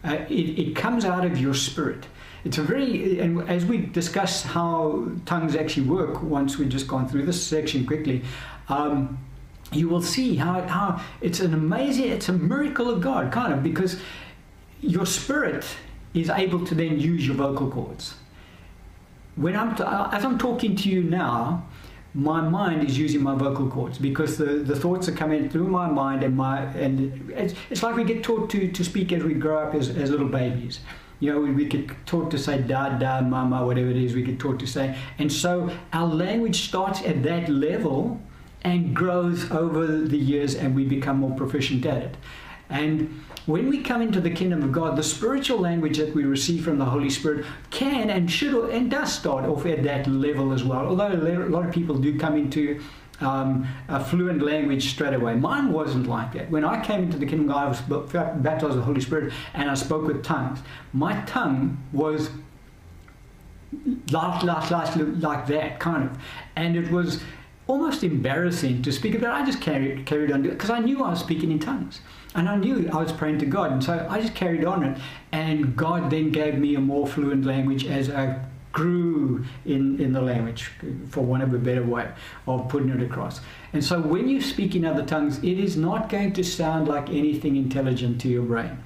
Uh, 0.04 0.18
it, 0.30 0.60
it 0.60 0.76
comes 0.76 1.04
out 1.04 1.26
of 1.26 1.40
your 1.40 1.54
spirit 1.54 2.06
it's 2.44 2.58
a 2.58 2.64
very, 2.64 3.20
and 3.20 3.48
as 3.50 3.66
we 3.66 3.78
discuss 3.78 4.44
how 4.44 5.08
tongues 5.26 5.56
actually 5.56 5.88
work, 5.88 6.24
once 6.24 6.58
we've 6.58 6.70
just 6.70 6.88
gone 6.88 7.08
through 7.08 7.26
this 7.26 7.42
section 7.42 7.86
quickly, 7.86 8.24
um, 8.70 9.20
you 9.72 9.88
will 9.88 10.02
see 10.02 10.36
how, 10.36 10.62
how 10.64 11.02
it's 11.22 11.40
an 11.40 11.54
amazing, 11.54 12.08
it's 12.08 12.30
a 12.30 12.34
miracle 12.34 12.90
of 12.90 13.02
God, 13.02 13.32
kind 13.32 13.54
of, 13.54 13.64
because 13.64 14.02
your 14.82 15.06
spirit 15.06 15.66
is 16.14 16.30
able 16.30 16.66
to 16.66 16.76
then 16.76 17.00
use 17.00 17.26
your 17.26 17.36
vocal 17.36 17.70
cords. 17.70 18.16
When 19.36 19.56
I'm, 19.56 19.72
as 20.12 20.26
I'm 20.26 20.38
talking 20.38 20.76
to 20.76 20.90
you 20.90 21.04
now, 21.04 21.66
my 22.14 22.42
mind 22.42 22.88
is 22.88 22.98
using 22.98 23.24
my 23.24 23.36
vocal 23.36 23.70
cords 23.70 23.98
because 23.98 24.38
the, 24.38 24.46
the 24.46 24.76
thoughts 24.76 25.08
are 25.08 25.14
coming 25.14 25.50
through 25.50 25.68
my 25.68 25.88
mind 25.88 26.24
and 26.24 26.36
my 26.36 26.64
and 26.74 27.32
it's, 27.32 27.54
it's 27.70 27.84
like 27.84 27.96
we 27.96 28.04
get 28.04 28.22
taught 28.22 28.50
to, 28.50 28.70
to 28.70 28.84
speak 28.84 29.14
as 29.14 29.24
we 29.24 29.34
grow 29.34 29.60
up 29.60 29.74
as, 29.74 29.88
as 29.90 30.10
little 30.10 30.28
babies 30.28 30.82
you 31.22 31.32
know, 31.32 31.40
we 31.40 31.66
get 31.66 31.88
taught 32.08 32.32
to 32.32 32.38
say 32.38 32.62
da, 32.62 32.90
da, 32.98 33.22
mama, 33.22 33.64
whatever 33.66 33.90
it 33.92 33.96
is, 33.96 34.14
we 34.14 34.24
get 34.24 34.40
taught 34.40 34.60
to 34.60 34.68
say. 34.68 34.98
And 35.20 35.32
so 35.32 35.70
our 35.94 36.08
language 36.08 36.68
starts 36.68 37.02
at 37.04 37.22
that 37.24 37.48
level 37.48 38.20
and 38.64 38.96
grows 38.96 39.50
over 39.52 39.86
the 39.86 40.18
years 40.18 40.56
and 40.56 40.76
we 40.76 40.84
become 40.84 41.18
more 41.18 41.36
proficient 41.36 41.86
at 41.86 42.02
it. 42.02 42.18
And 42.70 43.24
when 43.46 43.70
we 43.70 43.84
come 43.84 44.02
into 44.02 44.20
the 44.20 44.32
kingdom 44.32 44.64
of 44.64 44.72
God, 44.72 44.98
the 44.98 45.04
spiritual 45.04 45.60
language 45.60 45.98
that 45.98 46.16
we 46.16 46.24
receive 46.24 46.64
from 46.64 46.80
the 46.80 46.86
Holy 46.86 47.10
Spirit 47.10 47.46
can 47.70 48.10
and 48.10 48.30
should 48.30 48.72
and 48.72 48.90
does 48.90 49.14
start 49.14 49.46
off 49.46 49.66
at 49.68 49.84
that 49.84 50.08
level 50.08 50.54
as 50.54 50.64
well. 50.64 50.88
Although 50.88 51.12
a 51.12 51.50
lot 51.50 51.68
of 51.68 51.72
people 51.72 51.98
do 51.98 52.18
come 52.18 52.36
into 52.36 52.82
um, 53.22 53.68
a 53.88 54.04
fluent 54.04 54.42
language 54.42 54.90
straight 54.92 55.14
away. 55.14 55.36
Mine 55.36 55.72
wasn't 55.72 56.08
like 56.08 56.34
that. 56.34 56.50
When 56.50 56.66
I 56.66 56.84
came 56.84 57.04
into 57.04 57.18
the 57.18 57.26
kingdom 57.26 57.52
I 57.52 57.68
was 57.68 57.82
baptized 57.82 58.64
with 58.64 58.76
the 58.76 58.82
Holy 58.82 59.02
Spirit 59.02 59.34
and 59.54 59.70
I 59.70 59.74
spoke 59.76 60.06
with 60.06 60.24
tongues. 60.24 60.60
My 60.94 61.22
tongue 61.22 61.78
was 61.94 62.30
like, 64.12 64.44
like, 64.44 64.72
like, 64.72 64.96
like 64.98 65.48
that, 65.48 65.80
kind 65.80 66.10
of. 66.10 66.18
And 66.56 66.76
it 66.76 66.92
was 66.92 67.22
almost 67.68 68.04
embarrassing 68.04 68.82
to 68.82 68.92
speak 68.92 69.16
about. 69.16 69.34
I 69.42 69.46
just 69.46 69.62
carried, 69.62 70.06
carried 70.06 70.32
on 70.32 70.42
because 70.42 70.70
I 70.70 70.80
knew 70.80 71.04
I 71.04 71.12
was 71.12 71.20
speaking 71.20 71.52
in 71.52 71.60
tongues. 71.60 72.02
And 72.34 72.48
I 72.48 72.56
knew 72.56 72.90
I 72.92 72.98
was 72.98 73.12
praying 73.12 73.40
to 73.40 73.46
God. 73.46 73.72
And 73.72 73.84
so 73.84 74.08
I 74.10 74.22
just 74.22 74.36
carried 74.36 74.64
on 74.64 74.84
it. 74.84 74.98
And 75.32 75.76
God 75.76 76.10
then 76.10 76.32
gave 76.32 76.58
me 76.58 76.76
a 76.76 76.80
more 76.80 77.06
fluent 77.06 77.46
language 77.46 77.86
as 77.86 78.10
I 78.10 78.40
grew 78.72 79.46
in, 79.66 80.00
in 80.00 80.14
the 80.14 80.22
language, 80.22 80.72
for 81.10 81.22
want 81.22 81.44
of 81.44 81.54
a 81.54 81.58
better 81.58 81.84
way 81.84 82.10
of 82.48 82.68
putting 82.70 82.90
it 82.90 83.02
across. 83.02 83.42
And 83.74 83.84
so 83.84 84.00
when 84.00 84.28
you 84.28 84.42
speak 84.42 84.76
in 84.76 84.86
other 84.86 85.06
tongues, 85.06 85.40
it 85.40 85.60
is 85.60 85.78
not 85.78 86.10
going 86.10 86.34
to 86.34 86.44
sound 86.44 86.88
like 86.88 87.10
anything 87.10 87.56
intelligent 87.56 88.22
to 88.22 88.28
your 88.28 88.44
brain. 88.44 88.78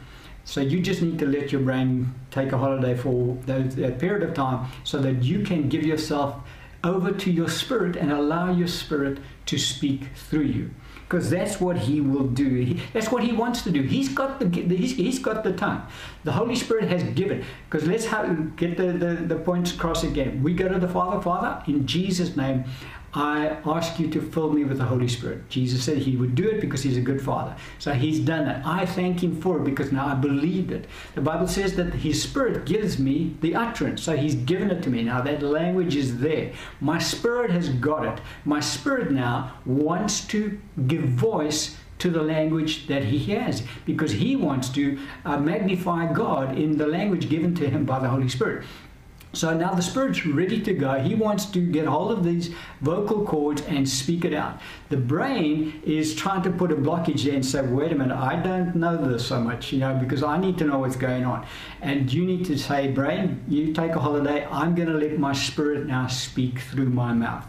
So 0.44 0.62
you 0.62 0.80
just 0.80 1.02
need 1.02 1.18
to 1.20 1.26
let 1.26 1.52
your 1.52 1.62
brain 1.62 2.14
take 2.30 2.52
a 2.52 2.58
holiday 2.58 2.96
for 2.96 3.36
that 3.48 4.00
period 4.00 4.28
of 4.28 4.36
time 4.36 4.68
so 4.84 5.00
that 5.00 5.24
you 5.24 5.44
can 5.44 5.70
give 5.70 5.84
yourself 5.84 6.36
over 6.84 7.12
to 7.12 7.32
your 7.32 7.50
spirit 7.50 7.96
and 7.96 8.12
allow 8.12 8.52
your 8.52 8.68
spirit 8.68 9.18
to 9.48 9.58
speak 9.58 10.10
through 10.16 10.44
you 10.44 10.70
because 11.08 11.30
that's 11.30 11.62
what 11.62 11.78
he 11.78 12.02
will 12.02 12.28
do. 12.28 12.50
He, 12.50 12.82
that's 12.92 13.12
what 13.12 13.24
he 13.24 13.32
wants 13.32 13.62
to 13.64 13.72
do. 13.72 13.84
He's 13.84 14.10
got 14.10 14.40
the 14.40 14.50
he's, 14.50 14.96
he's 14.96 15.20
got 15.20 15.44
the 15.44 15.54
tongue. 15.54 15.86
The 16.24 16.32
Holy 16.32 16.56
Spirit 16.56 16.90
has 16.90 17.04
given. 17.04 17.46
Because 17.70 17.88
let's 17.88 18.06
have, 18.06 18.56
get 18.56 18.78
the, 18.78 18.92
the, 18.94 19.14
the 19.16 19.36
points 19.36 19.74
across 19.74 20.04
again. 20.04 20.42
We 20.42 20.54
go 20.54 20.68
to 20.68 20.80
the 20.80 20.88
Father, 20.88 21.22
Father, 21.22 21.62
in 21.68 21.86
Jesus' 21.86 22.36
name. 22.36 22.66
I 23.16 23.58
ask 23.66 23.98
you 23.98 24.10
to 24.10 24.22
fill 24.22 24.52
me 24.52 24.66
with 24.66 24.78
the 24.78 24.84
Holy 24.84 25.08
Spirit. 25.08 25.48
Jesus 25.48 25.86
said 25.86 26.00
he 26.00 26.18
would 26.18 26.36
do 26.36 26.50
it 26.50 26.60
because 26.60 26.84
he's 26.84 26.98
a 26.98 27.02
good 27.02 27.22
father. 27.22 27.56
So 27.80 27.94
he's 27.94 28.20
done 28.20 28.48
it. 28.50 28.66
I 28.66 28.86
thank 28.86 29.24
him 29.24 29.40
for 29.40 29.58
it 29.58 29.64
because 29.64 29.94
now 29.94 30.08
I 30.08 30.16
believed 30.16 30.72
it. 30.72 30.88
The 31.16 31.22
Bible 31.22 31.48
says 31.48 31.78
that 31.78 31.94
his 31.94 32.22
spirit 32.22 32.66
gives 32.66 33.00
me 33.00 33.38
the 33.40 33.56
utterance. 33.56 34.04
So 34.04 34.18
he's 34.18 34.36
given 34.36 34.70
it 34.70 34.84
to 34.84 34.90
me. 34.90 35.02
Now 35.04 35.22
that 35.22 35.42
language 35.42 35.96
is 35.96 36.20
there. 36.20 36.52
My 36.82 37.00
spirit 37.00 37.52
has 37.52 37.70
got 37.70 38.06
it. 38.06 38.22
My 38.44 38.60
spirit 38.60 39.12
now 39.12 39.54
wants 39.66 40.28
to 40.28 40.60
give 40.88 41.04
voice 41.04 41.78
to 41.98 42.10
the 42.10 42.22
language 42.22 42.88
that 42.88 43.06
he 43.06 43.20
has 43.34 43.64
because 43.86 44.12
he 44.12 44.36
wants 44.36 44.68
to 44.70 45.00
uh, 45.24 45.38
magnify 45.38 46.12
God 46.12 46.58
in 46.58 46.78
the 46.78 46.88
language 46.88 47.30
given 47.30 47.56
to 47.56 47.70
him 47.70 47.86
by 47.86 48.00
the 48.00 48.10
Holy 48.10 48.28
Spirit. 48.28 48.66
So 49.36 49.54
now 49.54 49.74
the 49.74 49.82
Spirit's 49.82 50.26
ready 50.26 50.62
to 50.62 50.74
go. 50.74 50.98
He 51.00 51.14
wants 51.14 51.46
to 51.48 51.60
get 51.60 51.86
hold 51.86 52.12
of 52.12 52.24
these 52.24 52.52
vocal 52.80 53.26
cords 53.26 53.62
and 53.64 53.88
speak 53.88 54.24
it 54.24 54.34
out. 54.34 54.62
The 54.88 54.96
brain 54.96 55.82
is 55.86 56.16
trying 56.16 56.42
to 56.44 56.50
put 56.50 56.72
a 56.72 56.76
blockage 56.76 57.26
there 57.26 57.34
and 57.34 57.46
say, 57.46 57.62
wait 57.62 57.92
a 57.92 57.96
minute, 57.96 58.16
I 58.16 58.38
don't 58.38 58.76
know 58.76 58.96
this 58.96 59.28
so 59.28 59.42
much, 59.42 59.74
you 59.74 59.80
know, 59.80 59.94
because 59.94 60.24
I 60.24 60.38
need 60.38 60.58
to 60.60 60.64
know 60.64 60.80
what's 60.80 60.96
going 60.96 61.26
on. 61.26 61.46
And 61.82 62.12
you 62.12 62.26
need 62.26 62.46
to 62.46 62.58
say, 62.58 62.90
brain, 62.90 63.44
you 63.50 63.74
take 63.74 63.92
a 63.92 64.00
holiday. 64.00 64.48
I'm 64.50 64.74
going 64.74 64.88
to 64.88 64.98
let 64.98 65.20
my 65.20 65.34
spirit 65.34 65.86
now 65.86 66.08
speak 66.08 66.60
through 66.60 66.90
my 66.90 67.12
mouth 67.12 67.46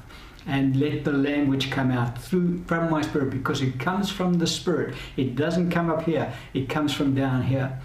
and 0.49 0.75
let 0.77 1.05
the 1.05 1.12
language 1.12 1.70
come 1.70 1.92
out 1.92 2.20
through 2.20 2.64
from 2.64 2.90
my 2.90 3.03
spirit 3.03 3.31
because 3.31 3.62
it 3.62 3.79
comes 3.79 4.11
from 4.11 4.35
the 4.35 4.46
spirit. 4.46 4.96
It 5.16 5.37
doesn't 5.37 5.70
come 5.70 5.88
up 5.90 6.03
here. 6.03 6.33
It 6.53 6.68
comes 6.68 6.92
from 6.92 7.14
down 7.14 7.42
here. 7.42 7.81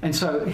And 0.00 0.16
so 0.16 0.50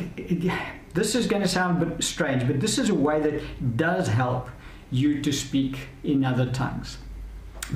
this 0.94 1.14
is 1.14 1.26
going 1.26 1.42
to 1.42 1.48
sound 1.48 1.82
a 1.82 1.86
bit 1.86 2.02
strange, 2.02 2.46
but 2.46 2.60
this 2.60 2.78
is 2.78 2.88
a 2.88 2.94
way 2.94 3.20
that 3.20 3.76
does 3.76 4.08
help 4.08 4.48
you 4.90 5.20
to 5.22 5.32
speak 5.32 5.88
in 6.02 6.24
other 6.24 6.46
tongues. 6.50 6.98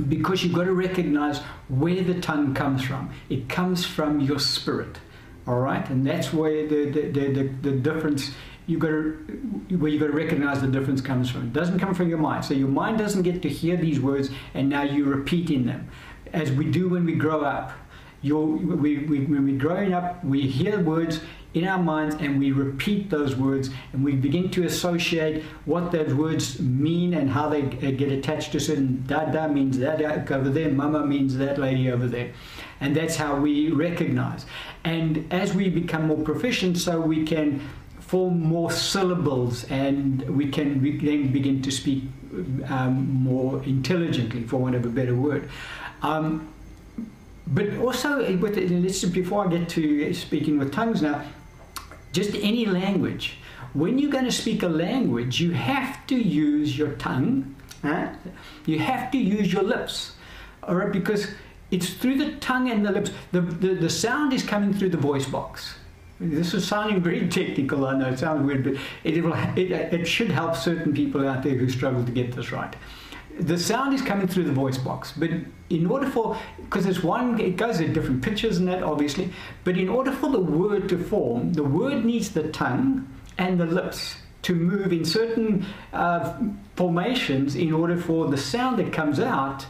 Because 0.09 0.43
you've 0.43 0.55
got 0.55 0.65
to 0.65 0.73
recognize 0.73 1.41
where 1.69 2.03
the 2.03 2.19
tongue 2.21 2.55
comes 2.55 2.83
from. 2.83 3.11
It 3.29 3.49
comes 3.49 3.85
from 3.85 4.21
your 4.21 4.39
spirit. 4.39 4.99
All 5.47 5.59
right? 5.59 5.87
And 5.91 6.07
that's 6.07 6.33
where 6.33 6.67
the, 6.67 6.91
the, 6.91 7.11
the, 7.11 7.33
the, 7.33 7.71
the 7.71 7.73
difference 7.73 8.31
you've 8.67 8.81
got 8.81 8.89
to 8.89 9.77
where 9.77 9.91
you've 9.91 10.01
got 10.01 10.09
to 10.09 10.13
recognize 10.13 10.61
the 10.61 10.69
difference 10.69 11.01
comes 11.01 11.31
from. 11.31 11.43
It 11.43 11.53
doesn't 11.53 11.79
come 11.79 11.95
from 11.95 12.09
your 12.09 12.19
mind. 12.19 12.45
So 12.45 12.55
your 12.55 12.69
mind 12.69 12.99
doesn't 12.99 13.23
get 13.23 13.43
to 13.43 13.49
hear 13.49 13.77
these 13.77 14.01
words 14.01 14.31
and 14.55 14.69
now 14.69 14.83
you're 14.83 15.09
repeating 15.09 15.67
them, 15.67 15.89
as 16.33 16.53
we 16.53 16.65
do 16.65 16.89
when 16.89 17.05
we 17.05 17.15
grow 17.15 17.43
up. 17.43 17.73
You're, 18.25 18.47
we, 18.47 18.99
we, 18.99 19.25
when 19.25 19.45
we're 19.45 19.59
growing 19.59 19.93
up, 19.93 20.25
we 20.25 20.43
hear 20.43 20.79
words 20.79 21.21
in 21.55 21.67
our 21.67 21.79
minds 21.79 22.15
and 22.17 22.39
we 22.39 22.51
repeat 22.51 23.11
those 23.11 23.37
words 23.37 23.71
and 23.93 24.03
we 24.03 24.13
begin 24.13 24.51
to 24.51 24.65
associate 24.65 25.43
what 25.65 25.93
those 25.93 26.15
words 26.15 26.61
mean 26.61 27.15
and 27.15 27.31
how 27.31 27.49
they 27.49 27.63
get 27.63 28.11
attached 28.11 28.53
to 28.53 28.61
certain 28.61 29.05
dada 29.07 29.49
means 29.49 29.79
that 29.79 30.01
over 30.31 30.49
there, 30.49 30.71
mama 30.71 31.05
means 31.05 31.37
that 31.37 31.59
lady 31.59 31.91
over 31.91 32.07
there. 32.07 32.33
And 32.81 32.97
that's 32.97 33.17
how 33.17 33.37
we 33.37 33.71
recognize. 33.71 34.47
And 34.85 35.31
as 35.33 35.55
we 35.55 35.69
become 35.69 36.07
more 36.07 36.19
proficient, 36.19 36.79
so 36.79 37.01
we 37.01 37.25
can 37.25 37.61
form 38.01 38.41
more 38.41 38.71
syllables 38.71 39.65
and 39.65 40.21
we 40.37 40.49
can 40.49 40.83
we 40.83 40.99
then 40.99 41.33
begin 41.33 41.63
to 41.63 41.71
speak 41.71 42.05
um, 42.69 43.11
more 43.23 43.63
intelligently, 43.65 44.43
for 44.45 44.57
want 44.57 44.75
of 44.75 44.85
a 44.85 44.89
better 44.89 45.15
word. 45.15 45.49
Um, 46.03 46.49
but 47.47 47.77
also, 47.79 48.19
with, 48.37 49.13
before 49.13 49.47
I 49.47 49.51
get 49.51 49.69
to 49.71 50.15
speaking 50.15 50.59
with 50.59 50.73
tongues 50.73 51.03
now, 51.03 51.23
just 52.13 52.35
any 52.35 52.67
language. 52.67 53.39
When 53.73 53.99
you're 53.99 54.11
going 54.11 54.27
to 54.27 54.33
speak 54.33 54.63
a 54.63 54.69
language, 54.69 55.41
you 55.41 55.53
have 55.53 56.07
to 56.09 56.17
use 56.17 56.77
your 56.77 56.93
tongue. 56.93 57.57
Right? 57.83 58.15
You 58.67 58.79
have 58.79 59.11
to 59.13 59.19
use 59.19 59.53
your 59.53 59.63
lips. 59.63 60.13
All 60.63 60.77
right, 60.77 60.93
because 60.93 61.29
it's 61.71 61.95
through 61.95 62.19
the 62.19 62.37
tongue 62.37 62.71
and 62.71 62.85
the 62.87 62.93
lips. 62.93 63.11
The, 63.33 63.41
the, 63.41 63.75
the 63.75 63.91
sound 63.91 64.33
is 64.33 64.43
coming 64.45 64.73
through 64.73 64.91
the 64.91 64.99
voice 64.99 65.27
box. 65.27 65.75
This 66.21 66.55
is 66.55 66.69
sounding 66.69 67.03
very 67.03 67.27
technical, 67.29 67.85
I 67.85 67.99
know 67.99 68.09
it 68.11 68.19
sounds 68.21 68.47
weird, 68.47 68.63
but 68.63 68.75
it, 69.03 69.25
will, 69.25 69.33
it, 69.57 69.73
it 69.73 70.07
should 70.07 70.31
help 70.31 70.55
certain 70.55 70.95
people 70.95 71.29
out 71.29 71.43
there 71.43 71.57
who 71.57 71.69
struggle 71.69 72.05
to 72.05 72.13
get 72.13 72.31
this 72.37 72.53
right 72.53 72.77
the 73.39 73.59
sound 73.59 73.95
is 73.95 74.03
coming 74.03 74.27
through 74.27 74.45
the 74.45 74.53
voice 74.53 74.79
box, 74.79 75.13
but 75.17 75.31
in 75.71 75.87
order 75.87 76.09
for, 76.09 76.37
because 76.57 76.87
it's 76.87 77.03
one, 77.03 77.41
it 77.41 77.57
goes 77.57 77.81
at 77.81 77.93
different 77.93 78.23
pitches 78.23 78.59
and 78.59 78.69
that 78.69 78.83
obviously, 78.83 79.31
but 79.65 79.77
in 79.77 79.89
order 79.89 80.13
for 80.13 80.31
the 80.31 80.41
word 80.41 80.89
to 80.91 80.99
form, 80.99 81.53
the 81.55 81.65
word 81.65 82.05
needs 82.05 82.31
the 82.31 82.49
tongue 82.49 83.09
and 83.39 83.59
the 83.59 83.67
lips 83.67 84.17
to 84.43 84.55
move 84.55 84.93
in 84.93 85.05
certain 85.05 85.65
uh, 85.93 86.39
formations 86.77 87.55
in 87.55 87.73
order 87.73 87.97
for 87.97 88.29
the 88.29 88.37
sound 88.37 88.79
that 88.79 88.93
comes 88.93 89.21
out 89.21 89.67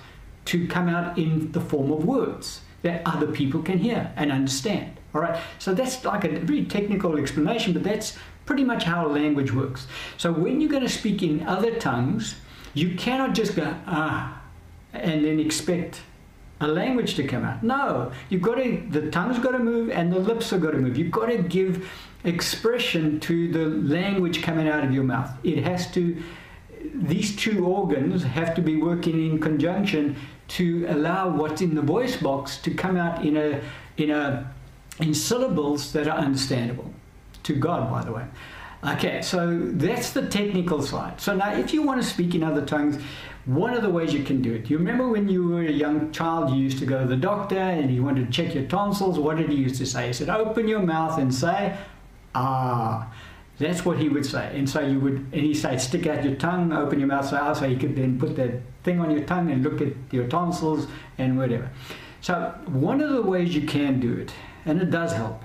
to 0.47 0.67
come 0.67 0.89
out 0.89 1.17
in 1.19 1.53
the 1.53 1.61
form 1.61 1.93
of 1.93 2.05
words 2.05 2.63
that 2.83 3.03
other 3.07 3.29
people 3.29 3.63
can 3.63 3.79
hear 3.79 4.13
and 4.17 4.33
understand. 4.33 4.99
All 5.15 5.21
right, 5.21 5.41
so 5.59 5.75
that's 5.75 6.05
like 6.05 6.25
a 6.25 6.41
very 6.41 6.65
technical 6.65 7.17
explanation, 7.19 7.75
but 7.75 7.85
that's 7.85 8.19
pretty 8.47 8.65
much 8.65 8.85
how 8.85 9.07
language 9.07 9.53
works. 9.53 9.87
So 10.17 10.33
when 10.33 10.61
you're 10.61 10.71
going 10.71 10.83
to 10.83 10.89
speak 10.89 11.23
in 11.23 11.47
other 11.47 11.79
tongues, 11.79 12.37
you 12.75 12.95
cannot 12.97 13.35
just 13.35 13.57
go, 13.57 13.75
ah, 13.87 14.41
and 14.93 15.25
then 15.25 15.41
expect 15.41 16.03
a 16.61 16.67
language 16.67 17.15
to 17.17 17.25
come 17.25 17.45
out. 17.45 17.63
No, 17.63 18.13
you've 18.29 18.43
got 18.43 18.55
to, 18.55 18.83
the 18.91 19.11
tongue's 19.11 19.39
got 19.39 19.53
to 19.53 19.59
move 19.59 19.91
and 19.91 20.13
the 20.13 20.19
lips 20.19 20.51
have 20.51 20.61
got 20.61 20.71
to 20.73 20.79
move. 20.79 20.97
You've 20.97 21.11
got 21.11 21.27
to 21.27 21.39
give 21.39 21.91
expression 22.25 23.19
to 23.21 23.51
the 23.51 23.67
language 23.67 24.43
coming 24.43 24.69
out 24.69 24.85
of 24.85 24.93
your 24.93 25.03
mouth. 25.03 25.31
It 25.43 25.65
has 25.65 25.91
to, 25.93 26.23
these 26.95 27.35
two 27.35 27.67
organs 27.67 28.23
have 28.23 28.55
to 28.55 28.63
be 28.63 28.77
working 28.77 29.27
in 29.27 29.41
conjunction 29.41 30.17
to 30.49 30.87
allow 30.89 31.29
what's 31.31 31.63
in 31.63 31.75
the 31.75 31.83
voice 31.83 32.17
box 32.17 32.59
to 32.59 32.73
come 32.73 32.97
out 32.97 33.25
in 33.25 33.37
a, 33.37 33.61
in 33.97 34.11
a, 34.11 34.53
in 35.01 35.15
syllables 35.15 35.93
that 35.93 36.07
are 36.07 36.19
understandable 36.19 36.93
to 37.43 37.55
God, 37.55 37.91
by 37.91 38.05
the 38.05 38.13
way. 38.13 38.25
Okay, 38.85 39.23
so 39.23 39.59
that's 39.75 40.11
the 40.11 40.27
technical 40.29 40.83
side. 40.83 41.21
So 41.21 41.37
now, 41.37 41.53
if 41.55 41.73
you 41.73 41.83
want 41.83 42.03
to 42.03 42.09
speak 42.09 42.35
in 42.35 42.43
other 42.43 42.67
tongues, 42.67 43.01
one 43.45 43.75
of 43.75 43.83
the 43.83 43.91
ways 43.91 44.13
you 44.13 44.25
can 44.25 44.43
do 44.43 44.55
it. 44.55 44.69
You 44.69 44.79
remember 44.79 45.09
when 45.09 45.29
you 45.29 45.47
were 45.47 45.63
a 45.63 45.71
young 45.71 46.11
child, 46.11 46.51
you 46.51 46.57
used 46.57 46.79
to 46.79 46.87
go 46.87 47.01
to 47.01 47.07
the 47.09 47.17
doctor 47.17 47.59
and 47.59 47.91
he 47.91 48.01
wanted 48.01 48.27
to 48.27 48.33
check 48.33 48.55
your 48.55 48.65
tonsils. 48.65 49.19
What 49.19 49.37
did 49.37 49.51
he 49.51 49.57
used 49.57 49.77
to 49.77 49.87
say? 49.87 50.09
He 50.09 50.13
said, 50.13 50.29
"Open 50.29 50.67
your 50.67 50.81
mouth 50.81 51.19
and 51.19 51.35
say, 51.35 51.77
ah." 52.35 53.13
That's 53.59 53.85
what 53.85 53.99
he 53.99 54.09
would 54.09 54.27
say. 54.27 54.51
And 54.57 54.69
so 54.69 54.81
you 54.81 54.99
would, 54.99 55.15
and 55.15 55.35
he 55.35 55.55
said, 55.55 55.81
stick 55.81 56.07
out 56.07 56.25
your 56.25 56.35
tongue, 56.35 56.73
open 56.73 56.99
your 56.99 57.07
mouth, 57.07 57.29
say, 57.29 57.37
ah. 57.37 57.53
So 57.53 57.69
he 57.69 57.77
could 57.77 57.95
then 57.95 58.19
put 58.19 58.35
that 58.37 58.63
thing 58.83 58.99
on 58.99 59.11
your 59.11 59.23
tongue 59.25 59.51
and 59.53 59.63
look 59.63 59.81
at 59.81 59.93
your 60.11 60.27
tonsils 60.27 60.89
and 61.19 61.39
whatever. 61.39 61.71
So 62.23 62.55
one 62.67 63.01
of 63.01 63.11
the 63.11 63.23
ways 63.23 63.55
you 63.55 63.63
can 63.63 64.01
do 64.01 64.15
it, 64.15 64.33
and 64.65 64.81
it 64.81 64.91
does 64.91 65.13
help, 65.13 65.43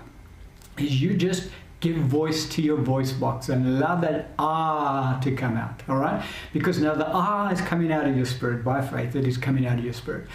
is 0.77 0.99
you 1.01 1.15
just 1.15 1.49
give 1.79 1.97
voice 1.97 2.47
to 2.49 2.61
your 2.61 2.77
voice 2.77 3.11
box 3.11 3.49
and 3.49 3.67
allow 3.67 3.95
that 3.95 4.31
ah 4.39 5.19
to 5.23 5.35
come 5.35 5.57
out 5.57 5.83
all 5.87 5.97
right? 5.97 6.23
Because 6.53 6.79
now 6.79 6.95
the 6.95 7.07
ah 7.07 7.49
is 7.49 7.61
coming 7.61 7.91
out 7.91 8.07
of 8.07 8.15
your 8.15 8.25
spirit 8.25 8.63
by 8.63 8.81
faith. 8.81 9.15
It 9.15 9.27
is 9.27 9.37
coming 9.37 9.67
out 9.67 9.77
of 9.77 9.83
your 9.83 9.93
spirit. 9.93 10.27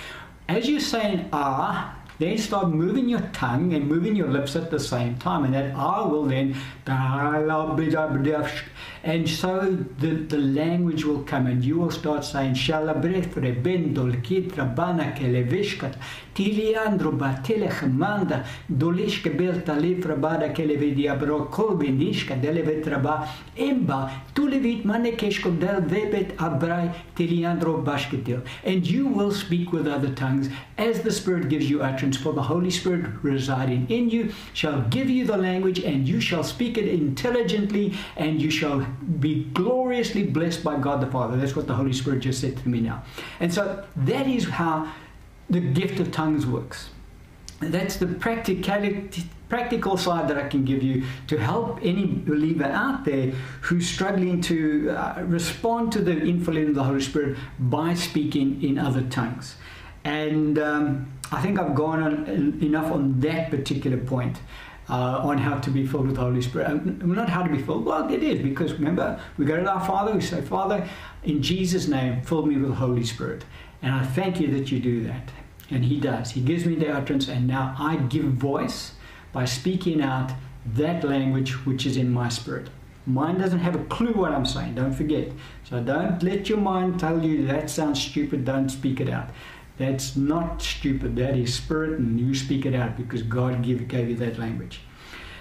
As 0.48 0.68
you're 0.68 0.80
saying 0.80 1.28
ah 1.32 1.98
then 2.18 2.38
start 2.38 2.68
moving 2.68 3.08
your 3.08 3.22
tongue 3.32 3.74
and 3.74 3.88
moving 3.88 4.14
your 4.14 4.28
lips 4.28 4.54
at 4.54 4.70
the 4.70 4.78
same 4.78 5.16
time 5.16 5.44
and 5.44 5.54
that 5.54 5.74
ah 5.74 6.06
will 6.06 6.24
then 6.24 6.54
and 9.04 9.28
so 9.28 9.76
the, 9.98 10.10
the 10.28 10.38
language 10.38 11.04
will 11.04 11.22
come 11.24 11.46
and 11.46 11.64
you 11.64 11.78
will 11.78 11.90
start 11.90 12.24
saying 12.24 12.54
Shalabrefre 16.34 16.92
bendol 16.92 17.12
kitra 17.12 17.12
bana 17.12 17.12
kelevishkat 17.12 17.12
tiliandro 17.12 17.18
batele 17.18 17.70
chmanda 17.70 18.44
dolishke 18.70 19.36
belta 19.36 19.80
livra 19.80 20.16
bada 20.16 20.54
kelevedia 20.54 21.18
bro 21.18 21.46
kolbinishka 21.46 22.40
delevetraba 22.40 23.28
emba 23.56 24.10
tulevit 24.34 24.84
manekeshko 24.84 25.60
del 25.60 25.80
vebet 25.80 26.36
abrai 26.36 26.92
tiliandro 27.16 27.84
bashketil 27.84 28.42
and 28.64 28.86
you 28.86 29.06
will 29.06 29.32
speak 29.32 29.72
with 29.72 29.86
other 29.86 30.14
tongues 30.14 30.48
as 30.78 31.02
the 31.02 31.12
Spirit 31.12 31.48
gives 31.48 31.70
you 31.70 31.82
utterance 31.82 32.16
for 32.16 32.32
the 32.32 32.42
Holy 32.42 32.70
Spirit 32.70 33.06
residing 33.22 33.86
in 33.88 34.08
you 34.10 34.32
shall 34.52 34.80
give 34.90 35.10
you 35.10 35.26
the 35.26 35.36
language 35.36 35.78
and 35.80 36.08
you 36.08 36.20
shall 36.20 36.42
speak 36.42 36.78
it 36.78 36.88
intelligently 36.88 37.92
and 38.16 38.40
you 38.40 38.50
shall 38.50 38.84
be 39.20 39.44
gloriously 39.54 40.24
blessed 40.24 40.64
by 40.64 40.78
God 40.78 41.00
the 41.00 41.06
Father. 41.06 41.36
That's 41.36 41.54
what 41.54 41.66
the 41.66 41.74
Holy 41.74 41.92
Spirit 41.92 42.20
just 42.20 42.40
said 42.40 42.56
to 42.56 42.68
me 42.68 42.80
now. 42.80 43.02
And 43.40 43.52
so 43.52 43.84
that 43.96 44.26
is 44.26 44.48
how 44.48 44.90
the 45.52 45.60
gift 45.60 46.00
of 46.00 46.10
tongues 46.10 46.46
works. 46.46 46.90
That's 47.60 47.96
the 47.96 48.06
practicality, 48.06 49.24
practical 49.48 49.96
side 49.96 50.28
that 50.28 50.38
I 50.38 50.48
can 50.48 50.64
give 50.64 50.82
you 50.82 51.04
to 51.28 51.38
help 51.38 51.78
any 51.82 52.06
believer 52.06 52.64
out 52.64 53.04
there 53.04 53.32
who's 53.60 53.88
struggling 53.88 54.40
to 54.42 54.90
uh, 54.90 55.22
respond 55.22 55.92
to 55.92 56.00
the 56.00 56.12
infilling 56.12 56.70
of 56.70 56.74
the 56.74 56.82
Holy 56.82 57.00
Spirit 57.00 57.38
by 57.58 57.94
speaking 57.94 58.62
in 58.62 58.78
other 58.78 59.02
tongues. 59.02 59.56
And 60.04 60.58
um, 60.58 61.12
I 61.30 61.40
think 61.40 61.60
I've 61.60 61.74
gone 61.74 62.02
on 62.02 62.26
enough 62.62 62.90
on 62.90 63.20
that 63.20 63.50
particular 63.50 63.98
point 63.98 64.38
uh, 64.88 65.18
on 65.18 65.38
how 65.38 65.58
to 65.58 65.70
be 65.70 65.86
filled 65.86 66.06
with 66.06 66.16
the 66.16 66.22
Holy 66.22 66.42
Spirit. 66.42 66.68
Um, 66.68 67.14
not 67.14 67.28
how 67.28 67.42
to 67.42 67.50
be 67.50 67.62
filled, 67.62 67.84
well, 67.84 68.10
it 68.10 68.22
is, 68.22 68.42
because 68.42 68.72
remember, 68.72 69.20
we 69.38 69.44
go 69.44 69.56
to 69.56 69.70
our 69.70 69.84
Father, 69.84 70.12
we 70.12 70.20
say, 70.20 70.40
Father, 70.40 70.88
in 71.22 71.42
Jesus' 71.42 71.86
name, 71.86 72.22
fill 72.22 72.44
me 72.44 72.56
with 72.56 72.70
the 72.70 72.76
Holy 72.76 73.04
Spirit. 73.04 73.44
And 73.82 73.94
I 73.94 74.04
thank 74.04 74.40
you 74.40 74.48
that 74.56 74.72
you 74.72 74.80
do 74.80 75.04
that. 75.04 75.30
And 75.72 75.84
He 75.84 75.98
does. 75.98 76.32
He 76.32 76.40
gives 76.40 76.64
me 76.66 76.74
the 76.74 76.92
utterance, 76.92 77.28
and 77.28 77.46
now 77.46 77.74
I 77.78 77.96
give 77.96 78.24
voice 78.24 78.92
by 79.32 79.46
speaking 79.46 80.02
out 80.02 80.32
that 80.64 81.02
language 81.02 81.66
which 81.66 81.86
is 81.86 81.96
in 81.96 82.12
my 82.12 82.28
spirit. 82.28 82.68
Mind 83.06 83.38
doesn't 83.38 83.58
have 83.58 83.74
a 83.74 83.84
clue 83.86 84.12
what 84.12 84.30
I'm 84.30 84.46
saying, 84.46 84.76
don't 84.76 84.92
forget. 84.92 85.32
So 85.64 85.82
don't 85.82 86.22
let 86.22 86.48
your 86.48 86.58
mind 86.58 87.00
tell 87.00 87.24
you 87.24 87.46
that 87.46 87.68
sounds 87.68 88.00
stupid, 88.00 88.44
don't 88.44 88.68
speak 88.68 89.00
it 89.00 89.08
out. 89.08 89.30
That's 89.78 90.16
not 90.16 90.62
stupid. 90.62 91.16
That 91.16 91.36
is 91.36 91.54
spirit, 91.54 91.98
and 91.98 92.20
you 92.20 92.34
speak 92.34 92.66
it 92.66 92.74
out 92.74 92.96
because 92.96 93.22
God 93.22 93.62
give, 93.62 93.88
gave 93.88 94.08
you 94.08 94.16
that 94.16 94.38
language. 94.38 94.80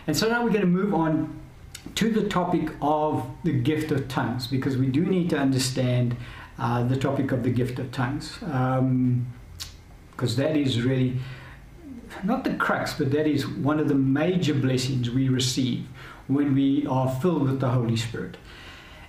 And 0.07 0.17
so 0.17 0.29
now 0.29 0.43
we're 0.43 0.49
going 0.49 0.61
to 0.61 0.67
move 0.67 0.93
on 0.93 1.39
to 1.95 2.11
the 2.11 2.27
topic 2.27 2.71
of 2.81 3.29
the 3.43 3.51
gift 3.51 3.91
of 3.91 4.07
tongues 4.07 4.47
because 4.47 4.77
we 4.77 4.87
do 4.87 5.05
need 5.05 5.29
to 5.31 5.37
understand 5.37 6.15
uh, 6.57 6.83
the 6.83 6.95
topic 6.95 7.31
of 7.31 7.43
the 7.43 7.49
gift 7.49 7.79
of 7.79 7.91
tongues 7.91 8.37
because 10.21 10.35
that 10.35 10.55
is 10.55 10.83
really 10.83 11.17
not 12.23 12.43
the 12.43 12.53
crux, 12.53 12.93
but 12.93 13.09
that 13.09 13.25
is 13.25 13.47
one 13.47 13.79
of 13.79 13.87
the 13.87 13.95
major 13.95 14.53
blessings 14.53 15.09
we 15.09 15.29
receive 15.29 15.87
when 16.27 16.53
we 16.53 16.85
are 16.85 17.09
filled 17.09 17.41
with 17.41 17.59
the 17.59 17.69
Holy 17.69 17.95
Spirit. 17.95 18.37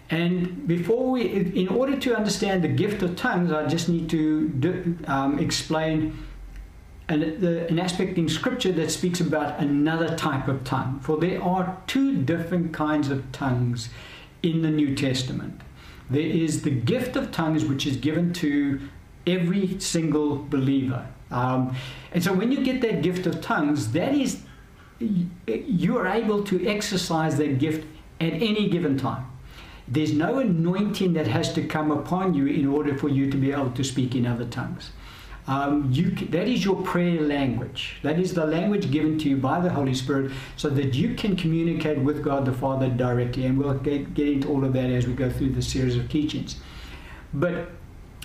And 0.08 0.66
before 0.66 1.10
we, 1.10 1.22
in 1.28 1.68
order 1.68 1.98
to 1.98 2.16
understand 2.16 2.64
the 2.64 2.68
gift 2.68 3.02
of 3.02 3.14
tongues, 3.14 3.52
I 3.52 3.66
just 3.66 3.90
need 3.90 4.08
to 4.08 4.48
do, 4.48 4.96
um, 5.06 5.38
explain 5.38 6.16
an, 7.10 7.40
the, 7.40 7.68
an 7.68 7.78
aspect 7.78 8.16
in 8.16 8.26
Scripture 8.26 8.72
that 8.72 8.90
speaks 8.90 9.20
about 9.20 9.60
another 9.60 10.16
type 10.16 10.48
of 10.48 10.64
tongue. 10.64 10.98
For 11.00 11.18
there 11.18 11.42
are 11.42 11.76
two 11.86 12.22
different 12.22 12.72
kinds 12.72 13.10
of 13.10 13.30
tongues 13.32 13.90
in 14.42 14.62
the 14.62 14.70
New 14.70 14.94
Testament. 14.94 15.60
There 16.08 16.22
is 16.22 16.62
the 16.62 16.70
gift 16.70 17.16
of 17.16 17.32
tongues, 17.32 17.66
which 17.66 17.86
is 17.86 17.96
given 17.98 18.32
to 18.34 18.80
every 19.26 19.78
single 19.80 20.36
believer. 20.36 21.06
Um, 21.30 21.74
and 22.12 22.22
so 22.22 22.32
when 22.32 22.52
you 22.52 22.62
get 22.62 22.80
that 22.82 23.02
gift 23.02 23.26
of 23.26 23.40
tongues, 23.40 23.92
that 23.92 24.14
is, 24.14 24.42
you 24.98 25.98
are 25.98 26.06
able 26.06 26.44
to 26.44 26.66
exercise 26.66 27.36
that 27.38 27.58
gift 27.58 27.86
at 28.20 28.34
any 28.34 28.68
given 28.68 28.98
time. 28.98 29.26
There's 29.88 30.12
no 30.12 30.38
anointing 30.38 31.14
that 31.14 31.26
has 31.26 31.52
to 31.54 31.66
come 31.66 31.90
upon 31.90 32.34
you 32.34 32.46
in 32.46 32.66
order 32.66 32.96
for 32.96 33.08
you 33.08 33.30
to 33.30 33.36
be 33.36 33.52
able 33.52 33.72
to 33.72 33.84
speak 33.84 34.14
in 34.14 34.26
other 34.26 34.44
tongues. 34.44 34.90
Um, 35.48 35.88
you, 35.90 36.10
that 36.10 36.46
is 36.46 36.64
your 36.64 36.80
prayer 36.82 37.20
language. 37.20 37.96
That 38.02 38.20
is 38.20 38.32
the 38.32 38.46
language 38.46 38.92
given 38.92 39.18
to 39.18 39.28
you 39.28 39.36
by 39.36 39.60
the 39.60 39.70
Holy 39.70 39.92
Spirit 39.92 40.30
so 40.56 40.70
that 40.70 40.94
you 40.94 41.16
can 41.16 41.34
communicate 41.34 41.98
with 41.98 42.22
God 42.22 42.44
the 42.44 42.52
Father 42.52 42.88
directly. 42.88 43.46
And 43.46 43.58
we'll 43.58 43.74
get, 43.74 44.14
get 44.14 44.28
into 44.28 44.48
all 44.48 44.64
of 44.64 44.72
that 44.74 44.90
as 44.90 45.06
we 45.08 45.14
go 45.14 45.28
through 45.28 45.50
the 45.50 45.62
series 45.62 45.96
of 45.96 46.08
teachings. 46.08 46.60
But 47.34 47.72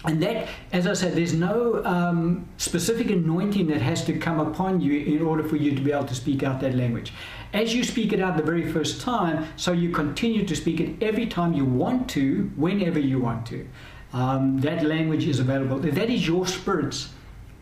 and 0.08 0.24
that, 0.24 0.48
as 0.72 0.88
I 0.88 0.94
said, 0.94 1.16
there's 1.16 1.34
no 1.34 1.84
um, 1.84 2.48
specific 2.58 3.10
anointing 3.10 3.68
that 3.68 3.82
has 3.82 4.06
to 4.06 4.18
come 4.18 4.40
upon 4.40 4.80
you 4.80 5.00
in 5.00 5.22
order 5.22 5.44
for 5.44 5.58
you 5.58 5.76
to 5.76 5.82
be 5.82 5.92
able 5.92 6.06
to 6.06 6.16
speak 6.16 6.44
out 6.44 6.62
that 6.62 6.76
language. 6.76 7.14
As 7.54 7.76
you 7.76 7.84
speak 7.84 8.14
it 8.14 8.22
out 8.22 8.38
the 8.38 8.44
very 8.44 8.72
first 8.72 9.02
time, 9.02 9.48
so 9.58 9.74
you 9.74 9.92
continue 9.92 10.46
to 10.46 10.56
speak 10.56 10.80
it 10.80 11.04
every 11.04 11.28
time 11.28 11.54
you 11.54 11.66
want 11.66 12.10
to, 12.12 12.52
whenever 12.56 13.00
you 13.00 13.20
want 13.20 13.46
to. 13.48 13.68
Um, 14.14 14.60
that 14.62 14.84
language 14.84 15.28
is 15.28 15.40
available. 15.40 15.80
That 15.80 16.10
is 16.10 16.26
your 16.26 16.48
spirit's 16.48 17.10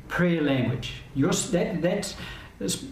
prayer 0.07 0.41
language. 0.41 1.01
Your, 1.15 1.31
that, 1.31 1.81
that's, 1.81 2.15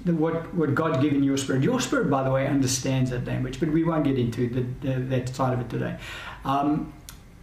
what, 0.06 0.54
what 0.56 0.74
God 0.74 1.02
given 1.02 1.24
your 1.24 1.38
spirit. 1.38 1.64
Your 1.64 1.80
spirit, 1.80 2.10
by 2.10 2.24
the 2.24 2.32
way, 2.32 2.48
understands 2.48 3.12
that 3.12 3.26
language, 3.26 3.60
but 3.60 3.70
we 3.70 3.84
won't 3.84 4.04
get 4.04 4.18
into 4.18 4.50
the, 4.50 4.62
the, 4.88 5.00
that 5.02 5.30
side 5.30 5.54
of 5.54 5.60
it 5.60 5.70
today. 5.70 5.98
Um, 6.44 6.92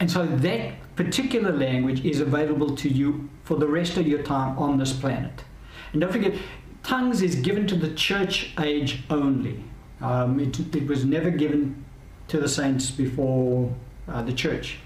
and 0.00 0.10
so 0.10 0.24
that 0.24 0.96
particular 0.96 1.52
language 1.52 2.04
is 2.04 2.20
available 2.20 2.74
to 2.76 2.88
you 2.88 3.28
for 3.44 3.56
the 3.56 3.66
rest 3.66 3.98
of 3.98 4.08
your 4.08 4.22
time 4.22 4.58
on 4.58 4.78
this 4.78 4.94
planet. 4.94 5.44
And 5.92 6.00
don't 6.00 6.10
forget, 6.10 6.34
tongues 6.82 7.20
is 7.20 7.34
given 7.36 7.66
to 7.66 7.76
the 7.76 7.94
church 7.94 8.54
age 8.58 9.04
only. 9.10 9.62
Um, 10.00 10.40
it, 10.40 10.58
it, 10.74 10.86
was 10.86 11.04
never 11.04 11.30
given 11.30 11.84
to 12.28 12.40
the 12.40 12.48
saints 12.48 12.90
before 12.90 13.74
uh, 14.08 14.22
the 14.22 14.32
church. 14.32 14.78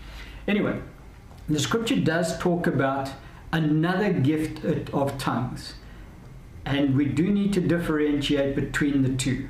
Anyway, 0.48 0.80
the 1.48 1.60
scripture 1.60 1.96
does 1.96 2.36
talk 2.38 2.66
about 2.66 3.10
another 3.52 4.12
gift 4.12 4.64
of 4.92 5.16
tongues, 5.18 5.74
and 6.64 6.96
we 6.96 7.04
do 7.04 7.30
need 7.30 7.52
to 7.52 7.60
differentiate 7.60 8.56
between 8.56 9.02
the 9.02 9.14
two. 9.16 9.48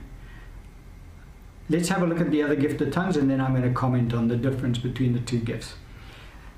Let's 1.68 1.88
have 1.88 2.02
a 2.02 2.06
look 2.06 2.20
at 2.20 2.30
the 2.30 2.42
other 2.42 2.56
gift 2.56 2.80
of 2.82 2.92
tongues, 2.92 3.16
and 3.16 3.30
then 3.30 3.40
I'm 3.40 3.52
going 3.52 3.62
to 3.62 3.72
comment 3.72 4.12
on 4.12 4.28
the 4.28 4.36
difference 4.36 4.78
between 4.78 5.14
the 5.14 5.20
two 5.20 5.38
gifts. 5.38 5.74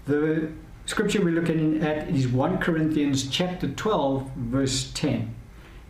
The 0.06 0.50
scripture 0.86 1.22
we're 1.22 1.30
looking 1.30 1.82
at 1.82 2.08
is 2.08 2.26
1 2.26 2.58
Corinthians 2.58 3.28
chapter 3.28 3.68
12, 3.68 4.30
verse 4.36 4.90
10. 4.92 5.34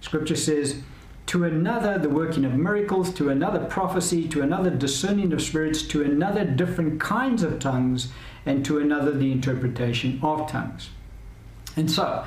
Scripture 0.03 0.37
says, 0.37 0.83
To 1.27 1.45
another 1.45 1.99
the 1.99 2.11
working 2.11 2.45
of 2.45 2.53
miracles, 2.53 3.13
to 3.15 3.31
another 3.31 3.65
prophecy, 3.65 4.29
to 4.29 4.43
another 4.43 4.71
discerning 4.71 5.33
of 5.33 5.41
spirits, 5.41 5.83
to 5.85 6.03
another 6.03 6.45
different 6.45 7.01
kinds 7.01 7.43
of 7.43 7.59
tongues, 7.59 8.09
and 8.45 8.65
to 8.67 8.79
another 8.79 9.13
the 9.13 9.33
interpretation 9.33 10.21
of 10.23 10.51
tongues. 10.51 10.91
And 11.75 11.91
so, 11.91 12.27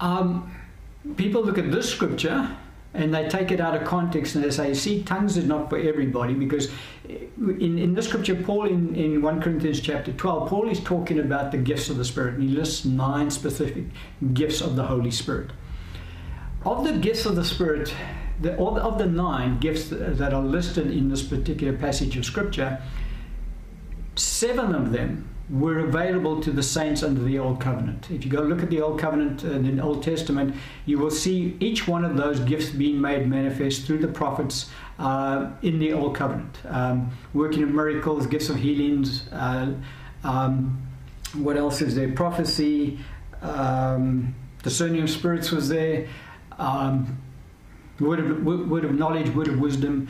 um, 0.00 0.54
people 1.16 1.44
look 1.44 1.58
at 1.58 1.70
this 1.70 1.90
scripture 1.90 2.56
and 2.96 3.14
they 3.14 3.28
take 3.28 3.50
it 3.50 3.60
out 3.60 3.76
of 3.76 3.86
context 3.86 4.34
and 4.34 4.42
they 4.42 4.50
say, 4.50 4.72
see, 4.74 5.02
tongues 5.02 5.36
is 5.36 5.44
not 5.44 5.68
for 5.68 5.78
everybody 5.78 6.34
because 6.34 6.70
in, 7.06 7.78
in 7.78 7.94
the 7.94 8.02
scripture, 8.02 8.34
Paul 8.34 8.66
in, 8.66 8.94
in 8.94 9.22
1 9.22 9.42
Corinthians 9.42 9.80
chapter 9.80 10.12
12, 10.12 10.48
Paul 10.48 10.68
is 10.68 10.80
talking 10.80 11.18
about 11.18 11.52
the 11.52 11.58
gifts 11.58 11.90
of 11.90 11.98
the 11.98 12.04
Spirit 12.04 12.34
and 12.34 12.42
he 12.42 12.48
lists 12.48 12.84
nine 12.84 13.30
specific 13.30 13.84
gifts 14.32 14.60
of 14.60 14.76
the 14.76 14.84
Holy 14.84 15.10
Spirit. 15.10 15.50
Of 16.64 16.84
the 16.84 16.94
gifts 16.94 17.26
of 17.26 17.36
the 17.36 17.44
Spirit, 17.44 17.94
the, 18.40 18.54
of 18.56 18.98
the 18.98 19.06
nine 19.06 19.58
gifts 19.58 19.88
that 19.90 20.32
are 20.32 20.42
listed 20.42 20.90
in 20.90 21.10
this 21.10 21.22
particular 21.22 21.76
passage 21.76 22.16
of 22.16 22.24
scripture, 22.24 22.80
seven 24.16 24.74
of 24.74 24.92
them 24.92 25.28
were 25.48 25.78
available 25.78 26.40
to 26.40 26.50
the 26.50 26.62
saints 26.62 27.02
under 27.02 27.22
the 27.22 27.38
Old 27.38 27.60
Covenant. 27.60 28.10
If 28.10 28.24
you 28.24 28.30
go 28.30 28.42
look 28.42 28.62
at 28.62 28.70
the 28.70 28.80
Old 28.80 28.98
Covenant 28.98 29.44
and 29.44 29.66
uh, 29.66 29.76
the 29.76 29.82
Old 29.82 30.02
Testament, 30.02 30.56
you 30.86 30.98
will 30.98 31.10
see 31.10 31.56
each 31.60 31.86
one 31.86 32.04
of 32.04 32.16
those 32.16 32.40
gifts 32.40 32.70
being 32.70 33.00
made 33.00 33.28
manifest 33.28 33.86
through 33.86 33.98
the 33.98 34.08
prophets 34.08 34.70
uh, 34.98 35.50
in 35.62 35.78
the 35.78 35.92
Old 35.92 36.16
Covenant. 36.16 36.58
Um, 36.68 37.12
working 37.32 37.62
of 37.62 37.70
miracles, 37.70 38.26
gifts 38.26 38.48
of 38.48 38.56
healings, 38.56 39.28
uh, 39.32 39.72
um, 40.24 40.82
what 41.34 41.56
else 41.56 41.80
is 41.80 41.94
there? 41.94 42.10
Prophecy, 42.10 42.98
um, 43.42 44.34
discerning 44.64 45.02
of 45.02 45.10
spirits 45.10 45.52
was 45.52 45.68
there, 45.68 46.08
um, 46.58 47.18
word, 48.00 48.18
of, 48.18 48.44
word 48.44 48.84
of 48.84 48.94
knowledge, 48.94 49.28
word 49.30 49.46
of 49.46 49.60
wisdom. 49.60 50.08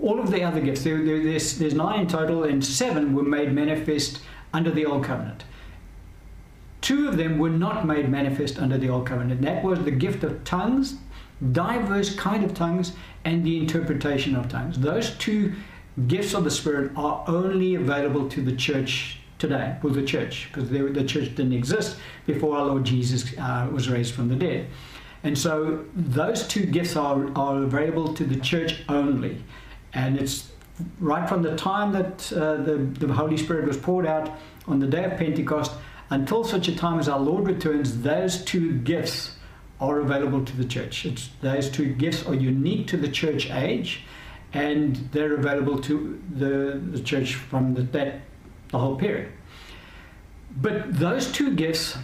All 0.00 0.18
of 0.18 0.30
the 0.30 0.42
other 0.42 0.60
gifts, 0.60 0.82
there, 0.82 1.02
there, 1.04 1.22
there's, 1.22 1.58
there's 1.58 1.74
nine 1.74 2.00
in 2.00 2.06
total, 2.08 2.44
and 2.44 2.64
seven 2.64 3.14
were 3.14 3.22
made 3.22 3.52
manifest 3.52 4.20
under 4.56 4.70
the 4.70 4.86
Old 4.86 5.04
Covenant. 5.04 5.44
Two 6.80 7.08
of 7.08 7.18
them 7.18 7.38
were 7.38 7.50
not 7.50 7.86
made 7.86 8.08
manifest 8.08 8.58
under 8.58 8.78
the 8.78 8.88
Old 8.88 9.06
Covenant. 9.06 9.42
That 9.42 9.62
was 9.62 9.84
the 9.84 9.90
gift 9.90 10.24
of 10.24 10.42
tongues, 10.44 10.94
diverse 11.52 12.14
kind 12.14 12.42
of 12.42 12.54
tongues, 12.54 12.92
and 13.24 13.44
the 13.44 13.58
interpretation 13.58 14.34
of 14.34 14.48
tongues. 14.48 14.78
Those 14.78 15.10
two 15.18 15.52
gifts 16.06 16.32
of 16.32 16.44
the 16.44 16.50
Spirit 16.50 16.92
are 16.96 17.22
only 17.26 17.74
available 17.74 18.28
to 18.30 18.40
the 18.40 18.56
church 18.56 19.18
today, 19.38 19.76
for 19.82 19.90
the 19.90 20.02
church, 20.02 20.48
because 20.48 20.70
the 20.70 21.04
church 21.04 21.34
didn't 21.34 21.52
exist 21.52 21.98
before 22.24 22.56
our 22.56 22.64
Lord 22.64 22.84
Jesus 22.84 23.36
uh, 23.38 23.68
was 23.70 23.90
raised 23.90 24.14
from 24.14 24.28
the 24.28 24.36
dead. 24.36 24.68
And 25.22 25.36
so 25.36 25.84
those 25.94 26.48
two 26.48 26.64
gifts 26.64 26.96
are, 26.96 27.30
are 27.36 27.62
available 27.62 28.14
to 28.14 28.24
the 28.24 28.40
church 28.40 28.84
only. 28.88 29.42
And 29.92 30.16
it's 30.16 30.50
right 31.00 31.28
from 31.28 31.42
the 31.42 31.56
time 31.56 31.92
that 31.92 32.32
uh, 32.32 32.56
the, 32.56 32.76
the 32.76 33.12
Holy 33.12 33.36
Spirit 33.36 33.66
was 33.66 33.76
poured 33.76 34.06
out 34.06 34.38
on 34.66 34.78
the 34.78 34.86
day 34.86 35.04
of 35.04 35.16
Pentecost 35.16 35.72
until 36.10 36.44
such 36.44 36.68
a 36.68 36.76
time 36.76 36.98
as 36.98 37.08
our 37.08 37.18
Lord 37.18 37.46
returns, 37.46 38.02
those 38.02 38.44
two 38.44 38.78
gifts 38.78 39.36
are 39.80 40.00
available 40.00 40.44
to 40.44 40.56
the 40.56 40.64
church. 40.64 41.04
It's, 41.04 41.30
those 41.40 41.70
two 41.70 41.92
gifts 41.94 42.24
are 42.26 42.34
unique 42.34 42.86
to 42.88 42.96
the 42.96 43.08
church 43.08 43.50
age 43.50 44.02
and 44.52 44.96
they're 45.12 45.34
available 45.34 45.78
to 45.82 46.22
the, 46.34 46.80
the 46.92 47.00
church 47.00 47.34
from 47.34 47.74
the, 47.74 47.82
that, 47.82 48.20
the 48.68 48.78
whole 48.78 48.96
period. 48.96 49.32
But 50.56 50.98
those 50.98 51.30
two 51.30 51.54
gifts, 51.54 51.98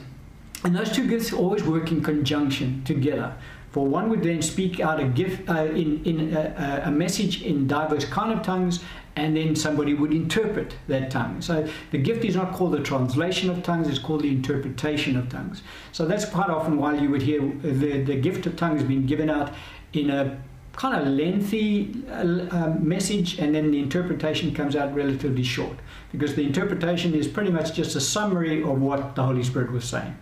and 0.65 0.77
those 0.77 0.93
two 0.93 1.09
gifts 1.09 1.33
always 1.33 1.63
work 1.63 1.91
in 1.91 2.03
conjunction 2.03 2.85
together. 2.85 3.35
For 3.73 3.87
one 3.87 4.11
would 4.11 4.23
then 4.23 4.43
speak 4.43 4.81
out 4.81 5.01
a 5.01 5.05
gift 5.05 5.49
uh, 5.49 5.65
in, 5.65 6.05
in 6.05 6.37
a, 6.37 6.83
a, 6.85 6.91
message 6.91 7.43
in 7.43 7.67
diverse 7.67 8.05
kind 8.05 8.31
of 8.31 8.45
tongues, 8.45 8.81
and 9.17 9.35
then 9.35 9.57
somebody 9.57 9.95
would 9.95 10.13
interpret 10.13 10.75
that 10.89 11.11
tongue. 11.11 11.41
So 11.41 11.67
the 11.91 11.97
gift 11.97 12.23
is 12.27 12.37
not 12.37 12.53
called 12.53 12.73
the 12.73 12.83
translation 12.83 13.49
of 13.49 13.63
tongues; 13.63 13.89
it's 13.89 13.99
called 13.99 14.23
the 14.23 14.31
interpretation 14.31 15.17
of 15.17 15.31
tongues. 15.31 15.63
So 15.93 16.07
that's 16.07 16.27
quite 16.27 16.51
often 16.51 16.77
why 16.77 16.99
you 16.99 17.09
would 17.09 17.23
hear 17.23 17.41
the, 17.41 18.03
the 18.03 18.17
gift 18.17 18.45
of 18.47 18.57
tongues 18.57 18.83
being 18.83 19.07
given 19.07 19.31
out 19.31 19.55
in 19.95 20.11
a 20.11 20.39
kind 20.75 21.01
of 21.01 21.09
lengthy 21.09 21.95
uh, 22.11 22.47
um, 22.51 22.87
message, 22.87 23.39
and 23.39 23.55
then 23.55 23.71
the 23.71 23.79
interpretation 23.79 24.55
comes 24.55 24.77
out 24.77 24.95
relatively 24.95 25.43
short, 25.43 25.79
because 26.11 26.35
the 26.35 26.45
interpretation 26.45 27.15
is 27.15 27.27
pretty 27.27 27.51
much 27.51 27.73
just 27.73 27.97
a 27.97 28.01
summary 28.01 28.63
of 28.63 28.81
what 28.83 29.15
the 29.15 29.23
Holy 29.23 29.43
Spirit 29.43 29.73
was 29.73 29.85
saying. 29.85 30.15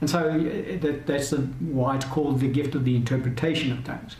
And 0.00 0.08
so 0.08 0.30
uh, 0.30 0.78
that, 0.80 1.06
that's 1.06 1.30
the, 1.30 1.38
why 1.60 1.96
it's 1.96 2.04
called 2.04 2.40
the 2.40 2.48
gift 2.48 2.74
of 2.74 2.84
the 2.84 2.96
interpretation 2.96 3.72
of 3.72 3.84
tongues. 3.84 4.16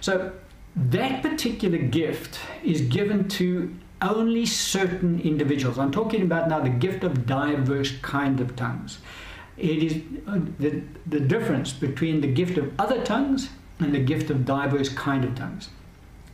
So 0.00 0.32
that 0.74 1.22
particular 1.22 1.78
gift 1.78 2.40
is 2.64 2.80
given 2.82 3.28
to 3.28 3.74
only 4.00 4.46
certain 4.46 5.20
individuals. 5.20 5.78
I'm 5.78 5.92
talking 5.92 6.22
about 6.22 6.48
now 6.48 6.60
the 6.60 6.70
gift 6.70 7.04
of 7.04 7.26
diverse 7.26 7.92
kind 8.02 8.40
of 8.40 8.56
tongues. 8.56 8.98
It 9.56 9.82
is 9.82 10.02
uh, 10.26 10.40
the, 10.58 10.82
the 11.06 11.20
difference 11.20 11.72
between 11.72 12.20
the 12.20 12.26
gift 12.26 12.58
of 12.58 12.72
other 12.80 13.04
tongues 13.04 13.50
and 13.78 13.94
the 13.94 14.00
gift 14.00 14.30
of 14.30 14.44
diverse 14.44 14.88
kind 14.88 15.24
of 15.24 15.34
tongues. 15.34 15.68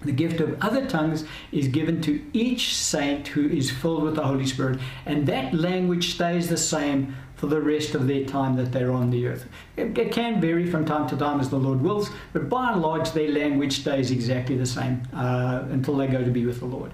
The 0.02 0.12
gift 0.12 0.40
of 0.40 0.56
other 0.62 0.86
tongues 0.86 1.24
is 1.50 1.66
given 1.66 2.00
to 2.02 2.24
each 2.32 2.76
saint 2.76 3.28
who 3.28 3.48
is 3.48 3.70
filled 3.70 4.04
with 4.04 4.14
the 4.14 4.22
Holy 4.22 4.46
Spirit, 4.46 4.78
and 5.04 5.26
that 5.26 5.52
language 5.52 6.14
stays 6.14 6.48
the 6.48 6.56
same 6.56 7.16
for 7.38 7.46
the 7.46 7.60
rest 7.60 7.94
of 7.94 8.08
their 8.08 8.24
time 8.24 8.56
that 8.56 8.72
they're 8.72 8.90
on 8.90 9.10
the 9.10 9.26
earth. 9.28 9.46
It, 9.76 9.96
it, 9.96 10.12
can 10.12 10.40
vary 10.40 10.68
from 10.68 10.84
time 10.84 11.08
to 11.08 11.16
time 11.16 11.38
as 11.38 11.48
the 11.48 11.56
Lord 11.56 11.80
wills, 11.80 12.10
but 12.32 12.48
by 12.48 12.72
and 12.72 12.82
large, 12.82 13.12
their 13.12 13.30
language 13.30 13.80
stays 13.80 14.10
exactly 14.10 14.56
the 14.56 14.66
same 14.66 15.02
uh, 15.14 15.62
until 15.70 15.96
they 15.96 16.08
go 16.08 16.22
to 16.22 16.30
be 16.30 16.44
with 16.44 16.58
the 16.58 16.66
Lord. 16.66 16.92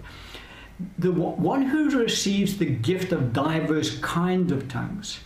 The 0.98 1.12
one 1.12 1.62
who 1.62 1.88
receives 1.98 2.58
the 2.58 2.66
gift 2.66 3.10
of 3.12 3.32
diverse 3.32 3.98
kind 4.00 4.52
of 4.52 4.68
tongues, 4.68 5.20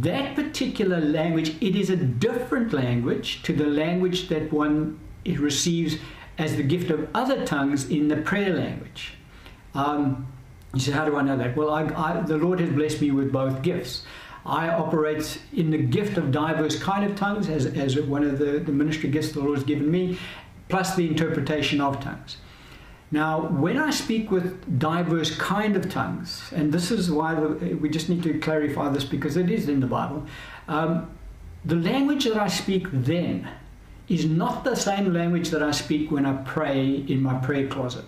that 0.00 0.34
particular 0.34 1.00
language, 1.00 1.50
it 1.60 1.76
is 1.76 1.90
a 1.90 1.96
different 1.96 2.72
language 2.72 3.42
to 3.42 3.52
the 3.52 3.66
language 3.66 4.28
that 4.28 4.50
one 4.50 4.98
receives 5.26 5.96
as 6.38 6.56
the 6.56 6.62
gift 6.62 6.90
of 6.90 7.08
other 7.14 7.44
tongues 7.44 7.90
in 7.90 8.08
the 8.08 8.16
prayer 8.16 8.54
language. 8.54 9.14
Um, 9.74 10.26
you 10.72 10.80
say, 10.80 10.92
how 10.92 11.04
do 11.04 11.16
I 11.16 11.22
know 11.22 11.36
that? 11.36 11.56
Well, 11.56 11.70
I, 11.70 11.82
I, 11.82 12.20
the 12.22 12.36
Lord 12.38 12.60
has 12.60 12.70
blessed 12.70 13.02
me 13.02 13.10
with 13.10 13.32
both 13.32 13.62
gifts. 13.62 14.04
I 14.46 14.68
operate 14.68 15.40
in 15.52 15.70
the 15.70 15.78
gift 15.78 16.16
of 16.16 16.30
diverse 16.30 16.78
kind 16.78 17.04
of 17.04 17.16
tongues 17.16 17.48
as, 17.48 17.66
as 17.66 18.00
one 18.00 18.22
of 18.22 18.38
the, 18.38 18.60
the 18.60 18.72
ministry 18.72 19.10
gifts 19.10 19.32
the 19.32 19.40
Lord 19.40 19.58
has 19.58 19.64
given 19.64 19.90
me, 19.90 20.18
plus 20.68 20.94
the 20.94 21.06
interpretation 21.06 21.80
of 21.80 22.00
tongues. 22.00 22.38
Now, 23.10 23.48
when 23.48 23.76
I 23.76 23.90
speak 23.90 24.30
with 24.30 24.78
diverse 24.78 25.36
kind 25.36 25.76
of 25.76 25.88
tongues, 25.88 26.42
and 26.54 26.72
this 26.72 26.90
is 26.90 27.10
why 27.10 27.34
we 27.34 27.88
just 27.88 28.08
need 28.08 28.22
to 28.24 28.38
clarify 28.38 28.88
this 28.88 29.04
because 29.04 29.36
it 29.36 29.50
is 29.50 29.68
in 29.68 29.80
the 29.80 29.86
Bible, 29.86 30.26
um, 30.68 31.10
the 31.64 31.76
language 31.76 32.24
that 32.24 32.36
I 32.36 32.48
speak 32.48 32.86
then 32.92 33.48
is 34.08 34.24
not 34.24 34.64
the 34.64 34.74
same 34.74 35.12
language 35.12 35.50
that 35.50 35.62
I 35.62 35.72
speak 35.72 36.10
when 36.10 36.26
I 36.26 36.34
pray 36.42 37.04
in 37.08 37.22
my 37.22 37.34
prayer 37.34 37.66
closet. 37.68 38.04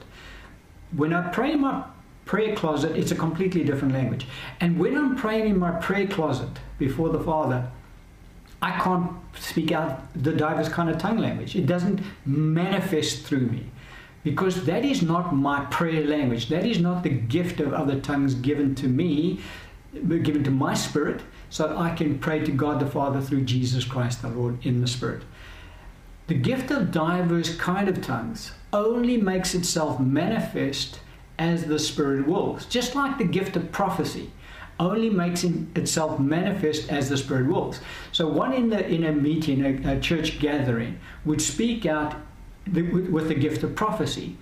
When 0.96 1.12
I 1.12 1.28
pray 1.28 1.52
in 1.52 1.60
my 1.60 1.84
prayer 2.28 2.54
closet, 2.54 2.94
it's 2.94 3.10
a 3.10 3.14
completely 3.14 3.64
different 3.64 3.94
language. 3.94 4.26
And 4.60 4.78
when 4.78 4.94
I'm 4.94 5.16
praying 5.16 5.48
in 5.48 5.58
my 5.58 5.70
prayer 5.72 6.06
closet 6.06 6.50
before 6.78 7.08
the 7.08 7.18
Father, 7.18 7.70
I 8.60 8.72
can't 8.78 9.12
speak 9.34 9.72
out 9.72 10.02
the 10.14 10.32
diverse 10.32 10.68
kind 10.68 10.90
of 10.90 10.98
tongue 10.98 11.16
language. 11.16 11.56
It 11.56 11.66
doesn't 11.66 12.02
manifest 12.26 13.24
through 13.24 13.46
me 13.46 13.64
because 14.24 14.66
that 14.66 14.84
is 14.84 15.00
not 15.00 15.34
my 15.34 15.64
prayer 15.66 16.04
language. 16.04 16.50
That 16.50 16.66
is 16.66 16.78
not 16.78 17.02
the 17.02 17.08
gift 17.08 17.60
of 17.60 17.72
other 17.72 17.98
tongues 17.98 18.34
given 18.34 18.74
to 18.74 18.88
me, 18.88 19.40
given 20.06 20.44
to 20.44 20.50
my 20.50 20.74
spirit, 20.74 21.22
so 21.48 21.78
I 21.78 21.94
can 21.94 22.18
pray 22.18 22.44
to 22.44 22.52
God 22.52 22.78
the 22.78 22.90
Father 22.90 23.22
through 23.22 23.44
Jesus 23.44 23.84
Christ 23.86 24.20
the 24.20 24.28
Lord 24.28 24.66
in 24.66 24.82
the 24.82 24.86
Spirit. 24.86 25.22
The 26.26 26.34
gift 26.34 26.70
of 26.70 26.92
diverse 26.92 27.56
kind 27.56 27.88
of 27.88 28.02
tongues 28.02 28.52
only 28.70 29.16
makes 29.16 29.54
itself 29.54 29.98
manifest 29.98 31.00
as 31.38 31.64
the 31.64 31.78
Spirit 31.78 32.26
wills. 32.26 32.66
Just 32.66 32.94
like 32.94 33.18
the 33.18 33.24
gift 33.24 33.56
of 33.56 33.70
prophecy 33.72 34.30
only 34.80 35.10
makes 35.10 35.44
itself 35.44 36.20
manifest 36.20 36.90
as 36.90 37.08
the 37.08 37.16
Spirit 37.16 37.46
wills. 37.46 37.80
So 38.12 38.28
one 38.28 38.52
in 38.52 38.70
the 38.70 38.86
in 38.86 39.04
a 39.04 39.12
meeting, 39.12 39.64
a, 39.64 39.96
a 39.96 40.00
church 40.00 40.38
gathering, 40.38 40.98
would 41.24 41.40
speak 41.40 41.86
out 41.86 42.14
the, 42.66 42.82
with, 42.82 43.08
with 43.08 43.28
the 43.28 43.34
gift 43.34 43.62
of 43.62 43.74
prophecy. 43.74 44.36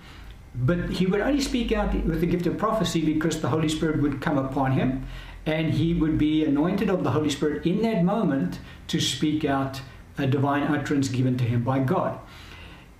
But 0.53 0.89
he 0.89 1.05
would 1.05 1.21
only 1.21 1.41
speak 1.41 1.71
out 1.71 1.93
with 2.05 2.21
the 2.21 2.27
gift 2.27 2.47
of 2.47 2.57
prophecy 2.57 3.03
because 3.05 3.41
the 3.41 3.49
Holy 3.49 3.69
Spirit 3.69 4.01
would 4.01 4.21
come 4.21 4.37
upon 4.37 4.71
him 4.71 5.05
and 5.45 5.73
he 5.73 5.93
would 5.93 6.17
be 6.17 6.43
anointed 6.43 6.89
of 6.89 7.03
the 7.03 7.11
Holy 7.11 7.29
Spirit 7.29 7.65
in 7.65 7.81
that 7.83 8.03
moment 8.03 8.59
to 8.87 8.99
speak 8.99 9.45
out 9.45 9.81
a 10.17 10.27
divine 10.27 10.63
utterance 10.63 11.09
given 11.09 11.37
to 11.37 11.43
him 11.43 11.63
by 11.63 11.79
God. 11.79 12.19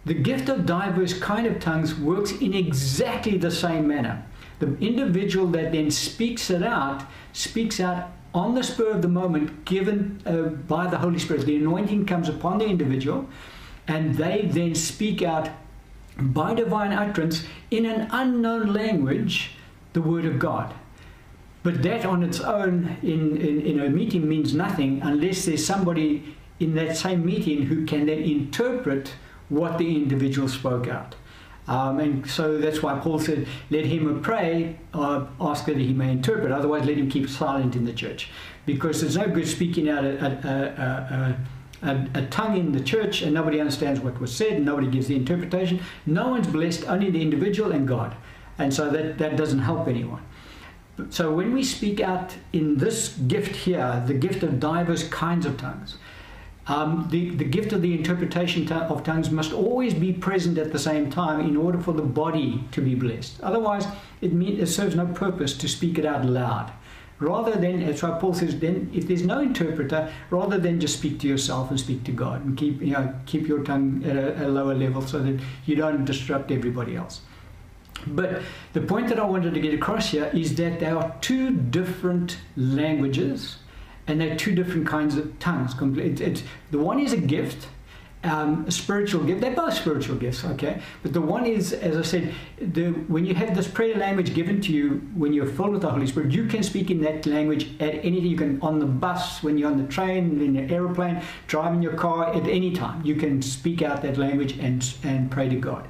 The 0.07 0.13
gift 0.13 0.47
of 0.47 0.65
diverse 0.65 1.19
kind 1.19 1.45
of 1.45 1.59
tongues 1.59 1.93
works 1.93 2.31
in 2.31 2.53
exactly 2.53 3.37
the 3.37 3.51
same 3.51 3.89
manner. 3.89 4.23
The 4.59 4.77
individual 4.77 5.47
that 5.47 5.73
then 5.73 5.91
speaks 5.91 6.49
it 6.49 6.63
out 6.63 7.03
speaks 7.33 7.81
out 7.81 8.11
on 8.33 8.55
the 8.55 8.63
spur 8.63 8.91
of 8.91 9.01
the 9.01 9.09
moment, 9.09 9.65
given 9.65 10.21
uh, 10.25 10.43
by 10.43 10.87
the 10.87 10.97
Holy 10.97 11.19
Spirit. 11.19 11.45
The 11.45 11.57
anointing 11.57 12.05
comes 12.05 12.29
upon 12.29 12.59
the 12.59 12.65
individual, 12.65 13.27
and 13.85 14.15
they 14.15 14.47
then 14.49 14.75
speak 14.75 15.21
out 15.21 15.49
by 16.17 16.53
divine 16.53 16.93
utterance 16.93 17.45
in 17.69 17.85
an 17.85 18.07
unknown 18.11 18.73
language 18.73 19.57
the 19.91 20.01
word 20.01 20.23
of 20.23 20.39
God. 20.39 20.73
But 21.63 21.83
that 21.83 22.05
on 22.05 22.23
its 22.23 22.39
own 22.39 22.95
in, 23.03 23.35
in, 23.35 23.59
in 23.59 23.79
a 23.81 23.89
meeting 23.89 24.29
means 24.29 24.53
nothing 24.53 25.01
unless 25.01 25.43
there's 25.43 25.65
somebody 25.65 26.33
in 26.61 26.75
that 26.75 26.95
same 26.95 27.25
meeting 27.25 27.63
who 27.63 27.85
can 27.85 28.05
then 28.05 28.19
interpret 28.19 29.11
what 29.49 29.77
the 29.77 29.95
individual 29.95 30.47
spoke 30.47 30.87
out. 30.87 31.15
Um, 31.67 31.99
and 31.99 32.29
so 32.29 32.57
that's 32.57 32.81
why 32.81 32.97
Paul 32.99 33.19
said, 33.19 33.45
let 33.69 33.85
him 33.85 34.21
pray, 34.21 34.77
uh, 34.93 35.25
ask 35.39 35.65
that 35.65 35.77
he 35.77 35.93
may 35.93 36.11
interpret. 36.11 36.51
Otherwise, 36.51 36.85
let 36.85 36.97
him 36.97 37.09
keep 37.09 37.29
silent 37.29 37.75
in 37.75 37.83
the 37.85 37.93
church. 37.93 38.29
Because 38.65 39.01
there's 39.01 39.17
no 39.17 39.27
good 39.27 39.47
speaking 39.47 39.89
out 39.89 40.05
a, 40.05 41.37
a, 41.83 41.87
a, 41.89 42.07
a, 42.15 42.25
tongue 42.27 42.57
in 42.57 42.71
the 42.71 42.79
church 42.79 43.21
and 43.21 43.33
nobody 43.33 43.59
understands 43.59 43.99
what 43.99 44.19
was 44.19 44.35
said 44.35 44.53
and 44.53 44.65
nobody 44.65 44.87
gives 44.87 45.07
the 45.07 45.15
interpretation. 45.15 45.81
No 46.05 46.29
one's 46.29 46.47
blessed, 46.47 46.87
only 46.87 47.09
the 47.09 47.21
individual 47.21 47.71
and 47.71 47.87
God. 47.87 48.15
And 48.57 48.73
so 48.73 48.89
that, 48.89 49.17
that 49.17 49.35
doesn't 49.35 49.59
help 49.59 49.87
anyone. 49.87 50.23
So 51.09 51.31
when 51.31 51.53
we 51.53 51.63
speak 51.63 51.99
out 51.99 52.35
in 52.53 52.77
this 52.77 53.09
gift 53.09 53.55
here, 53.55 54.03
the 54.07 54.15
gift 54.15 54.41
of 54.41 54.59
diverse 54.59 55.07
kinds 55.09 55.45
of 55.45 55.57
tongues, 55.57 55.97
um, 56.67 57.07
the, 57.09 57.29
the 57.31 57.45
gift 57.45 57.71
of 57.71 57.81
the 57.81 57.93
interpretation 57.93 58.69
of 58.71 59.03
tongues 59.03 59.31
must 59.31 59.53
always 59.53 59.93
be 59.93 60.11
present 60.11 60.57
at 60.57 60.71
the 60.71 60.79
same 60.79 61.09
time 61.09 61.39
in 61.39 61.55
order 61.55 61.79
for 61.79 61.93
the 61.93 62.01
body 62.01 62.63
to 62.71 62.81
be 62.81 62.93
blessed. 62.93 63.39
Otherwise, 63.41 63.87
it, 64.21 64.33
mean, 64.33 64.59
it 64.59 64.67
serves 64.67 64.95
no 64.95 65.05
purpose 65.07 65.55
to 65.57 65.67
speak 65.67 65.97
it 65.97 66.05
out 66.05 66.25
loud. 66.25 66.71
Rather 67.19 67.53
than, 67.53 67.81
as 67.81 68.01
Paul 68.01 68.33
says, 68.33 68.59
then 68.59 68.91
if 68.93 69.07
there's 69.07 69.23
no 69.23 69.39
interpreter, 69.39 70.13
rather 70.29 70.59
than 70.59 70.79
just 70.79 70.99
speak 70.99 71.19
to 71.21 71.27
yourself 71.27 71.71
and 71.71 71.79
speak 71.79 72.03
to 72.03 72.11
God 72.11 72.45
and 72.45 72.55
keep, 72.55 72.79
you 72.79 72.93
know, 72.93 73.13
keep 73.25 73.47
your 73.47 73.63
tongue 73.63 74.03
at 74.05 74.15
a, 74.15 74.45
a 74.45 74.47
lower 74.47 74.75
level 74.75 75.01
so 75.01 75.19
that 75.19 75.39
you 75.65 75.75
don't 75.75 76.05
disrupt 76.05 76.51
everybody 76.51 76.95
else. 76.95 77.21
But 78.05 78.43
the 78.73 78.81
point 78.81 79.07
that 79.07 79.19
I 79.19 79.25
wanted 79.25 79.55
to 79.55 79.59
get 79.59 79.73
across 79.73 80.11
here 80.11 80.29
is 80.33 80.53
that 80.55 80.79
there 80.79 80.95
are 80.95 81.15
two 81.21 81.51
different 81.51 82.37
languages 82.55 83.57
and 84.07 84.19
they're 84.19 84.35
two 84.35 84.55
different 84.55 84.87
kinds 84.87 85.17
of 85.17 85.37
tongues. 85.39 85.75
It, 85.97 86.21
it, 86.21 86.43
the 86.71 86.79
one 86.79 86.99
is 86.99 87.13
a 87.13 87.17
gift, 87.17 87.67
um, 88.23 88.65
a 88.67 88.71
spiritual 88.71 89.23
gift. 89.23 89.41
They're 89.41 89.55
both 89.55 89.73
spiritual 89.73 90.15
gifts, 90.15 90.43
okay? 90.43 90.81
But 91.03 91.13
the 91.13 91.21
one 91.21 91.45
is, 91.45 91.73
as 91.73 91.97
I 91.97 92.01
said, 92.01 92.33
the, 92.59 92.91
when 93.07 93.25
you 93.25 93.35
have 93.35 93.55
this 93.55 93.67
prayer 93.67 93.95
language 93.95 94.33
given 94.33 94.61
to 94.61 94.71
you 94.71 95.01
when 95.15 95.33
you're 95.33 95.45
filled 95.45 95.71
with 95.71 95.81
the 95.81 95.89
Holy 95.89 96.07
Spirit, 96.07 96.31
you 96.31 96.47
can 96.47 96.63
speak 96.63 96.89
in 96.89 97.01
that 97.01 97.25
language 97.25 97.69
at 97.81 98.03
any 98.05 98.19
You 98.19 98.37
can 98.37 98.59
on 98.61 98.79
the 98.79 98.85
bus, 98.85 99.43
when 99.43 99.57
you're 99.57 99.69
on 99.69 99.77
the 99.77 99.87
train, 99.87 100.41
in 100.41 100.55
your 100.55 100.69
aeroplane, 100.69 101.21
driving 101.47 101.81
your 101.81 101.93
car, 101.93 102.33
at 102.33 102.47
any 102.47 102.73
time. 102.73 103.05
You 103.05 103.15
can 103.15 103.41
speak 103.41 103.81
out 103.81 104.01
that 104.01 104.17
language 104.17 104.57
and 104.59 104.83
and 105.03 105.29
pray 105.29 105.49
to 105.49 105.55
God. 105.55 105.87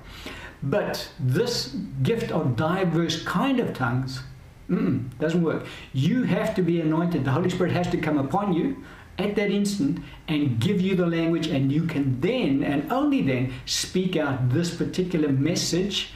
But 0.64 1.10
this 1.20 1.76
gift 2.02 2.32
of 2.32 2.56
diverse 2.56 3.24
kind 3.24 3.60
of 3.60 3.74
tongues 3.74 4.22
Mm-mm, 4.70 5.18
doesn't 5.18 5.44
work. 5.44 5.66
You 5.94 6.24
have 6.24 6.54
to 6.56 6.62
be 6.62 6.82
anointed. 6.82 7.24
The 7.24 7.32
Holy 7.32 7.50
Spirit 7.50 7.72
has 7.72 7.88
to 7.92 7.98
come 7.98 8.18
upon 8.18 8.54
you 8.54 8.84
at 9.18 9.36
that 9.36 9.50
instant 9.50 10.00
and 10.28 10.60
give 10.60 10.82
you 10.82 10.96
the 10.96 11.08
language, 11.08 11.48
and 11.48 11.72
you 11.72 11.84
can 11.84 12.20
then 12.22 12.64
and 12.64 12.92
only 12.92 13.22
then 13.22 13.54
speak 13.66 14.16
out 14.16 14.50
this 14.50 14.76
particular 14.76 15.30
message 15.30 16.12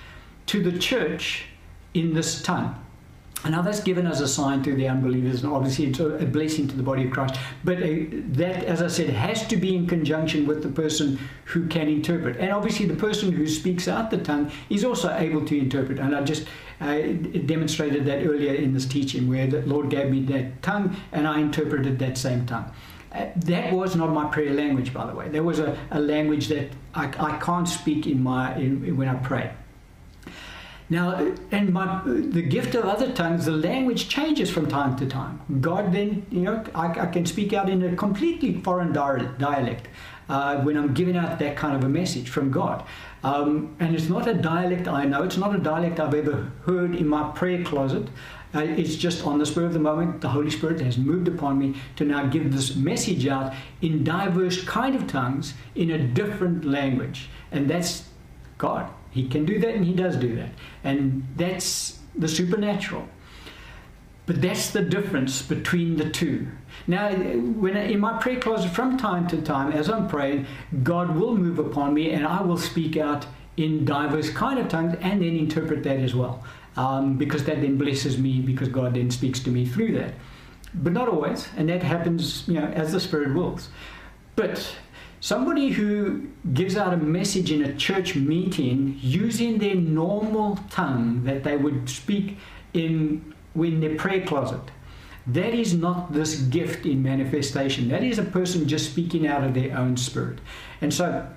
to 0.47 0.61
the 0.61 0.77
church 0.77 1.45
in 1.93 2.13
this 2.13 2.41
tongue. 2.41 2.80
And 3.43 3.53
now 3.53 3.61
that's 3.61 3.81
given 3.81 4.05
as 4.05 4.21
a 4.21 4.27
sign 4.27 4.61
to 4.63 4.75
the 4.75 4.87
unbelievers, 4.87 5.43
and 5.43 5.51
obviously 5.51 5.87
it's 5.87 5.99
a 5.99 6.25
blessing 6.25 6.67
to 6.67 6.75
the 6.75 6.83
body 6.83 7.05
of 7.05 7.11
Christ. 7.11 7.39
But 7.63 7.77
uh, 7.77 7.87
that, 8.33 8.63
as 8.65 8.81
I 8.81 8.87
said, 8.87 9.09
has 9.09 9.47
to 9.47 9.57
be 9.57 9.75
in 9.75 9.87
conjunction 9.87 10.45
with 10.45 10.61
the 10.61 10.69
person 10.69 11.17
who 11.45 11.67
can 11.67 11.87
interpret. 11.87 12.37
And 12.37 12.51
obviously, 12.51 12.85
the 12.85 12.95
person 12.95 13.31
who 13.31 13.47
speaks 13.47 13.87
out 13.87 14.11
the 14.11 14.19
tongue 14.19 14.51
is 14.69 14.85
also 14.85 15.11
able 15.15 15.43
to 15.45 15.57
interpret. 15.57 15.97
And 15.97 16.15
I 16.15 16.23
just 16.23 16.47
uh, 16.79 17.01
demonstrated 17.45 18.05
that 18.05 18.25
earlier 18.25 18.53
in 18.53 18.73
this 18.73 18.85
teaching, 18.85 19.27
where 19.27 19.47
the 19.47 19.61
Lord 19.63 19.89
gave 19.89 20.11
me 20.11 20.21
that 20.25 20.61
tongue, 20.61 20.95
and 21.11 21.27
I 21.27 21.39
interpreted 21.39 21.97
that 21.99 22.17
same 22.17 22.45
tongue. 22.45 22.71
Uh, 23.11 23.25
that 23.35 23.73
was 23.73 23.95
not 23.95 24.09
my 24.11 24.25
prayer 24.25 24.53
language, 24.53 24.93
by 24.93 25.05
the 25.05 25.13
way. 25.13 25.27
There 25.29 25.43
was 25.43 25.59
a, 25.59 25.77
a 25.89 25.99
language 25.99 26.47
that 26.47 26.69
I, 26.93 27.07
I 27.19 27.37
can't 27.39 27.67
speak 27.67 28.07
in 28.07 28.23
my 28.23 28.55
in, 28.55 28.95
when 28.95 29.09
I 29.09 29.15
pray. 29.15 29.51
Now, 30.91 31.25
and 31.51 31.71
my, 31.71 32.01
the 32.05 32.41
gift 32.41 32.75
of 32.75 32.83
other 32.83 33.13
tongues, 33.13 33.45
the 33.45 33.53
language 33.53 34.09
changes 34.09 34.49
from 34.49 34.67
time 34.67 34.97
to 34.97 35.05
time. 35.05 35.39
God 35.61 35.93
then, 35.93 36.25
you 36.29 36.41
know, 36.41 36.65
I, 36.75 36.87
I 36.87 37.05
can 37.05 37.25
speak 37.25 37.53
out 37.53 37.69
in 37.69 37.81
a 37.81 37.95
completely 37.95 38.59
foreign 38.61 38.91
dialect 38.91 39.87
uh, 40.27 40.57
when 40.57 40.75
I'm 40.75 40.93
giving 40.93 41.15
out 41.15 41.39
that 41.39 41.55
kind 41.55 41.77
of 41.77 41.85
a 41.85 41.87
message 41.87 42.27
from 42.27 42.51
God. 42.51 42.83
Um, 43.23 43.73
and 43.79 43.95
it's 43.95 44.09
not 44.09 44.27
a 44.27 44.33
dialect 44.33 44.89
I 44.89 45.05
know, 45.05 45.23
it's 45.23 45.37
not 45.37 45.55
a 45.55 45.59
dialect 45.59 46.01
I've 46.01 46.13
ever 46.13 46.51
heard 46.65 46.93
in 46.93 47.07
my 47.07 47.31
prayer 47.31 47.63
closet. 47.63 48.09
Uh, 48.53 48.59
it's 48.59 48.95
just 48.97 49.25
on 49.25 49.39
the 49.39 49.45
spur 49.45 49.63
of 49.63 49.71
the 49.71 49.79
moment, 49.79 50.19
the 50.19 50.27
Holy 50.27 50.49
Spirit 50.49 50.81
has 50.81 50.97
moved 50.97 51.29
upon 51.29 51.57
me 51.57 51.75
to 51.95 52.03
now 52.03 52.25
give 52.25 52.51
this 52.51 52.75
message 52.75 53.25
out 53.27 53.53
in 53.81 54.03
diverse 54.03 54.61
kind 54.65 54.93
of 54.93 55.07
tongues 55.07 55.53
in 55.73 55.89
a 55.91 55.97
different 55.97 56.65
language. 56.65 57.29
And 57.49 57.69
that's 57.69 58.09
God. 58.57 58.91
He 59.11 59.27
can 59.27 59.45
do 59.45 59.59
that 59.59 59.75
and 59.75 59.85
he 59.85 59.93
does 59.93 60.15
do 60.15 60.35
that. 60.35 60.49
And 60.83 61.27
that's 61.35 61.99
the 62.15 62.27
supernatural. 62.27 63.07
But 64.25 64.41
that's 64.41 64.69
the 64.69 64.81
difference 64.81 65.41
between 65.41 65.97
the 65.97 66.09
two. 66.09 66.47
Now, 66.87 67.11
when 67.11 67.75
in 67.75 67.99
my 67.99 68.17
prayer 68.19 68.39
closet, 68.39 68.71
from 68.71 68.97
time 68.97 69.27
to 69.27 69.41
time, 69.41 69.71
as 69.71 69.89
I'm 69.89 70.07
praying, 70.07 70.47
God 70.83 71.15
will 71.15 71.35
move 71.35 71.59
upon 71.59 71.93
me, 71.93 72.11
and 72.11 72.25
I 72.25 72.41
will 72.41 72.57
speak 72.57 72.97
out 72.97 73.25
in 73.57 73.83
diverse 73.83 74.29
kind 74.29 74.59
of 74.59 74.69
tongues, 74.69 74.95
and 75.01 75.21
then 75.21 75.35
interpret 75.35 75.83
that 75.83 75.99
as 75.99 76.15
well, 76.15 76.43
um, 76.77 77.17
because 77.17 77.43
that 77.43 77.61
then 77.61 77.77
blesses 77.77 78.17
me, 78.17 78.39
because 78.39 78.69
God 78.69 78.93
then 78.93 79.11
speaks 79.11 79.39
to 79.41 79.49
me 79.49 79.65
through 79.65 79.93
that. 79.93 80.13
But 80.73 80.93
not 80.93 81.09
always, 81.09 81.49
and 81.57 81.67
that 81.69 81.83
happens, 81.83 82.47
you 82.47 82.53
know, 82.53 82.67
as 82.67 82.93
the 82.93 82.99
Spirit 82.99 83.33
wills. 83.35 83.69
But 84.35 84.75
Somebody 85.21 85.69
who 85.69 86.27
gives 86.51 86.75
out 86.75 86.95
a 86.95 86.97
message 86.97 87.51
in 87.51 87.63
a 87.63 87.75
church 87.75 88.15
meeting 88.15 88.97
using 89.01 89.59
their 89.59 89.75
normal 89.75 90.57
tongue 90.71 91.23
that 91.25 91.43
they 91.43 91.55
would 91.55 91.87
speak 91.87 92.39
in 92.73 93.33
in 93.55 93.79
their 93.81 93.95
prayer 93.95 94.25
closet. 94.25 94.61
That 95.27 95.53
is 95.53 95.75
not 95.75 96.11
this 96.11 96.39
gift 96.39 96.87
in 96.87 97.03
manifestation. 97.03 97.87
That 97.89 98.03
is 98.03 98.17
a 98.17 98.23
person 98.23 98.67
just 98.67 98.89
speaking 98.89 99.27
out 99.27 99.43
of 99.43 99.53
their 99.53 99.77
own 99.77 99.95
spirit. 99.95 100.39
And 100.81 100.91
so 100.91 101.27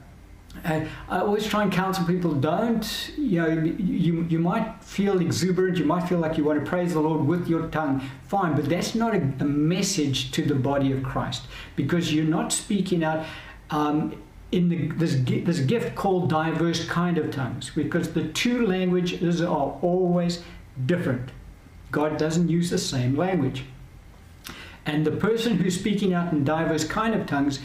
uh, 0.64 0.80
I 1.10 1.18
always 1.18 1.46
try 1.46 1.64
and 1.64 1.70
counsel 1.70 2.06
people 2.06 2.32
don't, 2.32 3.12
you 3.18 3.42
know, 3.42 3.48
you, 3.48 4.22
you 4.30 4.38
might 4.38 4.82
feel 4.82 5.20
exuberant, 5.20 5.76
you 5.76 5.84
might 5.84 6.08
feel 6.08 6.20
like 6.20 6.38
you 6.38 6.44
want 6.44 6.64
to 6.64 6.66
praise 6.66 6.94
the 6.94 7.00
Lord 7.00 7.26
with 7.26 7.48
your 7.48 7.66
tongue, 7.68 8.00
fine, 8.28 8.54
but 8.54 8.68
that's 8.68 8.94
not 8.94 9.14
a, 9.14 9.18
a 9.40 9.44
message 9.44 10.30
to 10.30 10.42
the 10.42 10.54
body 10.54 10.92
of 10.92 11.02
Christ 11.02 11.42
because 11.76 12.14
you're 12.14 12.24
not 12.24 12.52
speaking 12.52 13.04
out 13.04 13.26
um, 13.74 14.14
in 14.52 14.68
the, 14.68 14.86
this, 14.92 15.16
this 15.24 15.58
gift 15.58 15.96
called 15.96 16.30
diverse 16.30 16.86
kind 16.86 17.18
of 17.18 17.32
tongues 17.32 17.72
because 17.74 18.12
the 18.12 18.28
two 18.28 18.64
languages 18.66 19.42
are 19.42 19.76
always 19.82 20.44
different. 20.86 21.30
God 21.90 22.16
doesn't 22.16 22.48
use 22.48 22.70
the 22.70 22.78
same 22.78 23.16
language. 23.16 23.64
And 24.86 25.04
the 25.04 25.10
person 25.10 25.56
who's 25.56 25.78
speaking 25.78 26.14
out 26.14 26.32
in 26.32 26.44
diverse 26.44 26.84
kind 26.84 27.14
of 27.14 27.26
tongues 27.26 27.58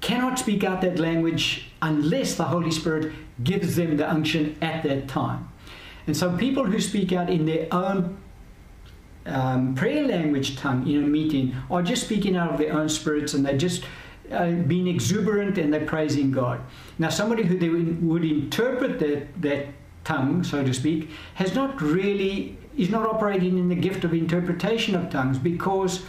cannot 0.00 0.40
speak 0.40 0.64
out 0.64 0.80
that 0.80 0.98
language 0.98 1.70
unless 1.82 2.34
the 2.34 2.44
Holy 2.44 2.72
Spirit 2.72 3.12
gives 3.44 3.76
them 3.76 3.96
the 3.96 4.10
unction 4.10 4.56
at 4.60 4.82
that 4.82 5.06
time. 5.06 5.48
And 6.08 6.16
so 6.16 6.36
people 6.36 6.64
who 6.64 6.80
speak 6.80 7.12
out 7.12 7.30
in 7.30 7.46
their 7.46 7.68
own 7.70 8.18
um, 9.26 9.74
prayer 9.76 10.04
language 10.04 10.56
tongue 10.56 10.88
in 10.88 11.04
a 11.04 11.06
meeting 11.06 11.54
are 11.70 11.82
just 11.82 12.04
speaking 12.04 12.34
out 12.34 12.50
of 12.50 12.58
their 12.58 12.72
own 12.72 12.88
spirits 12.88 13.34
and 13.34 13.46
they 13.46 13.56
just 13.56 13.84
uh, 14.32 14.50
being 14.50 14.88
exuberant 14.88 15.58
and 15.58 15.72
they're 15.72 15.86
praising 15.86 16.30
God. 16.30 16.60
Now, 16.98 17.08
somebody 17.08 17.44
who 17.44 17.58
they 17.58 17.68
would 17.68 18.24
interpret 18.24 18.98
that, 19.00 19.42
that 19.42 19.66
tongue, 20.04 20.44
so 20.44 20.64
to 20.64 20.72
speak, 20.74 21.10
has 21.34 21.54
not 21.54 21.80
really, 21.80 22.56
is 22.76 22.90
not 22.90 23.06
operating 23.06 23.58
in 23.58 23.68
the 23.68 23.74
gift 23.74 24.04
of 24.04 24.12
interpretation 24.14 24.94
of 24.94 25.10
tongues 25.10 25.38
because 25.38 26.04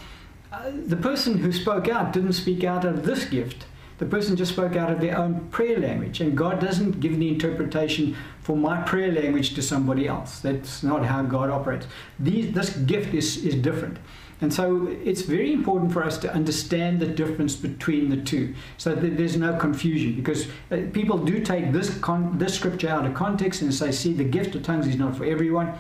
uh, 0.52 0.72
the 0.88 0.96
person 0.96 1.38
who 1.38 1.52
spoke 1.52 1.88
out 1.88 2.14
didn't 2.14 2.34
speak 2.34 2.64
out 2.64 2.86
of 2.86 3.06
this 3.06 3.26
gift. 3.26 3.66
The 4.00 4.06
person 4.06 4.38
just 4.38 4.54
spoke 4.54 4.78
out 4.78 4.90
of 4.90 5.02
their 5.02 5.18
own 5.18 5.50
prayer 5.50 5.78
language, 5.78 6.22
and 6.22 6.36
God 6.36 6.62
doesn't 6.62 7.02
give 7.02 7.20
the 7.20 7.28
interpretation 7.28 8.16
for 8.42 8.56
my 8.56 8.82
prayer 8.82 9.12
language 9.12 9.54
to 9.56 9.62
somebody 9.62 10.08
else. 10.08 10.40
That's 10.40 10.82
not 10.84 11.06
how 11.06 11.22
God 11.24 11.50
operates. 11.50 11.86
These, 12.18 12.54
this 12.54 12.70
gift 12.78 13.14
is, 13.14 13.44
is 13.44 13.56
different. 13.56 13.98
And 14.42 14.54
so 14.54 14.88
it's 15.04 15.24
very 15.24 15.52
important 15.52 15.92
for 15.92 16.04
us 16.04 16.18
to 16.20 16.34
understand 16.34 17.00
the 17.00 17.08
difference 17.08 17.56
between 17.56 18.10
the 18.10 18.18
two 18.18 18.56
so 18.78 18.96
that 18.96 19.18
there's 19.18 19.36
no 19.36 19.58
confusion 19.58 20.16
because 20.16 20.48
uh, 20.72 20.78
people 20.94 21.18
do 21.18 21.44
take 21.44 21.74
this, 21.74 21.98
con- 22.00 22.38
this 22.38 22.54
scripture 22.54 22.88
out 22.88 23.06
of 23.06 23.14
context 23.14 23.62
and 23.62 23.74
say, 23.74 23.92
see, 23.92 24.14
the 24.14 24.24
gift 24.24 24.56
of 24.56 24.64
tongues 24.64 24.88
is 24.88 24.96
not 24.96 25.16
for 25.16 25.26
everyone. 25.26 25.74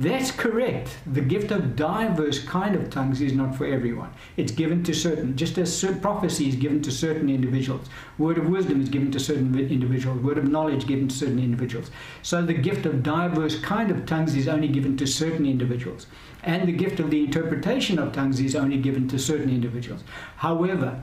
That's 0.00 0.30
correct. 0.30 0.96
The 1.12 1.20
gift 1.20 1.50
of 1.50 1.74
diverse 1.74 2.38
kind 2.44 2.76
of 2.76 2.88
tongues 2.88 3.20
is 3.20 3.32
not 3.32 3.56
for 3.56 3.66
everyone. 3.66 4.12
It's 4.36 4.52
given 4.52 4.84
to 4.84 4.94
certain, 4.94 5.36
just 5.36 5.58
as 5.58 5.84
prophecy 6.00 6.48
is 6.48 6.54
given 6.54 6.80
to 6.82 6.92
certain 6.92 7.28
individuals. 7.28 7.88
Word 8.16 8.38
of 8.38 8.48
wisdom 8.48 8.80
is 8.80 8.88
given 8.88 9.10
to 9.10 9.18
certain 9.18 9.58
individuals. 9.58 10.22
Word 10.22 10.38
of 10.38 10.44
knowledge 10.44 10.86
given 10.86 11.08
to 11.08 11.14
certain 11.16 11.40
individuals. 11.40 11.90
So 12.22 12.42
the 12.42 12.54
gift 12.54 12.86
of 12.86 13.02
diverse 13.02 13.58
kind 13.58 13.90
of 13.90 14.06
tongues 14.06 14.36
is 14.36 14.46
only 14.46 14.68
given 14.68 14.96
to 14.98 15.06
certain 15.06 15.44
individuals. 15.44 16.06
And 16.44 16.68
the 16.68 16.72
gift 16.72 17.00
of 17.00 17.10
the 17.10 17.24
interpretation 17.24 17.98
of 17.98 18.12
tongues 18.12 18.38
is 18.38 18.54
only 18.54 18.76
given 18.76 19.08
to 19.08 19.18
certain 19.18 19.50
individuals. 19.50 20.04
However, 20.36 21.02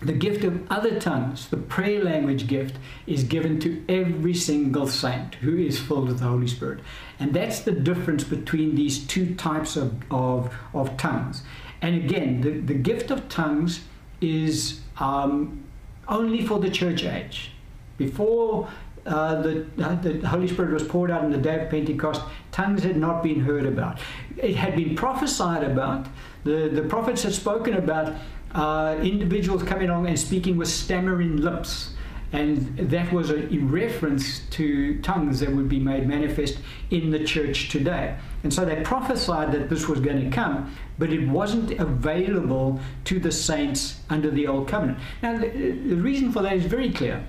the 0.00 0.12
gift 0.12 0.44
of 0.44 0.70
other 0.70 1.00
tongues, 1.00 1.48
the 1.48 1.56
prayer 1.56 2.02
language 2.02 2.46
gift, 2.46 2.76
is 3.06 3.24
given 3.24 3.58
to 3.60 3.84
every 3.88 4.34
single 4.34 4.86
saint 4.86 5.34
who 5.36 5.56
is 5.56 5.78
filled 5.78 6.08
with 6.08 6.20
the 6.20 6.26
Holy 6.26 6.46
Spirit. 6.46 6.80
And 7.18 7.34
that's 7.34 7.60
the 7.60 7.72
difference 7.72 8.22
between 8.22 8.76
these 8.76 9.04
two 9.06 9.34
types 9.34 9.76
of, 9.76 10.00
of, 10.10 10.54
of 10.72 10.96
tongues. 10.96 11.42
And 11.82 11.96
again, 11.96 12.40
the, 12.40 12.60
the 12.60 12.74
gift 12.74 13.10
of 13.10 13.28
tongues 13.28 13.80
is 14.20 14.80
um, 14.98 15.64
only 16.06 16.46
for 16.46 16.60
the 16.60 16.70
church 16.70 17.04
age. 17.04 17.52
Before 17.96 18.68
uh, 19.04 19.42
the, 19.42 19.66
the 19.76 20.28
Holy 20.28 20.46
Spirit 20.46 20.72
was 20.72 20.84
poured 20.84 21.10
out 21.10 21.24
on 21.24 21.32
the 21.32 21.38
day 21.38 21.64
of 21.64 21.70
Pentecost, 21.70 22.22
tongues 22.52 22.84
had 22.84 22.96
not 22.96 23.22
been 23.22 23.40
heard 23.40 23.66
about. 23.66 23.98
It 24.36 24.54
had 24.54 24.76
been 24.76 24.94
prophesied 24.94 25.64
about. 25.64 26.06
The, 26.44 26.68
the 26.68 26.82
prophets 26.82 27.24
had 27.24 27.34
spoken 27.34 27.74
about 27.74 28.14
uh, 28.54 28.98
individuals 29.02 29.62
coming 29.62 29.88
along 29.88 30.06
and 30.06 30.18
speaking 30.18 30.56
with 30.56 30.68
stammering 30.68 31.36
lips. 31.36 31.94
And 32.30 32.76
that 32.76 33.10
was 33.10 33.30
a, 33.30 33.48
in 33.48 33.70
reference 33.70 34.40
to 34.50 35.00
tongues 35.00 35.40
that 35.40 35.50
would 35.50 35.68
be 35.68 35.78
made 35.78 36.06
manifest 36.06 36.58
in 36.90 37.10
the 37.10 37.24
church 37.24 37.70
today. 37.70 38.16
And 38.42 38.52
so 38.52 38.64
they 38.64 38.82
prophesied 38.82 39.50
that 39.52 39.70
this 39.70 39.88
was 39.88 40.00
going 40.00 40.22
to 40.22 40.30
come, 40.30 40.76
but 40.98 41.10
it 41.10 41.26
wasn't 41.26 41.72
available 41.72 42.80
to 43.04 43.18
the 43.18 43.32
saints 43.32 44.00
under 44.10 44.30
the 44.30 44.46
old 44.46 44.68
covenant. 44.68 44.98
Now, 45.22 45.38
the, 45.38 45.48
the 45.48 45.96
reason 45.96 46.30
for 46.30 46.42
that 46.42 46.52
is 46.52 46.66
very 46.66 46.92
clear 46.92 47.24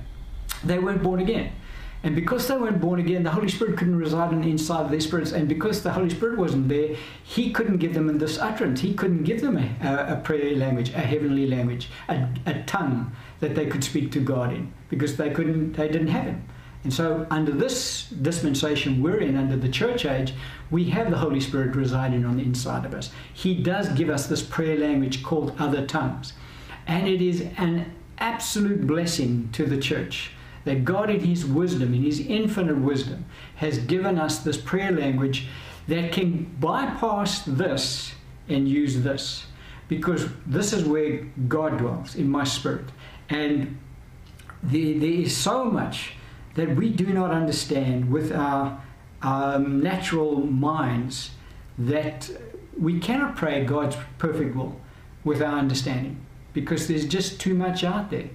they 0.63 0.79
weren't 0.79 1.01
born 1.01 1.21
again. 1.21 1.53
And 2.01 2.15
because 2.15 2.47
they 2.47 2.55
weren't 2.55 2.79
born 2.79 2.99
again, 3.01 3.23
the 3.23 3.31
Holy 3.31 3.49
Spirit 3.49 3.77
couldn't 3.77 3.97
reside 3.97 4.29
on 4.29 4.41
the 4.41 4.49
inside 4.49 4.85
of 4.85 4.91
their 4.91 5.01
spirits. 5.01 5.33
And 5.33 5.49
because 5.49 5.83
the 5.83 5.91
Holy 5.91 6.09
Spirit 6.09 6.37
wasn't 6.37 6.69
there, 6.69 6.95
He 7.23 7.51
couldn't 7.51 7.77
give 7.77 7.93
them 7.93 8.17
this 8.17 8.37
utterance. 8.37 8.79
He 8.79 8.93
couldn't 8.93 9.23
give 9.23 9.41
them 9.41 9.57
a, 9.57 9.75
a, 9.85 10.13
a 10.13 10.21
prayer 10.21 10.55
language, 10.55 10.89
a 10.89 10.99
heavenly 10.99 11.45
language, 11.45 11.89
a, 12.07 12.29
a 12.45 12.63
tongue 12.63 13.11
that 13.41 13.53
they 13.53 13.65
could 13.65 13.83
speak 13.83 14.13
to 14.13 14.21
God 14.21 14.53
in, 14.53 14.71
because 14.89 15.17
they 15.17 15.29
couldn't, 15.29 15.73
they 15.73 15.89
didn't 15.89 16.07
have 16.07 16.25
Him. 16.25 16.45
And 16.85 16.93
so, 16.93 17.27
under 17.29 17.51
this 17.51 18.07
dispensation 18.09 19.03
we're 19.03 19.19
in, 19.19 19.35
under 19.35 19.57
the 19.57 19.67
church 19.67 20.05
age, 20.05 20.33
we 20.71 20.85
have 20.91 21.09
the 21.09 21.17
Holy 21.17 21.41
Spirit 21.41 21.75
residing 21.75 22.23
on 22.23 22.37
the 22.37 22.43
inside 22.43 22.85
of 22.85 22.93
us. 22.93 23.11
He 23.33 23.53
does 23.53 23.89
give 23.89 24.09
us 24.09 24.27
this 24.27 24.41
prayer 24.41 24.77
language 24.77 25.21
called 25.21 25.53
other 25.59 25.85
tongues. 25.85 26.31
And 26.87 27.09
it 27.09 27.21
is 27.21 27.41
an 27.57 27.93
absolute 28.17 28.87
blessing 28.87 29.49
to 29.51 29.65
the 29.65 29.77
church 29.77 30.31
that 30.69 30.85
God, 30.85 31.09
in 31.09 31.21
His 31.21 31.43
wisdom, 31.43 31.95
in 31.95 32.03
His 32.03 32.19
infinite 32.19 32.77
wisdom, 32.77 33.25
has 33.55 33.79
given 33.79 34.19
us 34.19 34.37
this 34.37 34.55
prayer 34.55 34.91
language 34.91 35.47
that 35.87 36.11
can 36.11 36.43
bypass 36.59 37.41
this 37.41 38.13
and 38.47 38.69
use 38.69 39.01
this. 39.01 39.47
Because 39.87 40.27
this 40.45 40.71
is 40.71 40.83
where 40.83 41.21
God 41.47 41.79
dwells, 41.79 42.13
in 42.13 42.29
my 42.29 42.43
spirit. 42.43 42.85
And 43.29 43.79
there, 44.61 44.99
there 44.99 45.09
is 45.09 45.35
so 45.35 45.65
much 45.65 46.13
that 46.53 46.75
we 46.75 46.91
do 46.91 47.07
not 47.07 47.31
understand 47.31 48.11
with 48.11 48.31
our 48.31 48.79
um, 49.23 49.81
natural 49.81 50.35
minds 50.35 51.31
that 51.79 52.29
we 52.77 52.99
cannot 52.99 53.35
pray 53.35 53.65
God's 53.65 53.97
perfect 54.19 54.55
will 54.55 54.79
with 55.23 55.41
our 55.41 55.57
understanding 55.57 56.17
because 56.53 56.87
there's 56.87 57.07
just 57.07 57.41
too 57.41 57.55
much 57.55 57.83
out 57.83 58.11
there. 58.11 58.29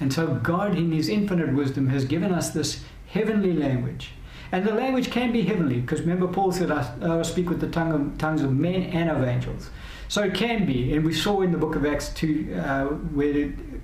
And 0.00 0.12
so 0.12 0.34
God, 0.34 0.76
in 0.76 0.92
His 0.92 1.08
infinite 1.08 1.54
wisdom, 1.54 1.88
has 1.88 2.04
given 2.04 2.32
us 2.32 2.50
this 2.50 2.84
heavenly 3.08 3.52
language. 3.52 4.10
And 4.52 4.64
the 4.64 4.74
language 4.74 5.10
can 5.10 5.32
be 5.32 5.42
heavenly, 5.42 5.80
because 5.80 6.00
remember, 6.00 6.28
Paul 6.28 6.52
said, 6.52 6.70
I, 6.70 6.92
I 7.02 7.22
speak 7.22 7.48
with 7.48 7.60
the 7.60 7.68
tongue 7.68 7.92
of, 7.92 8.18
tongues 8.18 8.42
of 8.42 8.54
men 8.54 8.84
and 8.84 9.10
of 9.10 9.24
angels. 9.24 9.70
So 10.08 10.22
it 10.22 10.34
can 10.34 10.66
be. 10.66 10.94
And 10.94 11.04
we 11.04 11.12
saw 11.12 11.42
in 11.42 11.50
the 11.50 11.58
book 11.58 11.74
of 11.74 11.84
Acts 11.84 12.10
2 12.10 12.54
uh, 12.54 12.84
where 12.84 13.32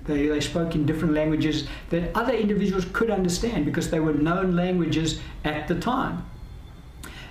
they, 0.05 0.29
they 0.29 0.41
spoke 0.41 0.75
in 0.75 0.87
different 0.87 1.15
languages 1.15 1.67
that 1.91 2.17
other 2.17 2.33
individuals 2.33 2.87
could 2.93 3.11
understand 3.11 3.65
because 3.65 3.91
they 3.91 3.99
were 3.99 4.15
known 4.15 4.55
languages 4.55 5.21
at 5.45 5.67
the 5.67 5.79
time. 5.79 6.25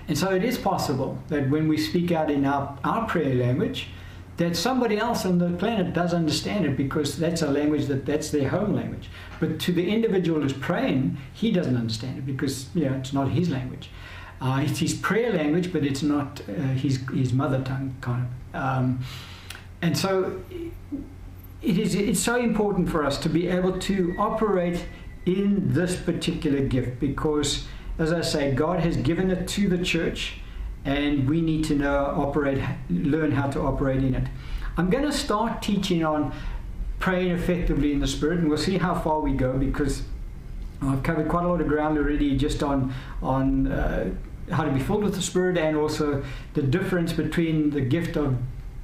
And 0.07 0.17
so 0.17 0.31
it 0.31 0.43
is 0.43 0.57
possible 0.57 1.17
that 1.29 1.49
when 1.49 1.69
we 1.69 1.77
speak 1.77 2.11
out 2.11 2.29
in 2.29 2.45
our, 2.45 2.77
our 2.83 3.07
prayer 3.07 3.33
language, 3.33 3.87
that 4.41 4.57
somebody 4.57 4.97
else 4.97 5.23
on 5.23 5.37
the 5.37 5.51
planet 5.57 5.93
does 5.93 6.15
understand 6.15 6.65
it 6.65 6.75
because 6.75 7.15
that's 7.15 7.43
a 7.43 7.47
language 7.47 7.85
that 7.85 8.07
that's 8.07 8.31
their 8.31 8.49
home 8.49 8.73
language. 8.73 9.07
But 9.39 9.59
to 9.59 9.71
the 9.71 9.87
individual 9.87 10.41
who's 10.41 10.51
praying, 10.51 11.17
he 11.31 11.51
doesn't 11.51 11.77
understand 11.77 12.17
it 12.17 12.25
because 12.25 12.67
you 12.73 12.85
know, 12.85 12.95
it's 12.95 13.13
not 13.13 13.29
his 13.29 13.51
language. 13.51 13.91
Uh, 14.41 14.63
it's 14.65 14.79
his 14.79 14.95
prayer 14.95 15.31
language, 15.31 15.71
but 15.71 15.85
it's 15.85 16.01
not 16.01 16.41
uh, 16.49 16.53
his, 16.53 17.07
his 17.13 17.33
mother 17.33 17.61
tongue 17.61 17.95
kind 18.01 18.25
of. 18.25 18.59
Um, 18.59 18.99
and 19.83 19.95
so 19.95 20.41
it 21.61 21.77
is, 21.77 21.93
it's 21.93 22.19
so 22.19 22.37
important 22.37 22.89
for 22.89 23.05
us 23.05 23.19
to 23.19 23.29
be 23.29 23.47
able 23.47 23.77
to 23.77 24.15
operate 24.17 24.83
in 25.27 25.71
this 25.71 25.95
particular 25.95 26.61
gift 26.61 26.99
because, 26.99 27.67
as 27.99 28.11
I 28.11 28.21
say, 28.21 28.51
God 28.55 28.79
has 28.79 28.97
given 28.97 29.29
it 29.29 29.47
to 29.49 29.69
the 29.69 29.83
church 29.83 30.40
and 30.85 31.29
we 31.29 31.41
need 31.41 31.63
to 31.63 31.75
know 31.75 32.13
operate 32.17 32.61
learn 32.89 33.31
how 33.31 33.49
to 33.49 33.59
operate 33.61 34.03
in 34.03 34.15
it 34.15 34.27
i'm 34.77 34.89
going 34.89 35.03
to 35.03 35.11
start 35.11 35.61
teaching 35.61 36.03
on 36.03 36.33
praying 36.99 37.31
effectively 37.31 37.91
in 37.91 37.99
the 37.99 38.07
spirit 38.07 38.39
and 38.39 38.47
we'll 38.47 38.57
see 38.57 38.77
how 38.77 38.93
far 38.93 39.19
we 39.19 39.31
go 39.31 39.57
because 39.57 40.03
i've 40.81 41.03
covered 41.03 41.27
quite 41.27 41.45
a 41.45 41.47
lot 41.47 41.61
of 41.61 41.67
ground 41.67 41.97
already 41.97 42.35
just 42.35 42.63
on 42.63 42.93
on 43.21 43.71
uh, 43.71 44.09
how 44.51 44.63
to 44.63 44.71
be 44.71 44.79
filled 44.79 45.03
with 45.03 45.15
the 45.15 45.21
spirit 45.21 45.57
and 45.57 45.77
also 45.77 46.23
the 46.53 46.61
difference 46.61 47.13
between 47.13 47.69
the 47.69 47.81
gift 47.81 48.17
of 48.17 48.37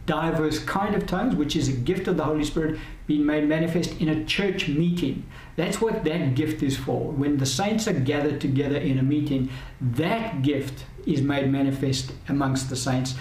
diverse 0.07 0.57
kind 0.59 0.95
of 0.95 1.05
tongues, 1.05 1.35
which 1.35 1.55
is 1.55 1.67
a 1.67 1.73
gift 1.73 2.07
of 2.07 2.17
the 2.17 2.23
Holy 2.23 2.43
Spirit 2.43 2.79
being 3.05 3.25
made 3.25 3.47
manifest 3.47 4.01
in 4.01 4.09
a 4.09 4.25
church 4.25 4.67
meeting. 4.67 5.23
That's 5.57 5.81
what 5.81 6.03
that 6.03 6.35
gift 6.35 6.61
is 6.61 6.77
for. 6.77 7.11
When 7.11 7.37
the 7.37 7.45
saints 7.45 7.87
are 7.87 7.93
gathered 7.93 8.39
together 8.39 8.77
in 8.77 8.99
a 8.99 9.03
meeting, 9.03 9.49
that 9.81 10.43
gift 10.43 10.85
is 11.05 11.21
made 11.21 11.51
manifest 11.51 12.13
amongst 12.29 12.69
the 12.69 12.75
saints. 12.75 13.15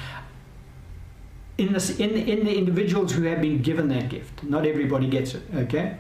In, 1.56 1.72
this, 1.72 1.98
in, 1.98 2.10
in 2.10 2.44
the 2.44 2.54
individuals 2.54 3.12
who 3.12 3.22
have 3.22 3.40
been 3.40 3.62
given 3.62 3.88
that 3.88 4.10
gift. 4.10 4.42
Not 4.42 4.66
everybody 4.66 5.08
gets 5.08 5.34
it, 5.34 5.42
okay? 5.54 5.96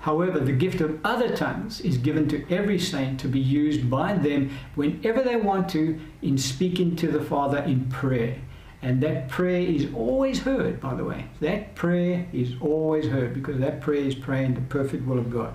However, 0.00 0.38
the 0.38 0.52
gift 0.52 0.82
of 0.82 1.00
other 1.04 1.34
tongues 1.34 1.80
is 1.80 1.96
given 1.96 2.28
to 2.28 2.44
every 2.54 2.78
saint 2.78 3.18
to 3.20 3.28
be 3.28 3.40
used 3.40 3.88
by 3.88 4.12
them 4.12 4.50
whenever 4.74 5.22
they 5.22 5.36
want 5.36 5.70
to 5.70 5.98
in 6.20 6.36
speaking 6.36 6.96
to 6.96 7.08
the 7.08 7.22
Father 7.22 7.58
in 7.58 7.86
prayer. 7.86 8.36
And 8.80 9.02
that 9.02 9.28
prayer 9.28 9.60
is 9.60 9.92
always 9.92 10.40
heard, 10.40 10.80
by 10.80 10.94
the 10.94 11.04
way. 11.04 11.26
That 11.40 11.74
prayer 11.74 12.26
is 12.32 12.52
always 12.60 13.06
heard 13.06 13.34
because 13.34 13.58
that 13.58 13.80
prayer 13.80 14.04
is 14.04 14.14
praying 14.14 14.54
the 14.54 14.60
perfect 14.62 15.04
will 15.04 15.18
of 15.18 15.32
God. 15.32 15.54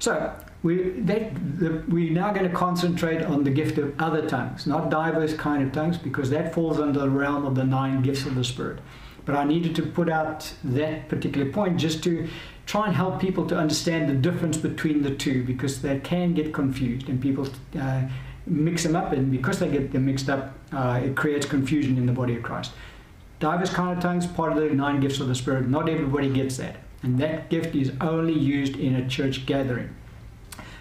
So 0.00 0.34
we, 0.62 0.90
that, 1.00 1.34
the, 1.58 1.82
we're 1.88 2.12
now 2.12 2.32
going 2.32 2.48
to 2.48 2.54
concentrate 2.54 3.22
on 3.22 3.42
the 3.44 3.50
gift 3.50 3.78
of 3.78 3.98
other 3.98 4.28
tongues, 4.28 4.66
not 4.66 4.90
diverse 4.90 5.34
kind 5.34 5.62
of 5.62 5.72
tongues, 5.72 5.96
because 5.96 6.30
that 6.30 6.52
falls 6.52 6.78
under 6.78 7.00
the 7.00 7.10
realm 7.10 7.46
of 7.46 7.54
the 7.54 7.64
nine 7.64 8.02
gifts 8.02 8.26
of 8.26 8.34
the 8.34 8.44
Spirit. 8.44 8.80
But 9.24 9.34
I 9.34 9.44
needed 9.44 9.74
to 9.76 9.82
put 9.82 10.08
out 10.10 10.52
that 10.64 11.08
particular 11.08 11.50
point 11.50 11.78
just 11.78 12.02
to 12.04 12.28
try 12.66 12.86
and 12.86 12.94
help 12.94 13.20
people 13.20 13.46
to 13.46 13.56
understand 13.56 14.10
the 14.10 14.14
difference 14.14 14.56
between 14.58 15.02
the 15.02 15.14
two, 15.14 15.42
because 15.42 15.80
they 15.80 16.00
can 16.00 16.34
get 16.34 16.52
confused 16.52 17.08
and 17.08 17.20
people 17.20 17.48
uh, 17.80 18.02
mix 18.46 18.82
them 18.82 18.94
up, 18.94 19.12
and 19.12 19.30
because 19.30 19.58
they 19.58 19.70
get 19.70 19.92
them 19.92 20.06
mixed 20.06 20.28
up, 20.28 20.57
uh, 20.72 21.00
it 21.02 21.16
creates 21.16 21.46
confusion 21.46 21.96
in 21.96 22.06
the 22.06 22.12
body 22.12 22.36
of 22.36 22.42
Christ. 22.42 22.72
Diverse 23.40 23.70
kind 23.70 23.96
of 23.96 24.02
tongues, 24.02 24.26
part 24.26 24.52
of 24.52 24.58
the 24.58 24.70
nine 24.74 25.00
gifts 25.00 25.20
of 25.20 25.28
the 25.28 25.34
Spirit. 25.34 25.68
Not 25.68 25.88
everybody 25.88 26.28
gets 26.28 26.56
that, 26.56 26.76
and 27.02 27.18
that 27.18 27.50
gift 27.50 27.74
is 27.74 27.92
only 28.00 28.32
used 28.32 28.76
in 28.76 28.96
a 28.96 29.08
church 29.08 29.46
gathering, 29.46 29.94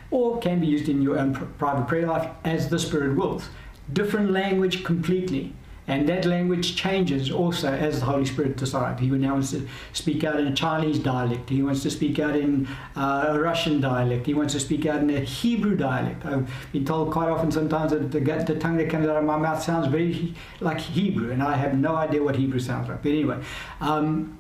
or 0.10 0.40
can 0.40 0.60
be 0.60 0.68
used 0.68 0.90
in 0.90 1.02
your 1.02 1.20
own 1.20 1.36
private 1.58 1.88
prayer 1.88 2.08
life 2.08 2.30
as 2.44 2.70
the 2.70 2.80
Spirit 2.80 3.16
wills. 3.16 3.50
Different 3.94 4.32
language 4.32 4.84
completely, 4.84 5.54
And 5.90 6.08
that 6.10 6.26
language 6.26 6.76
changes 6.76 7.32
also 7.32 7.72
as 7.72 8.02
the 8.02 8.06
Holy 8.06 8.26
Spirit 8.26 8.58
decides. 8.58 9.00
He 9.00 9.08
now 9.08 9.34
wants 9.34 9.52
to 9.52 9.66
speak 9.94 10.26
out 10.26 10.38
in 10.38 10.48
a 10.48 10.54
Chinese 10.54 11.00
dialect. 11.00 11.50
He 11.50 11.64
wants 11.64 11.82
to 11.84 11.90
speak 11.90 12.20
out 12.20 12.36
in 12.36 12.68
uh, 12.98 13.28
a 13.30 13.40
Russian 13.40 13.80
dialect. 13.80 14.26
He 14.26 14.34
wants 14.34 14.54
to 14.54 14.60
speak 14.60 14.86
out 14.86 15.00
in 15.00 15.10
a 15.10 15.22
Hebrew 15.22 15.78
dialect. 15.78 16.26
I've 16.26 16.52
been 16.74 16.84
told 16.84 17.12
quite 17.12 17.30
often 17.30 17.52
sometimes 17.52 17.92
that 17.92 18.12
the, 18.12 18.20
the 18.20 18.60
tongue 18.60 18.76
that 18.78 18.90
comes 18.90 19.08
out 19.08 19.16
of 19.16 19.24
my 19.24 19.38
mouth 19.38 19.64
sounds 19.64 19.88
very 19.88 20.36
like 20.60 20.80
Hebrew, 20.80 21.32
and 21.32 21.42
I 21.42 21.56
have 21.56 21.74
no 21.74 21.96
idea 21.96 22.22
what 22.22 22.36
Hebrew 22.36 22.60
sounds 22.60 22.90
like. 22.90 23.02
But 23.02 23.14
anyway, 23.14 23.42
um, 23.80 24.38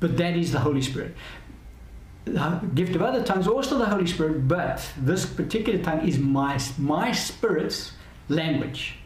but 0.00 0.16
that 0.16 0.36
is 0.36 0.50
the 0.50 0.58
Holy 0.58 0.82
Spirit. 0.82 1.14
The 2.24 2.60
gift 2.74 2.96
of 2.96 3.02
other 3.02 3.22
tongues, 3.22 3.46
also 3.46 3.78
the 3.78 3.86
Holy 3.86 4.06
Spirit, 4.08 4.48
but 4.48 4.84
this 4.98 5.24
particular 5.24 5.80
tongue 5.80 6.06
is 6.06 6.18
my, 6.18 6.60
my 6.76 7.12
spirit's 7.12 7.92
language. 8.28 8.96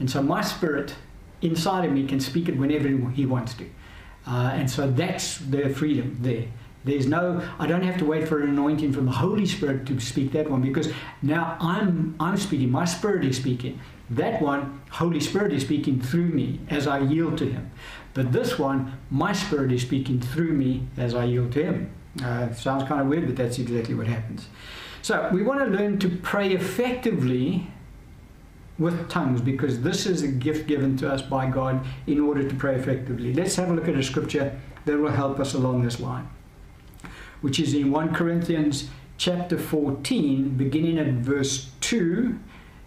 And 0.00 0.10
so 0.10 0.22
my 0.22 0.40
spirit 0.40 0.94
inside 1.42 1.84
of 1.84 1.92
me 1.92 2.06
can 2.06 2.20
speak 2.20 2.48
it 2.48 2.56
whenever 2.56 2.88
he 3.10 3.26
wants 3.26 3.54
to. 3.54 3.64
Uh, 4.26 4.52
and 4.54 4.70
so 4.70 4.90
that's 4.90 5.38
the 5.38 5.68
freedom 5.68 6.18
there. 6.20 6.46
There's 6.84 7.06
no, 7.06 7.42
I 7.58 7.66
don't 7.66 7.82
have 7.82 7.96
to 7.98 8.04
wait 8.04 8.28
for 8.28 8.42
an 8.42 8.50
anointing 8.50 8.92
from 8.92 9.06
the 9.06 9.12
Holy 9.12 9.46
Spirit 9.46 9.86
to 9.86 9.98
speak 10.00 10.32
that 10.32 10.50
one 10.50 10.60
because 10.60 10.92
now 11.22 11.56
I'm, 11.58 12.14
I'm 12.20 12.36
speaking, 12.36 12.70
my 12.70 12.84
spirit 12.84 13.24
is 13.24 13.36
speaking. 13.36 13.80
That 14.10 14.42
one, 14.42 14.82
Holy 14.90 15.20
Spirit 15.20 15.54
is 15.54 15.62
speaking 15.62 16.00
through 16.00 16.28
me 16.28 16.60
as 16.68 16.86
I 16.86 16.98
yield 16.98 17.38
to 17.38 17.50
Him. 17.50 17.70
But 18.12 18.32
this 18.32 18.58
one, 18.58 18.98
my 19.10 19.32
spirit 19.32 19.72
is 19.72 19.80
speaking 19.80 20.20
through 20.20 20.52
me 20.52 20.86
as 20.98 21.14
I 21.14 21.24
yield 21.24 21.52
to 21.52 21.64
Him. 21.64 21.90
Uh, 22.22 22.52
sounds 22.52 22.84
kind 22.84 23.00
of 23.00 23.06
weird, 23.06 23.26
but 23.26 23.36
that's 23.36 23.58
exactly 23.58 23.94
what 23.94 24.06
happens. 24.06 24.46
So 25.00 25.30
we 25.32 25.42
want 25.42 25.60
to 25.60 25.66
learn 25.66 25.98
to 26.00 26.08
pray 26.08 26.52
effectively 26.52 27.66
with 28.78 29.08
tongues 29.08 29.40
because 29.40 29.82
this 29.82 30.06
is 30.06 30.22
a 30.22 30.28
gift 30.28 30.66
given 30.66 30.96
to 30.96 31.10
us 31.10 31.22
by 31.22 31.48
God 31.48 31.84
in 32.06 32.18
order 32.18 32.48
to 32.48 32.54
pray 32.56 32.74
effectively. 32.74 33.32
Let's 33.32 33.56
have 33.56 33.70
a 33.70 33.74
look 33.74 33.88
at 33.88 33.94
a 33.94 34.02
scripture 34.02 34.58
that 34.84 34.98
will 34.98 35.10
help 35.10 35.38
us 35.38 35.54
along 35.54 35.82
this 35.82 36.00
line, 36.00 36.28
which 37.40 37.60
is 37.60 37.74
in 37.74 37.90
1 37.90 38.14
Corinthians 38.14 38.88
chapter 39.16 39.58
14, 39.58 40.50
beginning 40.56 40.98
at 40.98 41.06
verse 41.06 41.70
2, 41.80 42.38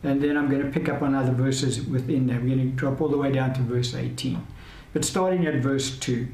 and 0.04 0.22
then 0.22 0.38
I'm 0.38 0.50
going 0.50 0.62
to 0.62 0.70
pick 0.70 0.90
up 0.90 1.02
on 1.02 1.16
other 1.16 1.32
verses 1.32 1.82
within 1.82 2.28
that. 2.28 2.42
We're 2.42 2.56
going 2.56 2.70
to 2.70 2.76
drop 2.76 3.02
all 3.02 3.08
the 3.08 3.18
way 3.18 3.32
down 3.32 3.54
to 3.54 3.62
verse 3.62 3.96
18. 3.96 4.46
But 4.94 5.06
starting 5.06 5.46
at 5.48 5.56
verse 5.56 5.98
2. 5.98 6.28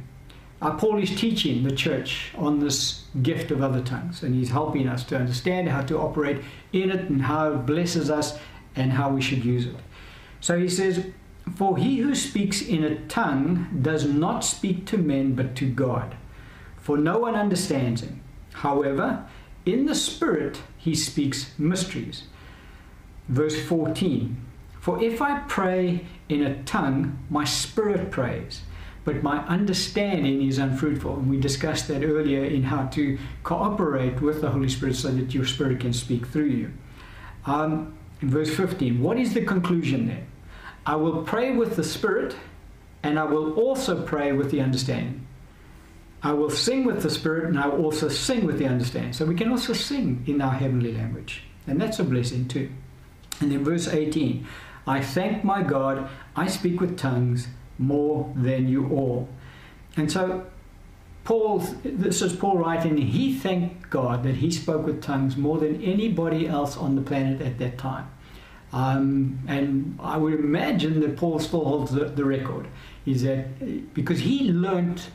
Uh, 0.61 0.71
Paul 0.77 0.97
is 1.03 1.13
teaching 1.13 1.63
the 1.63 1.75
church 1.75 2.31
on 2.37 2.59
this 2.59 3.03
gift 3.21 3.51
of 3.51 3.61
other 3.61 3.81
tongues, 3.81 4.23
and 4.23 4.33
he's 4.33 4.49
helping 4.49 4.87
us 4.87 5.03
to 5.05 5.17
understand 5.17 5.67
how 5.67 5.81
to 5.81 5.99
operate 5.99 6.41
in 6.71 6.89
it 6.89 7.09
and 7.09 7.21
how 7.21 7.51
it 7.51 7.65
blesses 7.65 8.09
us 8.09 8.39
and 8.75 8.93
how 8.93 9.09
we 9.09 9.21
should 9.21 9.45
use 9.45 9.65
it. 9.65 9.75
So 10.41 10.59
he 10.59 10.69
says, 10.69 11.05
For 11.55 11.77
he 11.77 11.97
who 11.97 12.15
speaks 12.15 12.61
in 12.61 12.83
a 12.83 12.99
tongue 13.07 13.79
does 13.81 14.05
not 14.05 14.43
speak 14.43 14.85
to 14.87 14.97
men 14.97 15.35
but 15.35 15.55
to 15.57 15.69
God, 15.69 16.15
for 16.77 16.97
no 16.97 17.17
one 17.19 17.35
understands 17.35 18.01
him. 18.01 18.21
However, 18.53 19.25
in 19.65 19.85
the 19.85 19.95
Spirit 19.95 20.61
he 20.77 20.95
speaks 20.95 21.57
mysteries. 21.57 22.23
Verse 23.27 23.59
14 23.61 24.35
For 24.79 25.01
if 25.01 25.21
I 25.21 25.39
pray 25.47 26.05
in 26.27 26.43
a 26.43 26.61
tongue, 26.63 27.19
my 27.29 27.45
spirit 27.45 28.11
prays, 28.11 28.61
but 29.05 29.23
my 29.23 29.39
understanding 29.47 30.45
is 30.45 30.57
unfruitful. 30.57 31.15
And 31.17 31.29
we 31.29 31.39
discussed 31.39 31.87
that 31.87 32.03
earlier 32.03 32.43
in 32.43 32.63
how 32.63 32.87
to 32.87 33.17
cooperate 33.43 34.21
with 34.21 34.41
the 34.41 34.51
Holy 34.51 34.69
Spirit 34.69 34.95
so 34.95 35.11
that 35.11 35.33
your 35.33 35.45
spirit 35.45 35.79
can 35.79 35.93
speak 35.93 36.27
through 36.27 36.45
you. 36.45 36.73
Um, 37.45 37.97
in 38.23 38.29
verse 38.29 38.55
15. 38.55 39.01
What 39.01 39.19
is 39.19 39.33
the 39.33 39.43
conclusion 39.43 40.07
there? 40.07 40.23
I 40.85 40.95
will 40.95 41.23
pray 41.23 41.51
with 41.55 41.75
the 41.75 41.83
Spirit, 41.83 42.35
and 43.03 43.19
I 43.19 43.25
will 43.25 43.53
also 43.53 44.01
pray 44.01 44.31
with 44.31 44.49
the 44.49 44.61
understanding. 44.61 45.27
I 46.23 46.31
will 46.31 46.49
sing 46.49 46.85
with 46.85 47.03
the 47.03 47.09
Spirit, 47.09 47.45
and 47.45 47.59
I 47.59 47.67
will 47.67 47.83
also 47.83 48.07
sing 48.07 48.45
with 48.45 48.57
the 48.57 48.65
understanding. 48.65 49.11
So 49.11 49.25
we 49.25 49.35
can 49.35 49.49
also 49.49 49.73
sing 49.73 50.23
in 50.25 50.41
our 50.41 50.53
heavenly 50.53 50.93
language, 50.93 51.43
and 51.67 51.79
that's 51.79 51.99
a 51.99 52.03
blessing 52.03 52.47
too. 52.47 52.69
And 53.41 53.51
then 53.51 53.63
verse 53.63 53.87
18 53.87 54.47
I 54.85 55.01
thank 55.01 55.43
my 55.43 55.63
God, 55.63 56.09
I 56.35 56.47
speak 56.47 56.79
with 56.81 56.97
tongues 56.97 57.47
more 57.77 58.31
than 58.35 58.67
you 58.67 58.89
all. 58.89 59.29
And 59.95 60.11
so 60.11 60.45
Paul, 61.23 61.59
this 61.83 62.21
is 62.21 62.35
Paul 62.35 62.57
writing, 62.57 62.97
he 62.97 63.33
thanked 63.33 63.89
God 63.89 64.23
that 64.23 64.35
he 64.35 64.51
spoke 64.51 64.85
with 64.85 65.01
tongues 65.01 65.37
more 65.37 65.57
than 65.57 65.81
anybody 65.81 66.47
else 66.47 66.75
on 66.75 66.95
the 66.95 67.01
planet 67.01 67.41
at 67.41 67.59
that 67.59 67.77
time. 67.77 68.09
Um, 68.73 69.39
and 69.47 69.97
I 70.01 70.17
would 70.17 70.33
imagine 70.33 70.99
that 71.01 71.15
Paul 71.15 71.39
still 71.39 71.63
holds 71.63 71.91
the, 71.91 72.05
the 72.05 72.25
record, 72.25 72.67
is 73.05 73.21
that 73.21 73.93
because 73.93 74.19
he 74.19 74.51
learnt 74.51 75.11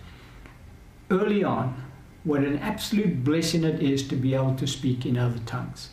early 1.10 1.42
on 1.42 1.84
what 2.22 2.40
an 2.40 2.58
absolute 2.58 3.24
blessing 3.24 3.64
it 3.64 3.82
is 3.82 4.06
to 4.08 4.16
be 4.16 4.34
able 4.34 4.54
to 4.54 4.66
speak 4.66 5.04
in 5.04 5.18
other 5.18 5.40
tongues. 5.40 5.90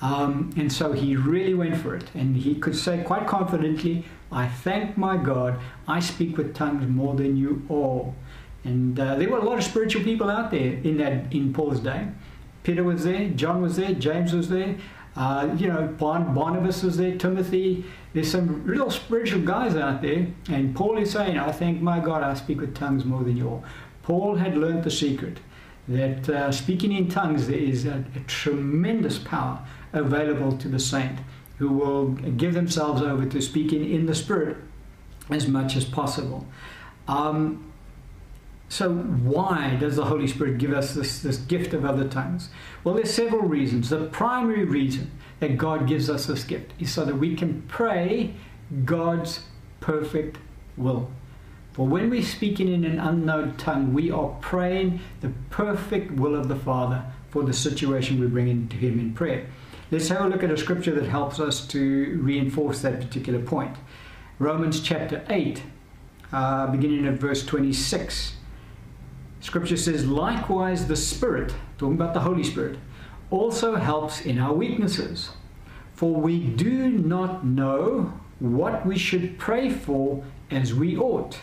Um, 0.00 0.52
and 0.56 0.72
so 0.72 0.92
he 0.92 1.16
really 1.16 1.54
went 1.54 1.76
for 1.76 1.96
it. 1.96 2.04
And 2.14 2.36
he 2.36 2.54
could 2.54 2.76
say 2.76 3.02
quite 3.02 3.26
confidently, 3.26 4.04
I 4.30 4.46
thank 4.46 4.96
my 4.96 5.16
God, 5.16 5.58
I 5.88 6.00
speak 6.00 6.36
with 6.36 6.54
tongues 6.54 6.86
more 6.86 7.14
than 7.16 7.36
you 7.36 7.66
all. 7.68 8.14
And 8.64 8.98
uh, 9.00 9.16
there 9.16 9.28
were 9.28 9.38
a 9.38 9.44
lot 9.44 9.58
of 9.58 9.64
spiritual 9.64 10.04
people 10.04 10.30
out 10.30 10.50
there 10.50 10.74
in 10.74 10.98
that 10.98 11.32
in 11.32 11.52
Paul's 11.52 11.80
day. 11.80 12.06
Peter 12.62 12.84
was 12.84 13.04
there, 13.04 13.30
John 13.30 13.62
was 13.62 13.76
there, 13.76 13.94
James 13.94 14.34
was 14.34 14.50
there. 14.50 14.76
Uh, 15.18 15.52
you 15.56 15.66
know, 15.66 15.84
Barnabas 15.98 16.84
was 16.84 16.96
there, 16.96 17.18
Timothy. 17.18 17.84
There's 18.12 18.30
some 18.30 18.62
real 18.62 18.88
spiritual 18.88 19.40
guys 19.40 19.74
out 19.74 20.00
there. 20.00 20.28
And 20.48 20.76
Paul 20.76 20.96
is 20.96 21.10
saying, 21.10 21.36
I 21.36 21.50
thank 21.50 21.82
my 21.82 21.98
God 21.98 22.22
I 22.22 22.34
speak 22.34 22.60
with 22.60 22.76
tongues 22.76 23.04
more 23.04 23.24
than 23.24 23.36
you 23.36 23.48
all. 23.48 23.64
Paul 24.04 24.36
had 24.36 24.56
learned 24.56 24.84
the 24.84 24.92
secret 24.92 25.38
that 25.88 26.28
uh, 26.28 26.52
speaking 26.52 26.92
in 26.92 27.08
tongues 27.08 27.48
there 27.48 27.58
is 27.58 27.84
a, 27.84 28.04
a, 28.14 28.20
tremendous 28.28 29.18
power 29.18 29.58
available 29.92 30.56
to 30.58 30.68
the 30.68 30.78
saint 30.78 31.18
who 31.56 31.70
will 31.70 32.10
give 32.10 32.54
themselves 32.54 33.02
over 33.02 33.26
to 33.26 33.40
speaking 33.40 33.90
in 33.90 34.06
the 34.06 34.14
Spirit 34.14 34.58
as 35.30 35.48
much 35.48 35.74
as 35.74 35.84
possible. 35.84 36.46
Um, 37.08 37.67
so, 38.70 38.94
why 38.94 39.76
does 39.80 39.96
the 39.96 40.04
Holy 40.04 40.26
Spirit 40.26 40.58
give 40.58 40.72
us 40.72 40.94
this, 40.94 41.20
this 41.20 41.38
gift 41.38 41.72
of 41.72 41.86
other 41.86 42.06
tongues? 42.06 42.50
Well, 42.84 42.94
there's 42.94 43.12
several 43.12 43.42
reasons. 43.42 43.88
The 43.88 44.06
primary 44.06 44.64
reason 44.64 45.10
that 45.40 45.56
God 45.56 45.86
gives 45.86 46.10
us 46.10 46.26
this 46.26 46.44
gift 46.44 46.72
is 46.78 46.92
so 46.92 47.06
that 47.06 47.16
we 47.16 47.34
can 47.34 47.62
pray 47.62 48.34
God's 48.84 49.40
perfect 49.80 50.36
will. 50.76 51.10
For 51.72 51.86
when 51.86 52.10
we're 52.10 52.22
speaking 52.22 52.68
in 52.70 52.84
an 52.84 52.98
unknown 52.98 53.56
tongue, 53.56 53.94
we 53.94 54.10
are 54.10 54.36
praying 54.40 55.00
the 55.22 55.32
perfect 55.48 56.10
will 56.10 56.34
of 56.34 56.48
the 56.48 56.56
Father 56.56 57.04
for 57.30 57.44
the 57.44 57.54
situation 57.54 58.20
we 58.20 58.26
bring 58.26 58.48
into 58.48 58.76
Him 58.76 58.98
in 58.98 59.14
prayer. 59.14 59.46
Let's 59.90 60.08
have 60.08 60.26
a 60.26 60.28
look 60.28 60.42
at 60.42 60.50
a 60.50 60.58
scripture 60.58 60.94
that 60.94 61.08
helps 61.08 61.40
us 61.40 61.66
to 61.68 62.20
reinforce 62.20 62.82
that 62.82 63.00
particular 63.00 63.40
point. 63.40 63.76
Romans 64.38 64.80
chapter 64.80 65.24
8, 65.30 65.62
uh, 66.32 66.66
beginning 66.66 67.06
at 67.06 67.14
verse 67.14 67.46
26. 67.46 68.34
Scripture 69.40 69.76
says, 69.76 70.06
likewise, 70.06 70.86
the 70.86 70.96
Spirit, 70.96 71.54
talking 71.78 71.94
about 71.94 72.14
the 72.14 72.20
Holy 72.20 72.42
Spirit, 72.42 72.78
also 73.30 73.76
helps 73.76 74.20
in 74.20 74.38
our 74.38 74.52
weaknesses. 74.52 75.30
For 75.94 76.14
we 76.14 76.40
do 76.40 76.88
not 76.88 77.44
know 77.44 78.12
what 78.38 78.86
we 78.86 78.98
should 78.98 79.38
pray 79.38 79.70
for 79.70 80.24
as 80.50 80.74
we 80.74 80.96
ought. 80.96 81.38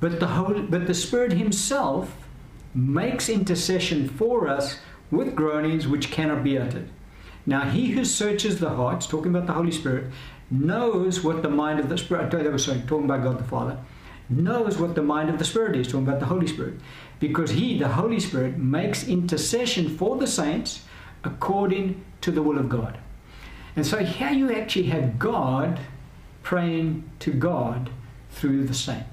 But 0.00 0.20
the, 0.20 0.28
Holy, 0.28 0.62
but 0.62 0.86
the 0.86 0.94
Spirit 0.94 1.32
Himself 1.32 2.16
makes 2.74 3.28
intercession 3.28 4.08
for 4.08 4.48
us 4.48 4.78
with 5.10 5.34
groanings 5.34 5.86
which 5.86 6.10
cannot 6.10 6.44
be 6.44 6.58
uttered. 6.58 6.88
Now, 7.46 7.70
He 7.70 7.92
who 7.92 8.04
searches 8.04 8.58
the 8.58 8.70
hearts, 8.70 9.06
talking 9.06 9.34
about 9.34 9.46
the 9.46 9.54
Holy 9.54 9.70
Spirit, 9.70 10.12
knows 10.50 11.22
what 11.22 11.42
the 11.42 11.48
mind 11.48 11.80
of 11.80 11.88
the 11.88 11.98
Spirit, 11.98 12.34
uh, 12.34 12.42
that 12.42 12.52
was 12.52 12.64
sorry, 12.64 12.82
talking 12.86 13.06
about 13.06 13.22
God 13.22 13.38
the 13.38 13.44
Father, 13.44 13.78
knows 14.28 14.78
what 14.78 14.94
the 14.94 15.02
mind 15.02 15.30
of 15.30 15.38
the 15.38 15.44
Spirit 15.44 15.76
is, 15.76 15.86
talking 15.86 16.06
about 16.06 16.20
the 16.20 16.26
Holy 16.26 16.46
Spirit, 16.46 16.74
because 17.20 17.50
He, 17.50 17.78
the 17.78 17.88
Holy 17.88 18.20
Spirit, 18.20 18.58
makes 18.58 19.06
intercession 19.06 19.96
for 19.96 20.16
the 20.16 20.26
saints 20.26 20.84
according 21.24 22.04
to 22.20 22.30
the 22.30 22.42
will 22.42 22.58
of 22.58 22.68
God. 22.68 22.98
And 23.76 23.86
so 23.86 23.98
here 23.98 24.30
you 24.30 24.52
actually 24.52 24.86
have 24.86 25.18
God 25.18 25.80
praying 26.42 27.08
to 27.20 27.32
God 27.32 27.90
through 28.30 28.64
the 28.66 28.74
saint. 28.74 29.04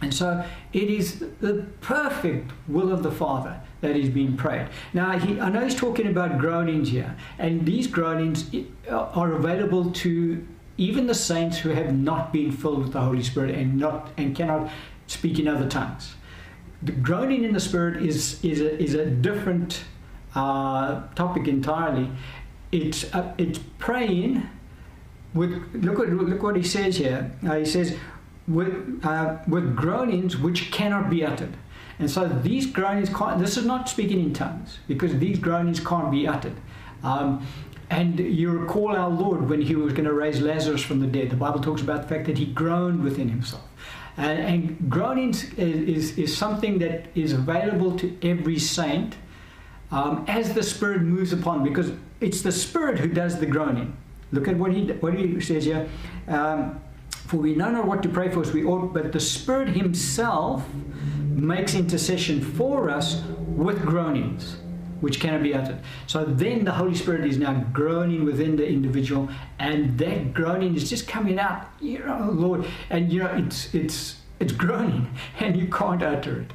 And 0.00 0.12
so 0.12 0.44
it 0.72 0.90
is 0.90 1.20
the 1.40 1.66
perfect 1.80 2.50
will 2.66 2.92
of 2.92 3.02
the 3.02 3.12
Father 3.12 3.60
that 3.82 3.96
is 3.96 4.08
being 4.08 4.36
prayed. 4.36 4.68
Now, 4.92 5.18
he, 5.18 5.38
I 5.40 5.48
know 5.48 5.62
he's 5.62 5.76
talking 5.76 6.08
about 6.08 6.38
groanings 6.38 6.88
here, 6.88 7.16
and 7.38 7.64
these 7.64 7.86
groanings 7.86 8.50
are 8.88 9.32
available 9.32 9.92
to 9.92 10.46
even 10.82 11.06
the 11.06 11.14
saints 11.14 11.58
who 11.58 11.70
have 11.70 11.94
not 11.94 12.32
been 12.32 12.50
filled 12.50 12.80
with 12.82 12.92
the 12.92 13.00
Holy 13.00 13.22
Spirit 13.22 13.54
and 13.54 13.78
not 13.78 14.10
and 14.16 14.34
cannot 14.34 14.70
speak 15.06 15.38
in 15.38 15.46
other 15.46 15.68
tongues. 15.68 16.14
The 16.82 16.92
groaning 16.92 17.44
in 17.44 17.52
the 17.52 17.60
Spirit 17.60 18.02
is 18.02 18.42
is 18.44 18.60
a, 18.60 18.82
is 18.82 18.94
a 18.94 19.06
different 19.06 19.84
uh, 20.34 21.02
topic 21.14 21.46
entirely. 21.46 22.10
It's 22.72 23.12
uh, 23.14 23.32
it's 23.38 23.60
praying 23.78 24.48
with 25.34 25.52
look 25.74 25.98
what 25.98 26.08
look 26.08 26.42
what 26.42 26.56
he 26.56 26.64
says 26.64 26.96
here. 26.96 27.30
Uh, 27.46 27.56
he 27.56 27.64
says 27.64 27.96
with 28.48 29.00
uh, 29.04 29.36
with 29.46 29.76
groanings 29.76 30.36
which 30.36 30.72
cannot 30.72 31.08
be 31.08 31.24
uttered. 31.24 31.56
And 31.98 32.10
so 32.10 32.26
these 32.26 32.66
groanings 32.66 33.10
can't. 33.10 33.38
This 33.38 33.56
is 33.56 33.64
not 33.64 33.88
speaking 33.88 34.20
in 34.20 34.32
tongues 34.32 34.78
because 34.88 35.16
these 35.18 35.38
groanings 35.38 35.78
can't 35.78 36.10
be 36.10 36.26
uttered. 36.26 36.56
Um, 37.04 37.46
and 37.92 38.18
you 38.18 38.50
recall 38.50 38.96
our 38.96 39.10
Lord 39.10 39.50
when 39.50 39.60
he 39.60 39.76
was 39.76 39.92
going 39.92 40.06
to 40.06 40.14
raise 40.14 40.40
Lazarus 40.40 40.82
from 40.82 41.00
the 41.00 41.06
dead. 41.06 41.28
The 41.28 41.36
Bible 41.36 41.60
talks 41.60 41.82
about 41.82 42.02
the 42.02 42.08
fact 42.08 42.24
that 42.24 42.38
he 42.38 42.46
groaned 42.46 43.04
within 43.04 43.28
himself. 43.28 43.62
And, 44.16 44.38
and 44.38 44.90
groanings 44.90 45.44
is, 45.54 46.12
is, 46.12 46.18
is, 46.18 46.36
something 46.36 46.78
that 46.78 47.08
is 47.14 47.34
available 47.34 47.98
to 47.98 48.16
every 48.22 48.58
saint 48.58 49.16
um, 49.90 50.24
as 50.26 50.54
the 50.54 50.62
Spirit 50.62 51.02
moves 51.02 51.34
upon, 51.34 51.64
because 51.64 51.92
it's 52.20 52.40
the 52.40 52.52
Spirit 52.52 52.98
who 52.98 53.08
does 53.08 53.38
the 53.38 53.46
groaning. 53.46 53.94
Look 54.32 54.48
at 54.48 54.56
what 54.56 54.72
he, 54.72 54.86
what 54.86 55.12
he 55.12 55.38
says 55.40 55.66
here. 55.66 55.86
Um, 56.28 56.80
for 57.10 57.36
we 57.36 57.54
know 57.54 57.70
not 57.70 57.86
what 57.86 58.02
to 58.04 58.08
pray 58.08 58.30
for 58.30 58.40
as 58.40 58.52
we 58.52 58.64
ought, 58.64 58.94
but 58.94 59.12
the 59.12 59.20
Spirit 59.20 59.68
Himself 59.68 60.64
makes 61.28 61.74
intercession 61.74 62.40
for 62.40 62.88
us 62.88 63.22
with 63.54 63.82
groanings 63.82 64.56
which 65.02 65.20
cannot 65.20 65.42
be 65.42 65.52
uttered. 65.52 65.80
So 66.06 66.24
then 66.24 66.64
the 66.64 66.70
Holy 66.72 66.94
Spirit 66.94 67.26
is 67.26 67.36
now 67.36 67.64
groaning 67.72 68.24
within 68.24 68.56
the 68.56 68.66
individual, 68.66 69.28
and 69.58 69.98
that 69.98 70.32
groaning 70.32 70.74
is 70.74 70.88
just 70.88 71.06
coming 71.06 71.38
out, 71.38 71.68
you 71.80 71.98
know, 71.98 72.30
Lord, 72.32 72.64
and 72.88 73.12
you 73.12 73.22
know 73.22 73.30
it's 73.34 73.74
it's 73.74 74.16
it's 74.40 74.52
groaning, 74.52 75.12
and 75.40 75.56
you 75.56 75.66
can't 75.66 76.02
utter 76.02 76.42
it, 76.42 76.52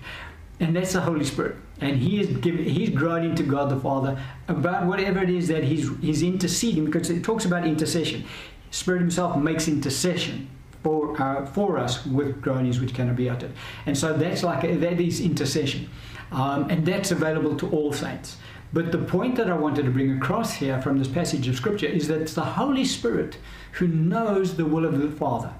and 0.59 0.75
that's 0.75 0.93
the 0.93 1.01
Holy 1.01 1.25
Spirit, 1.25 1.57
and 1.81 1.97
He 1.97 2.19
is 2.21 2.27
giving, 2.37 2.63
He's 2.65 2.89
groaning 2.89 3.35
to 3.35 3.43
God 3.43 3.69
the 3.69 3.79
Father 3.79 4.17
about 4.47 4.87
whatever 4.87 5.21
it 5.21 5.29
is 5.29 5.49
that 5.49 5.63
He's 5.65 5.89
He's 5.99 6.23
interceding, 6.23 6.85
because 6.85 7.09
it 7.09 7.23
talks 7.23 7.45
about 7.45 7.67
intercession. 7.67 8.23
Spirit 8.71 9.01
Himself 9.01 9.37
makes 9.37 9.67
intercession 9.67 10.49
for, 10.83 11.21
uh, 11.21 11.45
for 11.47 11.77
us 11.77 12.05
with 12.05 12.41
groanings 12.41 12.79
which 12.79 12.93
cannot 12.93 13.17
be 13.17 13.29
uttered. 13.29 13.51
And 13.85 13.97
so 13.97 14.13
that's 14.13 14.43
like 14.43 14.63
a, 14.63 14.75
that 14.77 15.01
is 15.01 15.19
intercession. 15.19 15.89
Um, 16.31 16.69
and 16.69 16.85
that's 16.85 17.11
available 17.11 17.55
to 17.57 17.69
all 17.69 17.93
saints. 17.93 18.37
But 18.73 18.91
the 18.91 18.97
point 18.97 19.35
that 19.37 19.49
I 19.49 19.53
wanted 19.53 19.85
to 19.85 19.91
bring 19.91 20.17
across 20.17 20.55
here 20.55 20.81
from 20.81 20.99
this 20.99 21.07
passage 21.07 21.47
of 21.47 21.55
Scripture 21.55 21.87
is 21.87 22.07
that 22.09 22.21
it's 22.21 22.33
the 22.33 22.43
Holy 22.43 22.83
Spirit 22.83 23.37
who 23.73 23.87
knows 23.87 24.57
the 24.57 24.65
will 24.65 24.85
of 24.85 24.99
the 24.99 25.09
Father 25.09 25.53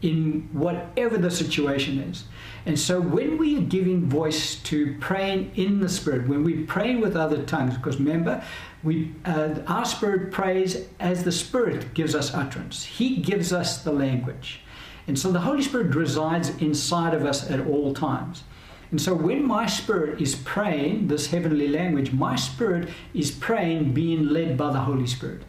in 0.00 0.48
whatever 0.52 1.18
the 1.18 1.30
situation 1.30 1.98
is. 1.98 2.24
And 2.64 2.78
so 2.78 3.00
when 3.00 3.38
we 3.38 3.58
are 3.58 3.62
giving 3.62 4.08
voice 4.08 4.56
to 4.56 4.96
praying 5.00 5.50
in 5.56 5.80
the 5.80 5.88
Spirit, 5.88 6.28
when 6.28 6.44
we 6.44 6.64
pray 6.64 6.94
with 6.94 7.16
other 7.16 7.42
tongues, 7.42 7.76
because 7.76 7.98
remember, 7.98 8.44
we, 8.84 9.12
uh, 9.24 9.56
our 9.66 9.84
spirit 9.84 10.30
prays 10.30 10.86
as 11.00 11.24
the 11.24 11.32
Spirit 11.32 11.94
gives 11.94 12.14
us 12.14 12.32
utterance, 12.32 12.84
He 12.84 13.16
gives 13.16 13.52
us 13.52 13.82
the 13.82 13.92
language. 13.92 14.60
And 15.08 15.18
so 15.18 15.32
the 15.32 15.40
Holy 15.40 15.62
Spirit 15.62 15.94
resides 15.96 16.50
inside 16.58 17.14
of 17.14 17.24
us 17.24 17.50
at 17.50 17.66
all 17.66 17.94
times. 17.94 18.44
And 18.90 19.00
so 19.00 19.14
when 19.14 19.46
my 19.46 19.66
spirit 19.66 20.20
is 20.20 20.34
praying 20.34 21.08
this 21.08 21.28
heavenly 21.28 21.68
language, 21.68 22.12
my 22.12 22.36
spirit 22.36 22.88
is 23.12 23.30
praying 23.30 23.92
being 23.92 24.28
led 24.28 24.56
by 24.56 24.72
the 24.72 24.80
Holy 24.80 25.06
Spirit. 25.06 25.42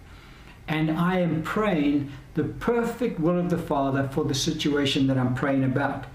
And 0.67 0.91
I 0.91 1.19
am 1.19 1.41
praying 1.41 2.11
the 2.35 2.43
perfect 2.43 3.19
will 3.19 3.39
of 3.39 3.49
the 3.49 3.57
Father 3.57 4.09
for 4.11 4.23
the 4.25 4.35
situation 4.35 5.07
that 5.07 5.17
I'm 5.17 5.33
praying 5.33 5.63
about. 5.63 6.05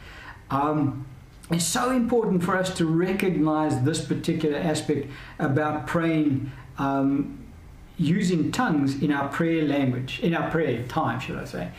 Um, 0.51 1.07
it's 1.51 1.65
so 1.65 1.91
important 1.91 2.43
for 2.43 2.57
us 2.57 2.75
to 2.77 2.87
recognize 2.87 3.83
this 3.83 4.05
particular 4.05 4.59
aspect 4.59 5.09
about 5.39 5.87
praying 5.87 6.53
um, 6.79 7.39
using 7.97 8.53
tongues 8.53 9.03
in 9.03 9.13
our 9.13 9.29
prayer 9.29 9.63
language, 9.63 10.21
in 10.21 10.35
our 10.35 10.51
prayer 10.51 10.85
time, 10.89 11.21
should 11.21 11.37
I 11.37 11.45
say 11.45 11.71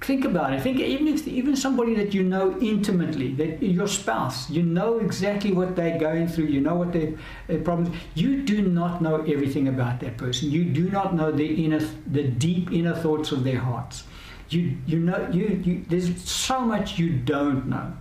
think 0.00 0.24
about 0.24 0.52
it. 0.52 0.62
Think 0.62 0.80
even 0.80 1.08
if 1.08 1.26
even 1.26 1.56
somebody 1.56 1.94
that 1.94 2.14
you 2.14 2.22
know 2.22 2.58
intimately, 2.60 3.32
that 3.34 3.62
your 3.62 3.86
spouse, 3.86 4.50
you 4.50 4.62
know 4.62 4.98
exactly 4.98 5.52
what 5.52 5.76
they're 5.76 5.98
going 5.98 6.28
through, 6.28 6.46
you 6.46 6.60
know 6.60 6.74
what 6.74 6.92
their, 6.92 7.14
their 7.46 7.60
problems. 7.60 7.96
You 8.14 8.42
do 8.42 8.62
not 8.62 9.02
know 9.02 9.22
everything 9.22 9.68
about 9.68 10.00
that 10.00 10.16
person. 10.16 10.50
You 10.50 10.64
do 10.64 10.90
not 10.90 11.14
know 11.14 11.32
the 11.32 11.64
inner, 11.64 11.80
the 12.06 12.24
deep 12.24 12.72
inner 12.72 12.94
thoughts 12.94 13.32
of 13.32 13.44
their 13.44 13.58
hearts. 13.58 14.04
You 14.50 14.76
you 14.86 14.98
know 14.98 15.28
you, 15.32 15.60
you 15.64 15.84
there's 15.88 16.22
so 16.30 16.60
much 16.60 16.98
you 16.98 17.10
don't 17.10 17.66
know. 17.66 17.92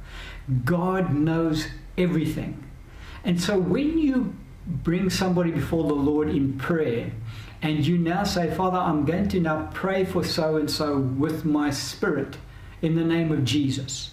God 0.66 1.14
knows 1.14 1.68
everything, 1.98 2.64
and 3.24 3.40
so 3.40 3.58
when 3.58 3.98
you 3.98 4.36
bring 4.66 5.10
somebody 5.10 5.52
before 5.52 5.84
the 5.84 5.94
Lord 5.94 6.30
in 6.30 6.58
prayer 6.58 7.12
and 7.64 7.88
you 7.88 7.98
now 7.98 8.26
say, 8.26 8.54
Father, 8.54 8.78
I'm 8.78 9.06
going 9.06 9.30
to 9.30 9.40
now 9.40 9.70
pray 9.74 10.04
for 10.04 10.22
so 10.22 10.58
and 10.58 10.70
so 10.70 10.98
with 10.98 11.46
my 11.46 11.72
spirit 11.72 12.36
in 12.82 12.96
the 12.96 13.06
name 13.06 13.32
of 13.32 13.46
Jesus, 13.46 14.12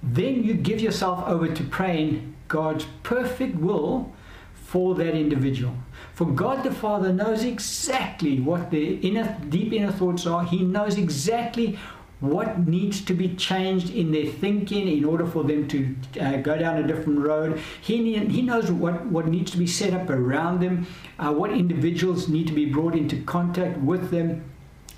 then 0.00 0.44
you 0.44 0.54
give 0.54 0.80
yourself 0.80 1.26
over 1.26 1.48
to 1.48 1.64
praying 1.64 2.36
God's 2.46 2.86
perfect 3.02 3.56
will 3.56 4.12
for 4.54 4.94
that 4.94 5.16
individual. 5.16 5.74
For 6.14 6.26
God 6.26 6.62
the 6.62 6.72
Father 6.72 7.12
knows 7.12 7.42
exactly 7.42 8.38
what 8.38 8.70
their 8.70 8.96
inner, 9.02 9.36
deep 9.48 9.72
inner 9.72 9.90
thoughts 9.90 10.24
are. 10.24 10.44
He 10.44 10.62
knows 10.62 10.96
exactly 10.96 11.76
what 12.20 12.66
needs 12.66 13.04
to 13.04 13.14
be 13.14 13.34
changed 13.34 13.90
in 13.90 14.12
their 14.12 14.26
thinking 14.26 14.88
in 14.88 15.04
order 15.04 15.26
for 15.26 15.44
them 15.44 15.68
to 15.68 15.94
uh, 16.20 16.36
go 16.36 16.56
down 16.56 16.78
a 16.78 16.86
different 16.86 17.18
road. 17.18 17.60
He, 17.80 18.16
he 18.16 18.42
knows 18.42 18.70
what, 18.70 19.04
what 19.06 19.26
needs 19.26 19.50
to 19.52 19.58
be 19.58 19.66
set 19.66 19.92
up 19.92 20.08
around 20.08 20.60
them, 20.60 20.86
uh, 21.18 21.32
what 21.32 21.50
individuals 21.50 22.28
need 22.28 22.46
to 22.46 22.52
be 22.52 22.66
brought 22.66 22.94
into 22.94 23.22
contact 23.24 23.78
with 23.78 24.10
them. 24.10 24.44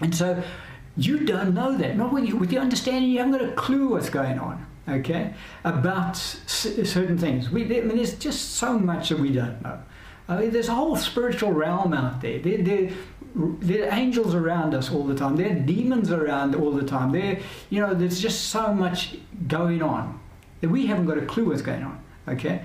And 0.01 0.15
so 0.15 0.43
you 0.97 1.25
don't 1.25 1.55
know 1.55 1.77
that. 1.77 1.97
Not 1.97 2.13
with, 2.13 2.27
you, 2.27 2.37
with 2.37 2.53
your 2.53 2.63
understanding, 2.63 3.11
you 3.11 3.19
haven't 3.19 3.33
got 3.33 3.43
a 3.43 3.53
clue 3.53 3.89
what's 3.89 4.11
going 4.11 4.39
on, 4.39 4.65
okay, 4.89 5.35
about 5.65 6.17
certain 6.17 7.19
things. 7.19 7.51
We, 7.51 7.65
I 7.65 7.81
mean, 7.81 7.97
there's 7.97 8.15
just 8.15 8.53
so 8.53 8.79
much 8.79 9.09
that 9.09 9.19
we 9.19 9.33
don't 9.33 9.63
know. 9.63 9.81
I 10.29 10.41
mean, 10.41 10.51
there's 10.51 10.69
a 10.69 10.75
whole 10.75 10.97
spiritual 10.97 11.53
realm 11.53 11.93
out 11.93 12.21
there. 12.21 12.39
There, 12.39 12.59
there 12.59 12.91
there 13.37 13.87
are 13.87 13.95
angels 13.95 14.35
around 14.35 14.75
us 14.75 14.91
all 14.91 15.05
the 15.05 15.15
time. 15.15 15.37
There 15.37 15.51
are 15.51 15.61
demons 15.61 16.11
around 16.11 16.55
all 16.55 16.73
the 16.73 16.85
time. 16.85 17.13
There, 17.13 17.39
you 17.69 17.81
know, 17.81 17.93
there's 17.93 18.19
just 18.19 18.47
so 18.47 18.73
much 18.73 19.17
going 19.47 19.83
on 19.83 20.19
that 20.61 20.71
we 20.71 20.87
haven't 20.87 21.07
got 21.07 21.19
a 21.19 21.27
clue 21.27 21.47
what's 21.47 21.63
going 21.63 21.83
on. 21.83 22.03
Okay, 22.29 22.65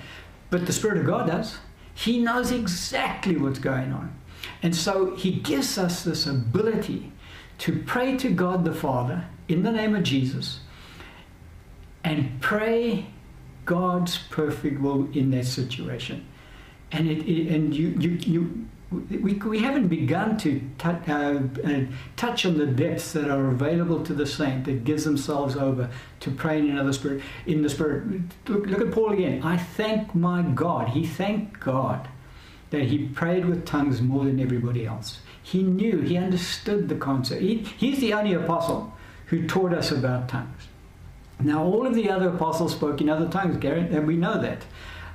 but 0.49 0.65
the 0.65 0.73
Spirit 0.73 0.97
of 0.97 1.05
God 1.05 1.27
does. 1.27 1.57
He 1.93 2.19
knows 2.19 2.51
exactly 2.51 3.35
what's 3.35 3.59
going 3.59 3.91
on, 3.91 4.15
and 4.63 4.73
so 4.75 5.13
He 5.15 5.31
gives 5.31 5.77
us 5.77 6.03
this 6.03 6.25
ability 6.25 7.11
to 7.59 7.83
pray 7.83 8.17
to 8.17 8.29
God 8.29 8.63
the 8.63 8.73
Father 8.73 9.25
in 9.49 9.63
the 9.63 9.71
name 9.71 9.93
of 9.93 10.03
Jesus, 10.03 10.61
and 12.03 12.39
pray 12.39 13.07
God's 13.65 14.17
perfect 14.17 14.79
will 14.79 15.11
in 15.11 15.31
that 15.31 15.45
situation. 15.45 16.25
And 16.91 17.09
it, 17.09 17.27
it 17.27 17.53
and 17.53 17.75
you 17.75 17.89
you 17.99 18.09
you 18.11 18.67
we, 18.91 19.33
we 19.35 19.59
haven't 19.59 19.87
begun 19.87 20.37
to 20.39 20.61
uh, 20.83 20.89
uh, 21.63 21.85
touch 22.17 22.45
on 22.45 22.57
the 22.57 22.65
depths 22.65 23.13
that 23.13 23.29
are 23.29 23.47
available 23.47 24.03
to 24.03 24.13
the 24.13 24.25
saint 24.25 24.65
that 24.65 24.83
gives 24.83 25.05
themselves 25.05 25.55
over 25.55 25.89
to 26.19 26.31
praying 26.31 26.67
in 26.67 26.75
the 26.75 26.93
spirit. 26.93 27.23
In 27.45 27.61
the 27.61 27.69
spirit, 27.69 28.21
look, 28.47 28.65
look 28.65 28.81
at 28.81 28.91
Paul 28.91 29.13
again. 29.13 29.43
I 29.43 29.57
thank 29.57 30.13
my 30.13 30.41
God. 30.41 30.89
He 30.89 31.05
thanked 31.05 31.61
God 31.61 32.09
that 32.71 32.83
he 32.83 33.07
prayed 33.07 33.45
with 33.45 33.65
tongues 33.65 34.01
more 34.01 34.25
than 34.25 34.39
everybody 34.39 34.85
else. 34.85 35.19
He 35.41 35.63
knew. 35.63 36.01
He 36.01 36.17
understood 36.17 36.89
the 36.89 36.95
concept. 36.95 37.41
He, 37.41 37.59
he's 37.77 37.99
the 37.99 38.13
only 38.13 38.33
apostle 38.33 38.93
who 39.27 39.47
taught 39.47 39.73
us 39.73 39.91
about 39.91 40.27
tongues. 40.27 40.67
Now, 41.39 41.63
all 41.63 41.87
of 41.87 41.95
the 41.95 42.09
other 42.09 42.29
apostles 42.29 42.73
spoke 42.73 43.01
in 43.01 43.09
other 43.09 43.27
tongues, 43.27 43.57
Gary, 43.57 43.81
and 43.81 44.05
we 44.05 44.15
know 44.15 44.39
that. 44.41 44.63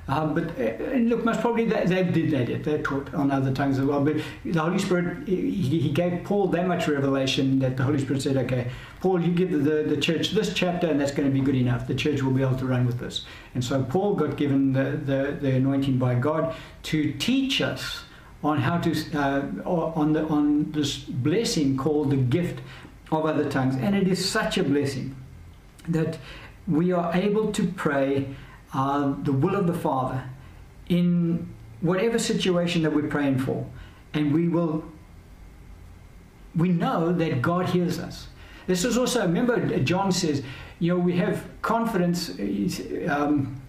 Um, 0.09 0.33
but 0.33 0.57
uh, 0.57 0.95
look, 0.95 1.25
most 1.25 1.41
probably 1.41 1.65
they, 1.65 1.85
they 1.85 2.03
did 2.03 2.31
they 2.31 2.45
did 2.45 2.63
they 2.63 2.81
taught 2.81 3.13
on 3.13 3.29
other 3.29 3.53
tongues 3.53 3.77
as 3.77 3.85
well. 3.85 4.03
But 4.03 4.15
the 4.45 4.61
Holy 4.61 4.79
Spirit, 4.79 5.27
he, 5.27 5.51
he, 5.51 5.89
gave 5.89 6.23
Paul 6.23 6.47
that 6.47 6.65
much 6.65 6.87
revelation 6.87 7.59
that 7.59 7.75
the 7.75 7.83
Holy 7.83 7.99
Spirit 7.99 8.21
said, 8.21 8.37
"Okay, 8.37 8.71
Paul, 9.01 9.21
you 9.21 9.33
give 9.33 9.51
the, 9.51 9.57
the, 9.57 9.83
the, 9.83 9.97
church 9.97 10.31
this 10.31 10.53
chapter, 10.53 10.87
and 10.87 10.99
that's 10.99 11.11
going 11.11 11.27
to 11.27 11.33
be 11.33 11.41
good 11.41 11.55
enough. 11.55 11.87
The 11.87 11.95
church 11.95 12.21
will 12.21 12.31
be 12.31 12.41
able 12.41 12.55
to 12.57 12.65
run 12.65 12.85
with 12.85 12.99
this." 12.99 13.25
And 13.53 13.63
so 13.63 13.83
Paul 13.83 14.15
got 14.15 14.37
given 14.37 14.71
the 14.71 14.91
the, 14.91 15.37
the 15.41 15.55
anointing 15.55 15.97
by 15.97 16.15
God 16.15 16.55
to 16.83 17.11
teach 17.13 17.59
us 17.59 18.03
on 18.43 18.59
how 18.59 18.77
to 18.77 18.91
uh, 19.13 19.41
on 19.65 20.13
the 20.13 20.23
on 20.27 20.71
this 20.71 20.99
blessing 20.99 21.75
called 21.75 22.11
the 22.11 22.17
gift 22.17 22.61
of 23.11 23.25
other 23.25 23.49
tongues, 23.49 23.75
and 23.75 23.93
it 23.93 24.07
is 24.07 24.29
such 24.29 24.57
a 24.57 24.63
blessing 24.63 25.17
that 25.89 26.17
we 26.65 26.93
are 26.93 27.13
able 27.13 27.51
to 27.51 27.67
pray 27.67 28.27
uh, 28.77 29.13
the 29.23 29.33
will 29.33 29.55
of 29.55 29.67
the 29.67 29.73
Father 29.73 30.23
in 30.87 31.49
whatever 31.81 32.17
situation 32.17 32.81
that 32.83 32.93
we're 32.93 33.09
praying 33.09 33.39
for. 33.39 33.65
And 34.13 34.33
we 34.33 34.47
will, 34.47 34.85
we 36.55 36.69
know 36.69 37.11
that 37.11 37.41
God 37.41 37.69
hears 37.69 37.99
us. 37.99 38.27
This 38.67 38.85
is 38.85 38.97
also, 38.97 39.21
remember, 39.21 39.79
John 39.79 40.11
says, 40.11 40.43
you 40.79 40.93
know, 40.93 40.99
we 40.99 41.17
have 41.17 41.43
confidence. 41.61 42.31
Um, 43.09 43.61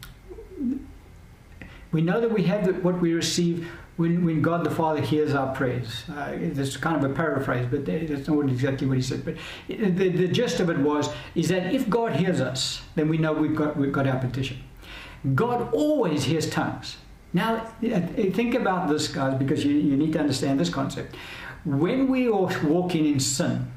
We 1.91 2.03
know 2.03 2.21
that 2.21 2.31
we 2.31 2.43
have 2.43 2.67
the, 2.67 2.75
what 2.85 3.01
we 3.01 3.15
receive 3.15 3.67
when, 3.97 4.23
when 4.23 4.43
God 4.43 4.63
the 4.63 4.71
Father 4.71 5.01
hears 5.01 5.33
our 5.35 5.55
prayers. 5.55 6.05
Uh, 6.11 6.37
that's 6.53 6.77
kind 6.77 7.03
of 7.03 7.11
a 7.11 7.15
paraphrase, 7.15 7.67
but 7.71 7.87
that's 7.87 8.29
not 8.29 8.49
exactly 8.51 8.87
what 8.87 8.99
he 8.99 9.03
said. 9.03 9.25
But 9.25 9.37
the, 9.69 10.11
the 10.11 10.29
gist 10.29 10.61
of 10.61 10.69
it 10.69 10.79
was 10.79 11.09
is 11.35 11.49
that 11.49 11.73
if 11.73 11.89
God 11.89 12.13
hears 12.13 12.43
us, 12.43 12.83
then 12.95 13.09
we 13.09 13.17
know 13.17 13.33
we've 13.33 13.57
got, 13.57 13.79
we've 13.79 13.91
got 13.91 14.07
our 14.07 14.19
petition. 14.19 14.59
God 15.35 15.73
always 15.73 16.25
hears 16.25 16.49
tongues. 16.49 16.97
Now, 17.33 17.67
think 17.81 18.55
about 18.55 18.89
this, 18.89 19.09
guys, 19.09 19.39
because 19.39 19.65
you, 19.65 19.73
you 19.73 19.97
need 19.97 20.13
to 20.15 20.21
understand 20.21 20.59
this 20.59 20.71
concept. 20.71 21.15
When 21.65 22.09
we 22.09 22.29
are 22.29 22.49
walking 22.65 23.07
in 23.07 23.21
sin, 23.21 23.71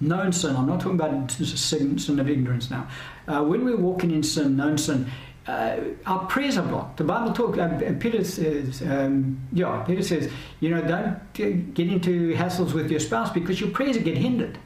known 0.00 0.32
sin, 0.32 0.54
I'm 0.54 0.66
not 0.66 0.80
talking 0.80 1.00
about 1.00 1.30
sin, 1.30 1.98
sin 1.98 2.20
of 2.20 2.28
ignorance 2.28 2.70
now. 2.70 2.86
Uh, 3.26 3.42
when 3.42 3.64
we're 3.64 3.76
walking 3.76 4.10
in 4.10 4.22
sin, 4.22 4.56
known 4.56 4.78
sin, 4.78 5.10
uh, 5.46 5.78
our 6.06 6.26
prayers 6.26 6.56
are 6.56 6.66
blocked. 6.66 6.98
The 6.98 7.04
Bible 7.04 7.32
talks. 7.32 7.58
Uh, 7.58 7.94
Peter 7.98 8.22
says, 8.22 8.80
um, 8.82 9.40
yeah, 9.52 9.82
Peter 9.84 10.02
says, 10.02 10.30
you 10.60 10.70
know, 10.70 10.82
don't 10.82 11.32
get 11.32 11.88
into 11.88 12.32
hassles 12.34 12.72
with 12.72 12.90
your 12.90 13.00
spouse 13.00 13.30
because 13.30 13.60
your 13.60 13.70
prayers 13.70 13.96
get 13.98 14.16
hindered. 14.16 14.58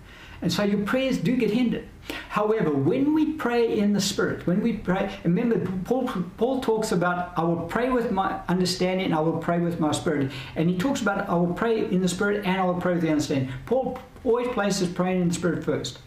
And 0.43 0.53
so 0.53 0.62
your 0.62 0.80
prayers 0.80 1.18
do 1.18 1.37
get 1.37 1.51
hindered. 1.51 1.89
However, 2.28 2.70
when 2.70 3.14
we 3.14 3.32
pray 3.32 3.78
in 3.78 3.93
the 3.93 4.01
Spirit, 4.01 4.47
when 4.47 4.61
we 4.62 4.74
pray, 4.74 5.18
remember, 5.24 5.59
Paul, 5.84 6.09
Paul 6.37 6.61
talks 6.61 6.93
about 6.93 7.32
I 7.37 7.43
will 7.43 7.64
pray 7.64 7.91
with 7.91 8.12
my 8.12 8.41
understanding, 8.49 9.12
I 9.12 9.20
will 9.20 9.39
pray 9.39 9.59
with 9.59 9.80
my 9.80 9.93
spirit. 9.93 10.30
And 10.55 10.70
he 10.70 10.78
talks 10.78 11.01
about 11.03 11.28
I 11.28 11.34
will 11.34 11.55
pray 11.55 11.80
in 11.80 12.01
the 12.01 12.09
Spirit 12.09 12.45
and 12.47 12.61
I 12.61 12.64
will 12.64 12.80
pray 12.80 12.95
with 12.95 13.03
the 13.03 13.11
understanding. 13.11 13.53
Paul 13.64 13.99
always 14.24 14.49
places 14.49 14.89
praying 14.89 15.22
in 15.22 15.28
the 15.28 15.34
Spirit 15.34 15.64
first 15.64 15.99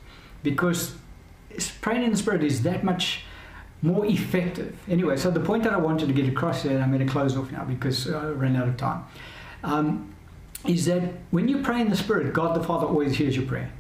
because 0.44 0.96
praying 1.82 2.04
in 2.04 2.12
the 2.12 2.18
Spirit 2.18 2.44
is 2.44 2.62
that 2.64 2.84
much 2.84 3.26
more 3.82 4.06
effective. 4.06 4.78
Anyway, 4.88 5.18
so 5.18 5.32
the 5.32 5.40
point 5.40 5.64
that 5.64 5.74
I 5.74 5.78
wanted 5.78 6.08
to 6.08 6.14
get 6.14 6.28
across 6.28 6.64
here, 6.64 6.74
and 6.74 6.84
I'm 6.84 6.92
going 6.92 7.06
to 7.06 7.12
close 7.12 7.36
off 7.36 7.52
now 7.52 7.64
because 7.64 8.10
I 8.10 8.30
ran 8.30 8.56
out 8.56 8.68
of 8.68 8.78
time, 8.78 9.06
um, 9.64 10.14
is 10.68 10.86
that 10.86 11.02
when 11.32 11.48
you 11.48 11.62
pray 11.62 11.82
in 11.82 11.90
the 11.90 11.96
Spirit, 11.96 12.34
God 12.34 12.56
the 12.56 12.64
Father 12.64 12.86
always 12.86 13.18
hears 13.18 13.36
your 13.36 13.46
prayer 13.46 13.72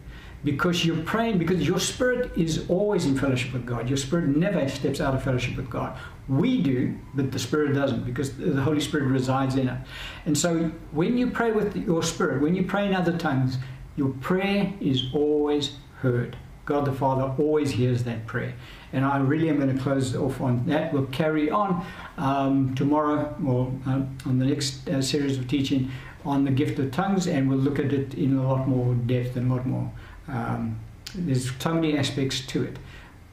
because 0.43 0.85
you're 0.85 1.03
praying 1.03 1.37
because 1.37 1.67
your 1.67 1.79
spirit 1.79 2.31
is 2.37 2.69
always 2.69 3.05
in 3.05 3.17
fellowship 3.17 3.53
with 3.53 3.65
God. 3.65 3.89
Your 3.89 3.97
spirit 3.97 4.27
never 4.29 4.67
steps 4.69 5.01
out 5.01 5.13
of 5.13 5.23
fellowship 5.23 5.57
with 5.57 5.69
God. 5.69 5.97
We 6.27 6.61
do, 6.61 6.97
but 7.13 7.31
the 7.31 7.39
spirit 7.39 7.73
doesn't 7.73 8.05
because 8.05 8.37
the 8.37 8.61
Holy 8.61 8.79
Spirit 8.79 9.05
resides 9.07 9.55
in 9.55 9.67
it. 9.67 9.77
And 10.25 10.37
so 10.37 10.71
when 10.91 11.17
you 11.17 11.29
pray 11.29 11.51
with 11.51 11.75
your 11.75 12.03
spirit, 12.03 12.41
when 12.41 12.55
you 12.55 12.63
pray 12.63 12.85
in 12.85 12.93
other 12.93 13.17
tongues, 13.17 13.57
your 13.95 14.09
prayer 14.21 14.73
is 14.79 15.05
always 15.13 15.75
heard. 15.97 16.37
God 16.65 16.85
the 16.85 16.93
Father 16.93 17.33
always 17.39 17.71
hears 17.71 18.03
that 18.03 18.27
prayer. 18.27 18.53
And 18.93 19.03
I 19.03 19.17
really 19.17 19.49
am 19.49 19.57
going 19.57 19.75
to 19.75 19.81
close 19.81 20.15
off 20.15 20.39
on 20.39 20.67
that. 20.67 20.93
We'll 20.93 21.07
carry 21.07 21.49
on 21.49 21.83
um, 22.17 22.75
tomorrow 22.75 23.35
or 23.45 23.73
uh, 23.87 24.03
on 24.25 24.37
the 24.37 24.45
next 24.45 24.87
uh, 24.87 25.01
series 25.01 25.37
of 25.39 25.47
teaching 25.47 25.91
on 26.25 26.43
the 26.43 26.51
gift 26.51 26.77
of 26.79 26.91
tongues, 26.91 27.27
and 27.27 27.49
we'll 27.49 27.57
look 27.57 27.79
at 27.79 27.93
it 27.93 28.13
in 28.13 28.37
a 28.37 28.47
lot 28.47 28.67
more 28.67 28.93
depth 28.93 29.35
and 29.35 29.51
a 29.51 29.55
lot 29.55 29.65
more 29.65 29.91
um, 30.29 30.79
there's 31.15 31.51
so 31.59 31.73
many 31.73 31.97
aspects 31.97 32.45
to 32.47 32.63
it. 32.63 32.77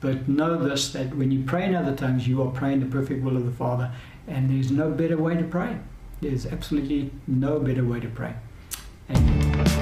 But 0.01 0.29
know 0.29 0.63
this 0.63 0.93
that 0.93 1.17
when 1.17 1.31
you 1.31 1.43
pray 1.45 1.65
in 1.65 1.75
other 1.75 1.95
tongues, 1.95 2.29
you 2.29 2.43
are 2.43 2.51
praying 2.51 2.81
the 2.81 2.87
perfect 2.87 3.23
will 3.25 3.37
of 3.37 3.45
the 3.45 3.53
Father, 3.53 3.93
and 4.27 4.51
there's 4.51 4.71
no 4.71 4.91
better 4.91 5.17
way 5.17 5.37
to 5.37 5.45
pray. 5.45 5.79
There's 6.21 6.47
absolutely 6.47 7.11
no 7.27 7.59
better 7.59 7.85
way 7.85 8.01
to 8.01 8.09
pray. 8.09 8.35
Amen. 9.11 9.76